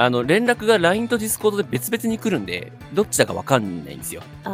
[0.00, 4.22] あの、連絡が LINE と Discord で別々に来るんで、どっちだかわかんないんですよ。
[4.42, 4.48] で、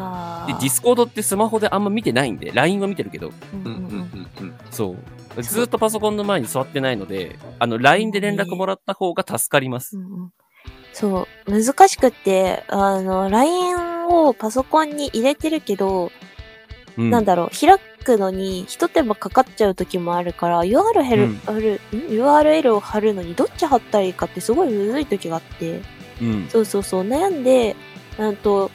[0.55, 4.55] Discord ってスマホであんま見てないんで、LINE は見てるけど、うんうんんうんううんうんうん。
[4.73, 4.97] そ
[5.37, 5.43] う。
[5.43, 10.01] ずっとパソコンの前に座ってないので、あの、LINE で連絡もらった方が助かりますう。
[10.01, 10.33] んうん
[10.93, 16.11] そう、難しくって、あの、LINE をパソコンに入れてるけど、
[16.97, 21.41] うんなんだろう、開くのに一手間かかっちゃう時もあるから、URL,、うん。
[21.47, 25.83] あるん？URL を貼るのにどっち貼ったらいいかってすごいむずい時があって、
[26.23, 26.49] うん。
[26.49, 27.75] そうそうそう、悩んで、
[28.17, 28.71] なんと、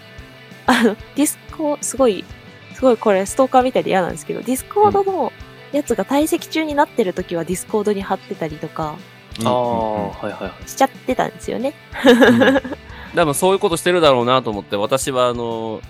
[0.67, 2.25] あの、ディスコ、すごい、
[2.73, 5.31] すごいこれストーカーみたいで嫌なんですけど、ディスコードの
[5.71, 8.97] やつが退席中になってる時はディスコードに貼ってたりとか
[9.45, 10.69] ああ、はいはいはい。
[10.69, 11.73] しちゃってたんですよね。
[12.05, 12.61] うん。
[13.15, 15.81] 多分そういうことしてるだろうなと思って、私はあの、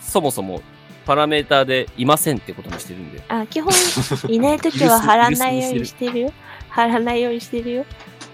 [0.00, 0.60] そもそも
[1.04, 3.22] パラメーターでいませんってことにしてるんで。
[3.28, 3.72] あ、基本、
[4.28, 6.32] いない時は貼らないようにしてるよ。
[6.70, 7.86] 貼らないようにしてるよ。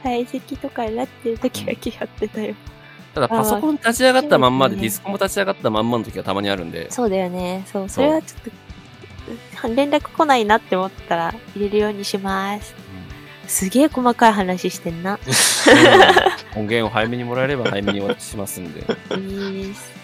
[0.02, 2.54] 退席とかになってる時は気張ってたよ。
[3.14, 6.90] ただパソコン立ち上がったまんまで、ディスコも立ち上がったまんまの時がたまにあるんで。
[6.90, 7.64] そうだよね。
[7.70, 12.74] そう、それはちょっと、連絡来ないなって思ったら入れるようにします。
[13.50, 15.18] すげえ細かい話してんな。
[16.54, 18.80] 音源を早めにもらえれば早めにお渡ししますんで。
[19.16, 19.99] いいです。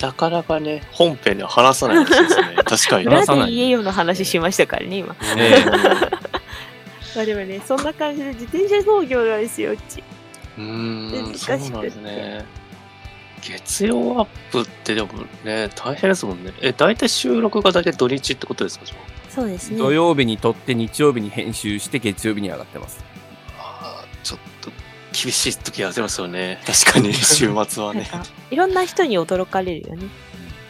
[0.00, 2.28] なかなかね、本編では話さないですね。
[2.64, 5.16] 確かに話さない言えよの話しましたからね、今。
[5.36, 5.64] え
[7.16, 10.02] まあでもね、そんな感じで自転車操業なんですよ、うち。
[10.58, 12.44] うーん、難しくってそうなんですね。
[13.40, 15.08] 月曜アップってでも
[15.44, 16.52] ね、大変ですもんね。
[16.60, 18.86] え、大体収録が大体土日ってことですか
[19.28, 19.78] そうですね。
[19.78, 23.04] 土曜日に撮って日曜日に編集して月曜日に上がってます。
[23.58, 24.57] ああーちょっと
[25.22, 26.60] 厳しい時ありますよね。
[26.64, 28.08] 確かに、 週末はね。
[28.12, 30.06] なんか、いろんな人に驚かれるよね。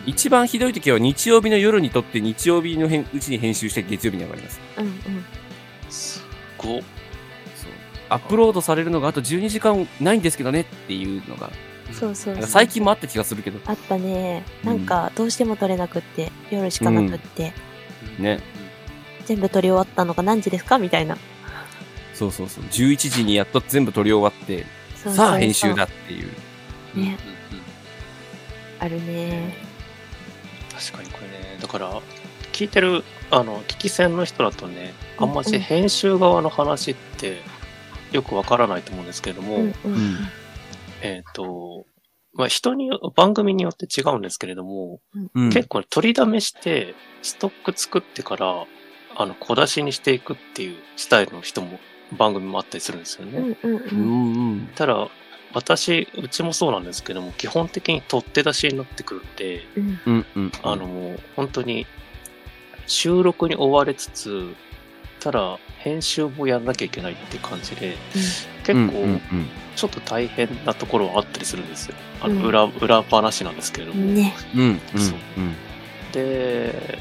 [0.07, 4.61] 一番ひどい時は日曜日の夜に撮って日曜日のへんうちに編集して月曜日に上がります。
[4.79, 4.93] うんうん。
[5.91, 6.25] す
[6.57, 6.81] ごっ。
[6.81, 7.73] そう
[8.09, 11.51] アップロードされるのがあと12時間ないんですけどねっていうのが、
[11.93, 14.45] そうそう最近もあった気がするけど、あったね。
[14.65, 17.53] なんか、どうしても撮れなくって、夜しかなくって、
[18.19, 18.41] ね。
[19.27, 21.19] 全部撮り終わったのが何時ですかみたいな。
[22.19, 22.65] そうそうそう。
[22.65, 25.85] 11時にやっと全部撮り終わって、そうそうそうさあ編集だ。
[25.85, 26.27] っていう。
[26.27, 26.31] ね
[26.95, 27.19] うんうんうん
[28.81, 29.55] あるね。
[30.73, 32.01] 確かにこれね、だから、
[32.53, 37.39] 聞いてる、あの、聞き戦の人だとね、あんまし編集側の話って
[38.12, 39.93] よくわからないと思うんですけれども、うんうん。
[39.93, 40.16] うん
[41.01, 41.86] えっ、と、
[42.35, 45.01] まあ、人によ、番組によって違うんですけれども、
[45.35, 45.51] うん。
[45.51, 48.66] 結構取りだめして、ストック作ってから、
[49.16, 51.78] あの、小出しにしていくっていうスタイルの人も、
[52.16, 53.56] 番組もあったりするんですよね。
[53.62, 53.85] うんうんう。
[53.90, 54.68] うんんうん。
[54.74, 55.09] ただ、
[55.55, 59.98] 私、うちもそうなんですけども、基本的に取って出しになってくるんで、うん。
[60.06, 60.52] うんうん。
[60.62, 61.86] あの、もう本当に
[62.86, 64.55] 収録に追われつつ、
[65.20, 67.97] ただ編集もやらなきゃいけないって感じで、
[68.64, 69.20] 結うんうん構
[69.76, 71.94] ちょっと大変なところはあったりするんですよ。
[72.20, 74.05] あうんの裏、裏話なんですけれども。
[74.05, 74.35] ね。
[74.55, 74.56] う
[76.12, 76.98] で、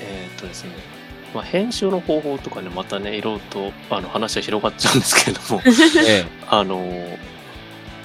[0.00, 0.70] えーっとですね、
[1.36, 5.60] まあ、編集の方法とかね、またね、いろいろとあの話は広がっちゃうんですけれども、
[6.08, 6.82] えあの、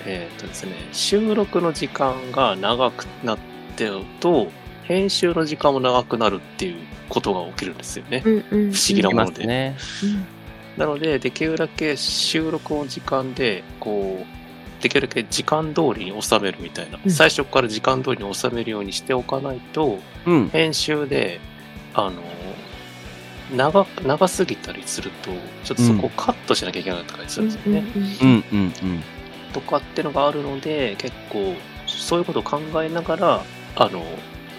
[0.06, 3.38] えーっとですね、収録の時間が長くなっ
[3.78, 4.52] てると、
[4.84, 6.76] 編集の時間も長くなるっていう
[7.08, 8.22] ことが起きるんですよね。
[8.26, 8.74] うんうん。
[8.74, 9.44] 不思議なもので。
[9.44, 9.78] すね。
[10.03, 10.26] うん。
[10.76, 20.49] なので、できるだけ収録の時間で、こう、できるだけ時間通りに収めるみたいな、うん最初から時間通りに収めるようにしておかないと、うん。
[20.49, 21.40] 編集で、
[21.94, 22.22] あの、
[23.56, 25.32] 長く、長すぎたりすると、
[25.64, 27.84] ちょっとそこをカットしなきゃいけなかったりするんですよね。
[28.22, 29.03] うんうんうん。
[29.53, 31.56] とかってのがあるので、結構、
[31.88, 33.44] そういうことを考えながら、
[33.76, 34.03] あの、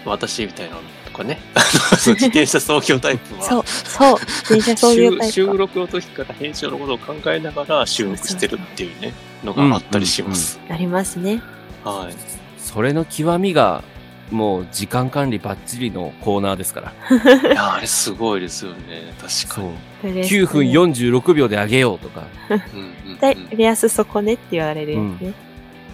[0.05, 1.39] 私みたいなのとかね、
[1.97, 4.19] 自転車操業タイプは、そう、そう。
[4.49, 5.33] 電車そういうタイプ。
[5.33, 9.13] 収録の時から編集のことを考えながら収録してるっていうね、
[9.43, 10.59] のがあったりします。
[10.69, 11.41] ありますね。
[11.83, 12.13] はい。
[12.59, 13.83] それの極みが、
[14.31, 16.93] もう時間管理バッチリのコーナーですから。
[17.51, 19.13] いや、あれすごいですよね。
[19.19, 19.71] 確かに。
[20.01, 22.23] それです9分46秒で上げようとか。
[22.49, 25.33] うんうんでうん目安そこねって言われるやつね。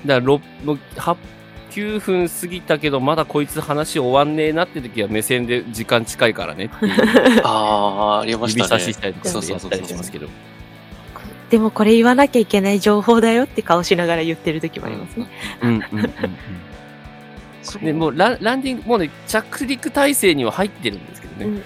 [0.06, 1.18] だから、ろもうは
[1.72, 8.68] 9分過ぎたけど、まだこいつ話終わんねえなって時は目線で時間近いからねっていう ああ、ありましたね。
[8.68, 10.28] 指差ししたりとかそうやっそうそうそうたりしますけど。
[11.50, 15.28] でもこれ言わなきゃいけない情報だよって顔しながら言ってる時もありますね。
[15.62, 16.14] うんうんうんうん。
[17.82, 21.46] で、もうランランディング、もうね、着陸体制には入ってるんですけどね。
[21.46, 21.64] うんうん。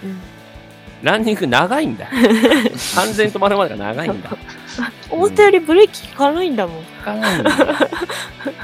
[1.03, 2.07] ランディング長いんだ。
[2.95, 4.37] 完全に止まるまでが長いんだ。
[5.11, 6.83] 思ったよりブレーキ効かないんだもん。
[6.83, 7.51] 効かないんだ。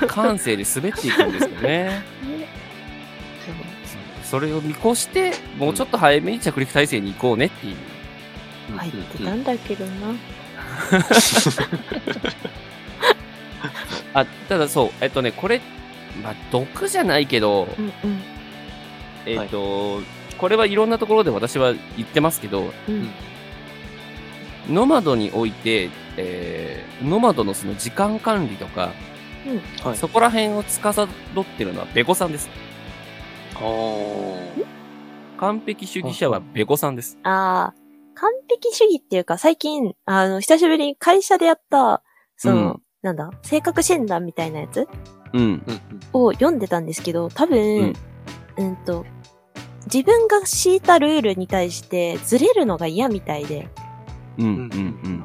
[0.08, 2.02] 感性で滑っていくんですよね。
[4.24, 7.76] それを見越して、もうちょっと早めに着陸体制に行こうねっていう。
[8.78, 9.92] 入ってたんだけどな。
[14.14, 15.60] あ、ただそう、えっとね、これ、
[16.24, 18.22] まあ、毒じゃないけど、うんうん。
[19.26, 20.02] えっと、
[20.38, 23.10] これはいろんなところで私は言ってますけど、うん
[24.68, 28.92] ノマドにおいて、えー、ノマドのその時間管理とか、
[29.84, 29.98] はい。
[29.98, 31.08] そこら辺を司っ
[31.58, 32.50] てるのはベコさんです。
[35.38, 37.18] 完璧主義者はベコさんです。
[37.24, 37.76] ああ、
[38.14, 42.04] 完璧主義っていうか、最近、あの、久しぶりに会社でやった、
[42.38, 44.88] その、うんなんだ、性格診断みたいなやつ？
[45.34, 45.42] うん。
[45.42, 45.62] うん
[46.12, 47.94] を読んでたんですけど、多う分ん、
[48.58, 49.06] うん、と、
[49.86, 53.70] 自分が敷いたルールに対してずれるのが嫌みたいで、
[54.38, 54.46] うん。
[54.46, 54.54] うん。
[54.54, 54.60] うん。
[54.60, 54.68] う
[55.08, 55.24] ん。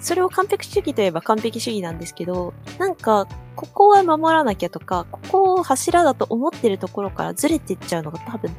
[0.00, 3.26] それを完璧主義といえば完璧主義なんですけど、なんか、
[3.56, 8.50] ここは守らなきゃとか、ここを柱だと思ってるところからずれてっちゃうのが多分、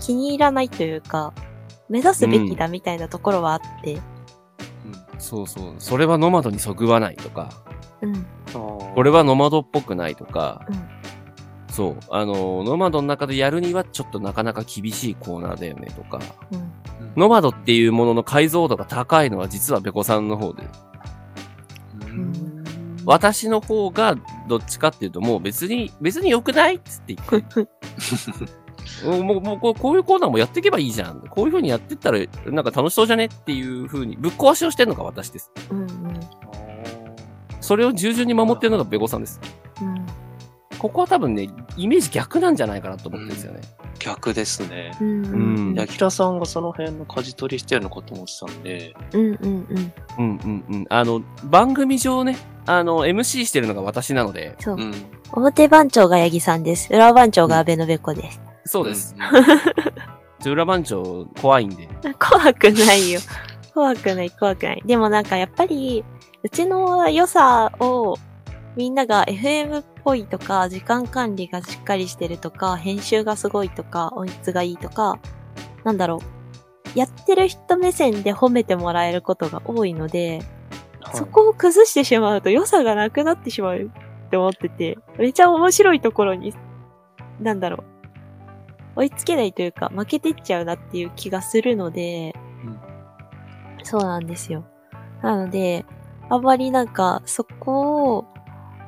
[0.00, 1.32] 気に入らないというか、
[1.88, 4.00] 目指すべきだみたいなところはあって、
[5.28, 5.74] そうそう。
[5.78, 7.50] それはノマドにそぐわないとか、
[8.00, 10.88] うん、ここれはノマドっぽくないとか、うん。
[11.70, 11.98] そう。
[12.08, 16.18] あの、ノマドの中でやるにはちょっとなかなか厳しいコーナーだよねとか、
[16.50, 16.72] うん、
[17.14, 20.62] ノマドっていうものの解像度が高いのは実はベコさんの方で、
[22.06, 22.32] ん。
[23.04, 24.16] 私の方が
[24.48, 27.68] どっちかっていうともう別に、別に良くないっつって言って。
[29.04, 31.20] もう、もうこうこういうコーナーもやっていけばいいじゃん。
[31.20, 35.50] こういう風にやってったら、なんか楽しそうじゃねっていう風に、ぶっ壊しをしてるのが私です。
[35.70, 35.88] うん、うん、
[37.60, 39.40] それを従順に守ってるのがベコさんです。
[39.80, 40.06] うん、
[40.78, 43.60] ここは多分ね、イメージ逆なんじゃないかなと思ってるんですよね。
[43.98, 44.96] 逆ですね。
[45.00, 50.86] うん、うん、ヤキラさんがその辺の舵取りしてるのかと思ってたんで、うん、うん、うんうんうん。
[50.88, 52.36] あの、番組上ね、
[52.66, 54.78] あの、MC してるのが私なので、そうう。
[54.78, 54.94] ん。
[55.32, 56.92] 表番長がヤギさんです。
[56.92, 58.40] 裏番長がアベノベコです。
[58.64, 59.14] そうです。
[59.14, 59.18] ん。
[60.42, 61.88] ちょ裏番長怖いんで。
[62.18, 63.20] 怖くないよ。
[63.74, 64.82] 怖くない、怖くない。
[64.84, 66.04] でもなんかやっぱり、
[66.42, 68.16] うちの良さを
[68.76, 75.18] みんなが FM っぽいとか、時間管理がしっかりしてるとか、編集がすごいとか、音質がいいとか、
[75.84, 76.20] なんだろ
[76.94, 76.98] う。
[76.98, 80.42] やってる人目線で褒めてもらえることが多いので、
[81.12, 83.90] そこを崩してしまうと良さがなくなってしまう
[84.26, 86.54] って思ってて、めちゃ面白いところに、
[87.40, 87.97] なんだろう。
[88.98, 92.34] 追いつけないというか、負けてっちゃうなっていう気がするので、
[92.64, 92.78] うん
[93.84, 94.64] そうなんですよ。
[95.22, 95.86] なので、
[96.28, 98.24] あんまりなんか、そこを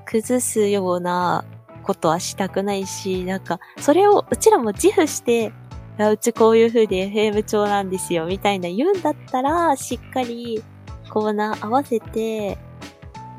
[0.05, 1.45] 崩すような
[1.85, 5.53] ことはしたくないし、なんか、それをうちらも自負して、
[5.99, 10.63] うちこういう風で FM 調なんですよ、みたいな言うんだったら、しっかり
[11.09, 12.59] コーナー合わせて、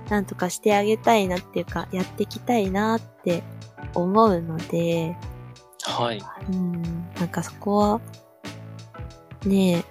[0.09, 3.43] なんとかしてあげたいなっていうか、やっていきたいなって
[3.93, 5.15] 思うので、
[5.89, 6.21] はい。
[6.51, 6.81] うん、
[7.15, 8.01] なんかそこは、
[9.45, 9.83] ねえ、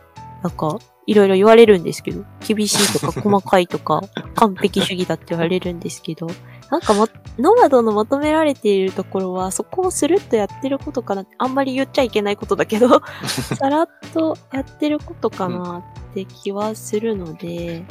[0.43, 4.03] なんか、いろいろ言われるんですけど、厳しいとか細かいとか、
[4.37, 6.29] 完璧主義だって言われるんですけど、
[6.71, 7.09] なんかも、
[7.39, 13.03] ノマドの求められているところは、そこをスルッとやってることかなって、あんまり言っちゃいけないことだけど、
[13.59, 17.85] さらっとやってることかなって気はするので、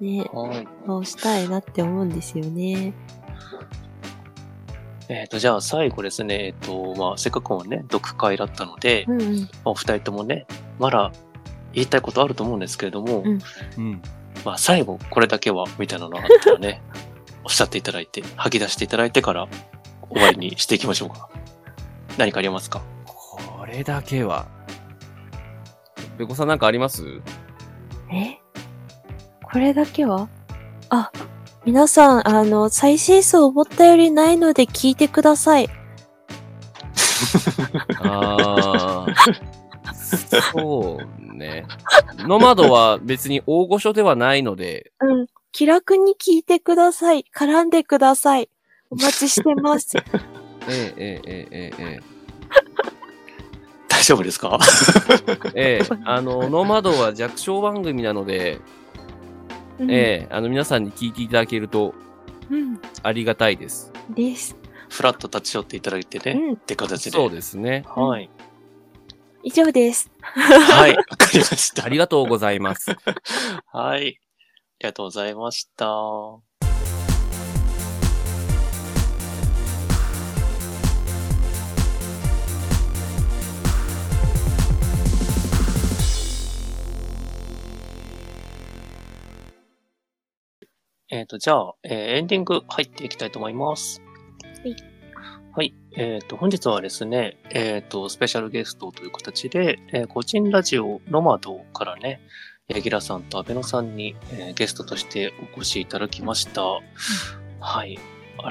[0.00, 0.68] ね、はい。
[0.86, 2.94] そうしたいなって思うんですよね。
[5.08, 9.40] えっ、と、じゃあ最後ですね、えっ、と、まあ、せっかくもね、読会だったので、うんうん。
[9.40, 10.46] まあお二人ともね、
[10.78, 11.12] まだ
[11.72, 13.38] 言いたいことあると思うんですけれども、うん
[13.78, 14.02] うん。
[14.44, 16.82] まあ、最後これだけは、みたいなのがあったらね、
[17.44, 19.48] おっしゃっていただいて、吐き出していただいてから
[20.10, 21.30] 終わりにしていきましょうか。
[22.18, 22.82] 何かありますか？
[23.06, 24.46] これだけは。
[26.18, 27.02] べこさんなんかあります？
[28.12, 28.38] え？
[29.42, 30.28] これだけは？
[30.90, 31.10] あ、
[31.68, 35.68] 皆さん、あの、再生数思ったよりないので聞いてください。
[38.00, 39.06] ああ。
[40.54, 41.66] そうね。
[42.20, 45.26] ノマドは別に大御所ではないので、うん。
[45.52, 47.26] 気楽に聞いてください。
[47.36, 48.48] 絡んでください。
[48.88, 49.94] お待ちしてます。
[50.70, 52.00] えええええええ
[53.88, 54.58] 大丈夫ですか？
[55.54, 58.58] えええあの、ノマドは弱小番組なので、
[59.78, 61.94] うん、ええあの、皆さんに聞いていただけると
[62.50, 62.80] うん。
[63.02, 63.92] ありがたいです。
[64.10, 64.56] です。
[64.88, 67.10] フラッと立ち寄っていただいてね、うんって形で。
[67.10, 67.84] そうですね。
[67.86, 68.30] はい。
[69.42, 70.10] 以上です。
[70.20, 71.88] はい、 わかりましたあ。
[71.88, 72.96] りがとうございます。
[73.72, 74.00] はい。
[74.00, 74.18] あり
[74.82, 76.47] がとうございました。
[91.10, 94.02] えっ、と、じゃあ、えーエンディング入っていきたいと思います。
[94.62, 94.76] はい。
[95.56, 95.74] はい。
[95.96, 102.20] えっ、と、本日はですね、えっ、と、スペシャルゲストという形で、えー個人ラジオノマドからね、
[102.68, 106.62] えギラさんとアベノさんに、えーゲストとしてお越しいただきました。
[107.60, 107.98] はい。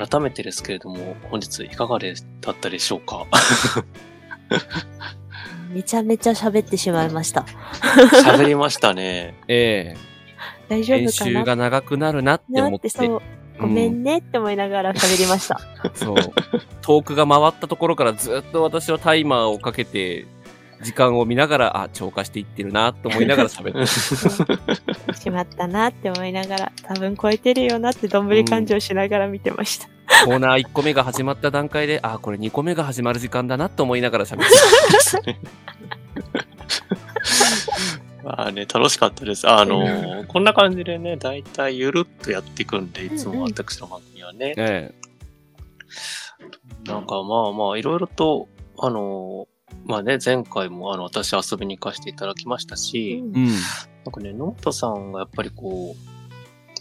[0.10, 3.26] 改めてですけれども、本日いかがでだったでしょうか？
[5.72, 7.46] めちゃめちゃ喋ってしまいました。
[8.26, 9.36] 喋りましたね。
[9.48, 9.96] え
[10.70, 11.04] 大え丈夫かな？
[11.04, 12.68] 編集が長くなるなって思って。
[12.70, 13.22] なってそう。
[13.60, 15.60] ごめんねって思いながら喋りました。
[15.96, 16.16] そう。
[16.82, 20.28] トークが回ったところからずっと私はタイマーをかけて、
[20.84, 23.74] 時間を見ながら、あ、超過していってるなと思いながら喋っ
[25.08, 25.16] て。
[25.20, 29.88] しまったなって思いながら、多分超えてるよなってどんぶり感情しながら見てました。
[30.26, 34.50] コーナー1個目が始まった段階で、あ、これ2個目が始まる時間だなと思いながら喋っ
[35.24, 35.36] てま
[38.28, 39.48] あね、楽しかったです。
[39.48, 44.54] あの、こんな感じでね、だいたいゆるっとやっていくんで、いつも私の番組はね。
[44.56, 44.64] た。
[44.64, 44.94] え
[46.86, 48.48] なんかまあまあ、いろいろと、
[48.78, 49.48] あの、
[49.86, 53.46] まあね、前回もあの、私遊びに行かせていただきましたし、うん。
[53.46, 53.52] な
[54.10, 55.96] んかね、ノートさんがやっぱりこ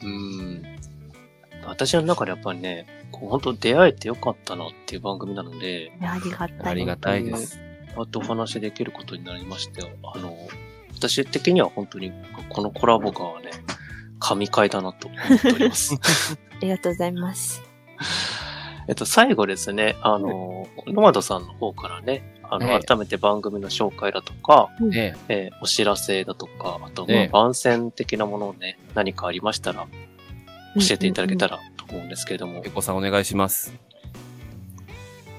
[0.02, 0.62] う、うーん、
[1.66, 6.73] 私の中でやっぱりね、こう本当出会えてよかったなっていう番組なので、ありがたい。
[6.73, 7.56] ありがたいです。
[7.56, 7.62] こ
[7.97, 10.36] うやってお話できることになりまして、あの、
[10.97, 12.12] 私的には本当に
[12.48, 13.51] このコラボ感はね、
[14.18, 15.94] 神回だなと思っております。
[16.56, 17.62] ありがとうございます。
[18.89, 29.86] えっと、最後ですね、あの、ノマドさんの方からね、あの、ええ改めて番組の紹介だとか、ええーお知らせだとか、あと、まあええ番宣的なものをね、何かありましたら、
[30.77, 32.60] 教えていただけたらと思うんですけれどもえ。
[32.62, 32.70] ペ。
[32.70, 33.86] コさんお願いします。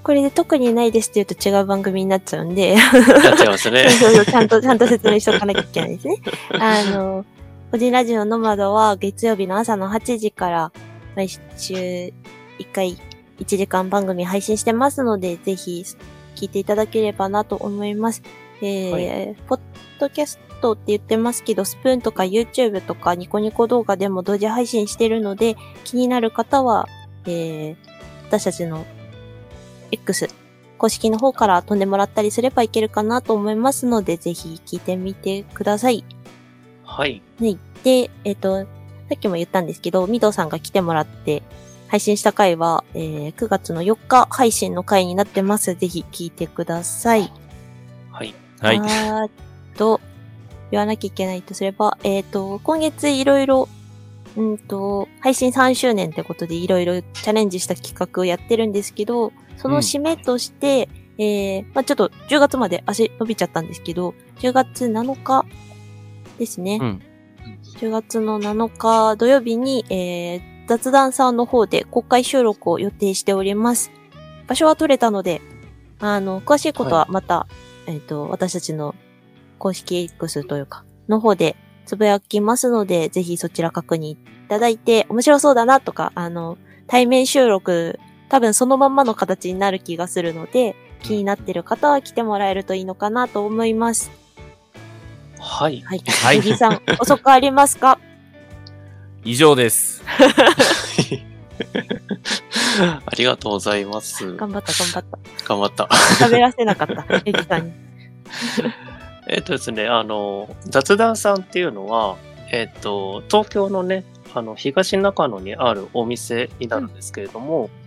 [0.04, 2.80] これで特にないですって言うと違う番組になっちゃうんで、や
[3.34, 3.90] っちゃいますね。
[3.92, 6.18] そうそうちゃんと、ちゃんと説明しとかなきゃいけないですね。
[6.60, 7.26] あの、
[7.72, 10.72] 個人ラジオの窓は月曜日の朝の8時から
[11.16, 11.40] 毎週
[11.74, 12.14] 1
[12.72, 12.98] 回
[13.40, 15.86] 1時間番組配信してますので、ぜひ
[16.36, 18.22] 聞いていただければなと思います。
[18.62, 19.60] えーポッ
[20.00, 26.88] ドキャストって言ってますけど、スプーンとか YouTube とかニコニコ動画でも同時配信してるので、気になる方は、
[27.26, 27.98] えー
[28.28, 28.86] 私たちの
[29.92, 30.30] X
[30.78, 36.06] 公式の方から飛んでもらったりすればいけるかなと思いますので、ぜひ聞いてみてください。
[36.84, 37.22] はい。
[37.40, 37.58] はい。
[37.84, 38.68] で、えっ、と、さ
[39.16, 41.42] っきも言ったんですけど、ミドさんが来てもらって
[41.88, 45.74] 配信した回は、えー9月の4日配信の回になってます。
[45.76, 47.32] ぜひ聞いてください。
[48.12, 48.36] はい。
[48.60, 48.78] はい。
[48.78, 49.30] あーっ
[49.78, 50.00] と、
[50.70, 53.70] 言わなきゃいけないとすれば、えっ、と、今月いろいろ、
[54.36, 65.46] うんと、配信3周年ってことでいろいろチャレンジした企画をやってるんですけど、その締めとして、えー、まあちょっと10月まで足伸びちゃったんですけど、10月7日
[66.38, 66.80] ですね。
[66.82, 67.02] うん
[67.78, 73.92] 10月の7日土曜日に、えー、雑談さんの方で公開収録を予定しております。
[74.48, 75.42] 場所は取れたので、
[76.00, 77.48] あの、詳しいことはまた、
[77.86, 78.96] えっ、と、私たちの
[79.60, 81.56] 公式 X というか、の方で
[81.86, 84.18] つぶやきますので、ぜひそちら確認い
[84.50, 86.58] ただいて、面白そうだなとか、あの、
[86.88, 88.00] 対面収録、
[88.30, 94.12] 多分そのまんまの形になる気がするので、気になってる方は来てもらえるといいのかなと思います。
[95.40, 95.82] はい。
[95.82, 96.00] はい。
[96.00, 98.00] はいさん、 遅くありますか？
[99.24, 100.04] 以上です。
[102.80, 104.36] ありがとうございます。
[104.36, 105.46] 頑張った、頑張った。
[105.46, 105.86] 頑張った。
[106.26, 107.72] 喋らせなかった、ゆぎさんに。
[109.28, 112.18] えっとですね、あの、雑談さんっていうのは、
[112.52, 117.70] えっと、東京のね、あの、東中野にあるお店になるんですけれども、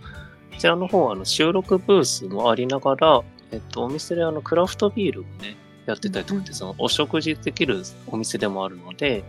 [0.61, 3.21] ちらの方は、あの、収録ブースもありながら、
[3.51, 5.57] えっと、お店であの、クラフトビールをね、
[5.87, 9.23] やってたりとかって、その、お食事できるお店でもあるので、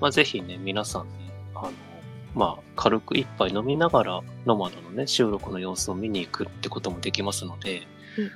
[0.00, 1.10] まあ、ぜひね、皆さんね、
[1.56, 1.72] あの、
[2.34, 7.82] まあ、軽く一杯飲みながら、ノマドのね、収録の様子を見に行くってこともできますので、
[8.16, 8.30] うんうん。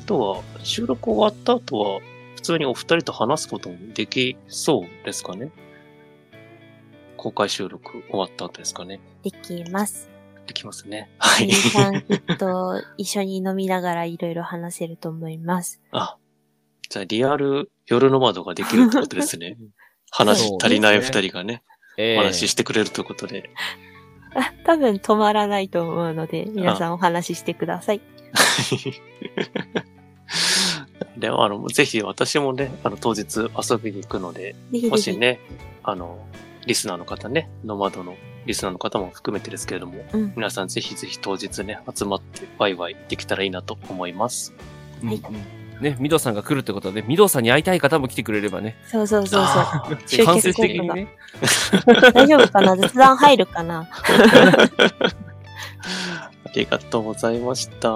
[0.00, 2.00] あとは、収録終わった後は、
[2.36, 5.50] 普通にお二人と話すこともできそうですかね？
[7.16, 9.00] 公開収録終わった後ですかね？
[9.24, 10.08] できます。
[10.46, 11.10] できますね。
[11.18, 11.52] はい。
[11.52, 15.80] さん、きっと一緒に飲みながらいろいろ話せると思います。
[15.92, 16.16] あ、
[16.88, 19.56] じゃあリアル夜の窓ができるってことですね。
[20.10, 21.62] 話足りない二人がね、
[21.98, 23.50] えお話ししてくれるということで。
[24.34, 28.00] あ多分止まらないと思うので、皆さんお話ししてください。
[31.16, 34.54] でも、あの、ぜひ私もね、あの、当日遊びに行くので。
[34.90, 35.40] もしね、
[35.82, 36.18] あの、
[36.66, 38.16] リスナーの方ね、ノマドの
[38.46, 44.52] リスナーの方も含めてですけれども、うん皆さんぜひぜひ当日ね、集まってワイワイできたらいいなと思います。
[45.02, 45.20] はい
[45.80, 49.60] ね、ミドさんが来るってことはね、ミドさんに会いたい方も来てくれればね、そうそうそうそ
[49.94, 49.98] う。
[50.06, 51.08] 集 間結効果が接的にね。
[52.14, 52.76] 大丈夫かな？
[52.80, 53.86] 雑談入るかな？
[56.46, 57.90] ありがとうございました。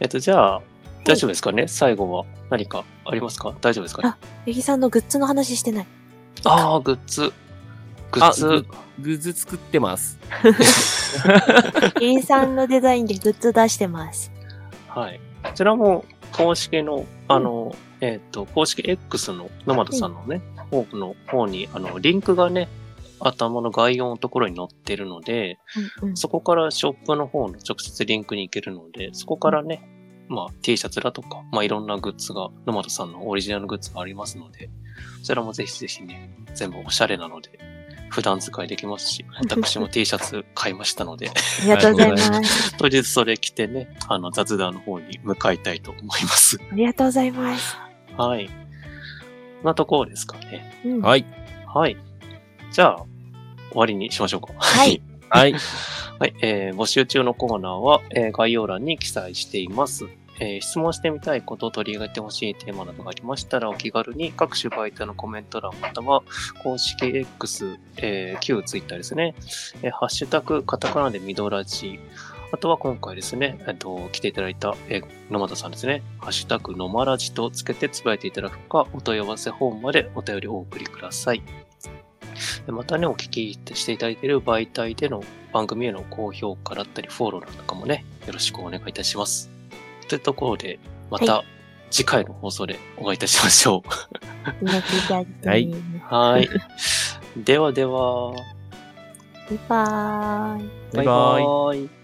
[0.00, 0.62] えっと、じゃあ、
[1.04, 1.68] 大丈夫ですかね？
[1.68, 3.52] 最後は何かありますか？
[3.60, 4.08] 大丈夫ですかね？
[4.08, 4.16] あ
[4.46, 5.86] ゆぎさんのグッズの話してない。
[6.44, 7.30] ああー、グッズ。
[8.14, 8.46] グッズ。
[8.46, 8.66] あグ
[9.00, 10.18] グッズ作ってます。
[12.00, 14.30] ゆぎさんのデザインでグッズ出してます。
[14.88, 15.20] はい。
[15.42, 22.68] こちらも公式の、あの、えっ、と、公式 X のノマドさんのね、方の方に、あの、リンクがね、
[23.20, 25.58] 頭の概要のところに載ってるので、
[26.02, 26.16] うんうん。
[26.16, 29.88] そこからショップの方の直接リンクに行けるので、そこからね、
[30.28, 34.70] まあ T シャツだとか、まあいろんなグッズが、ノマドさんのオリジナルのグッズがありますので、
[35.20, 37.73] そちらもぜひぜひね、全部おしゃれなので、
[38.14, 41.32] 普段使いできますし、 私も T シャツ買いましたので、あ
[41.62, 42.74] りがとうございます。
[42.78, 46.58] 当日それ着てね、あの雑談の方に向かいたいと思います。
[46.70, 47.76] ありがとうございます。
[48.16, 48.46] はい。
[48.46, 48.52] こ
[49.62, 50.80] んなところですかね。
[50.84, 51.24] うんはい。
[51.66, 51.96] はい。
[52.70, 53.04] じゃあ、
[53.70, 54.52] 終わりにしましょうか。
[54.58, 55.02] はい。
[55.28, 55.54] はい。
[56.20, 60.06] はい、えー募集中のコーナーは、えー概要欄に記載しています。
[60.40, 66.22] えー質問してみたいこと、取り上げてほしいテーマなどがありましたら、お気軽に各種媒体のコメント欄または、
[66.62, 69.34] 公式 X、えー旧 Twitter ですね、
[69.82, 71.98] えーハッシュタグ、カタカナでミドラジ、
[72.52, 81.42] あとは今回ですね、えっと、来ていただいた、えー野俣さんですね、ハッシュタグ、のまらじとつけてつぶやいていただくか、お問い合わせフォームまでお便りをお送りください。
[82.66, 89.53] またね、お聞きしていただいている媒体での番組への高評価だったり、フォローなんかもね、よろしくお願いいたします。
[90.06, 90.78] というところで、
[91.10, 91.44] また
[91.90, 95.48] 次回の放送でお会いいたしましょう。
[95.48, 96.48] はいはい。
[97.36, 98.32] ではでは、
[99.48, 100.70] バイバーイ。
[100.96, 102.03] バイバイバイバイ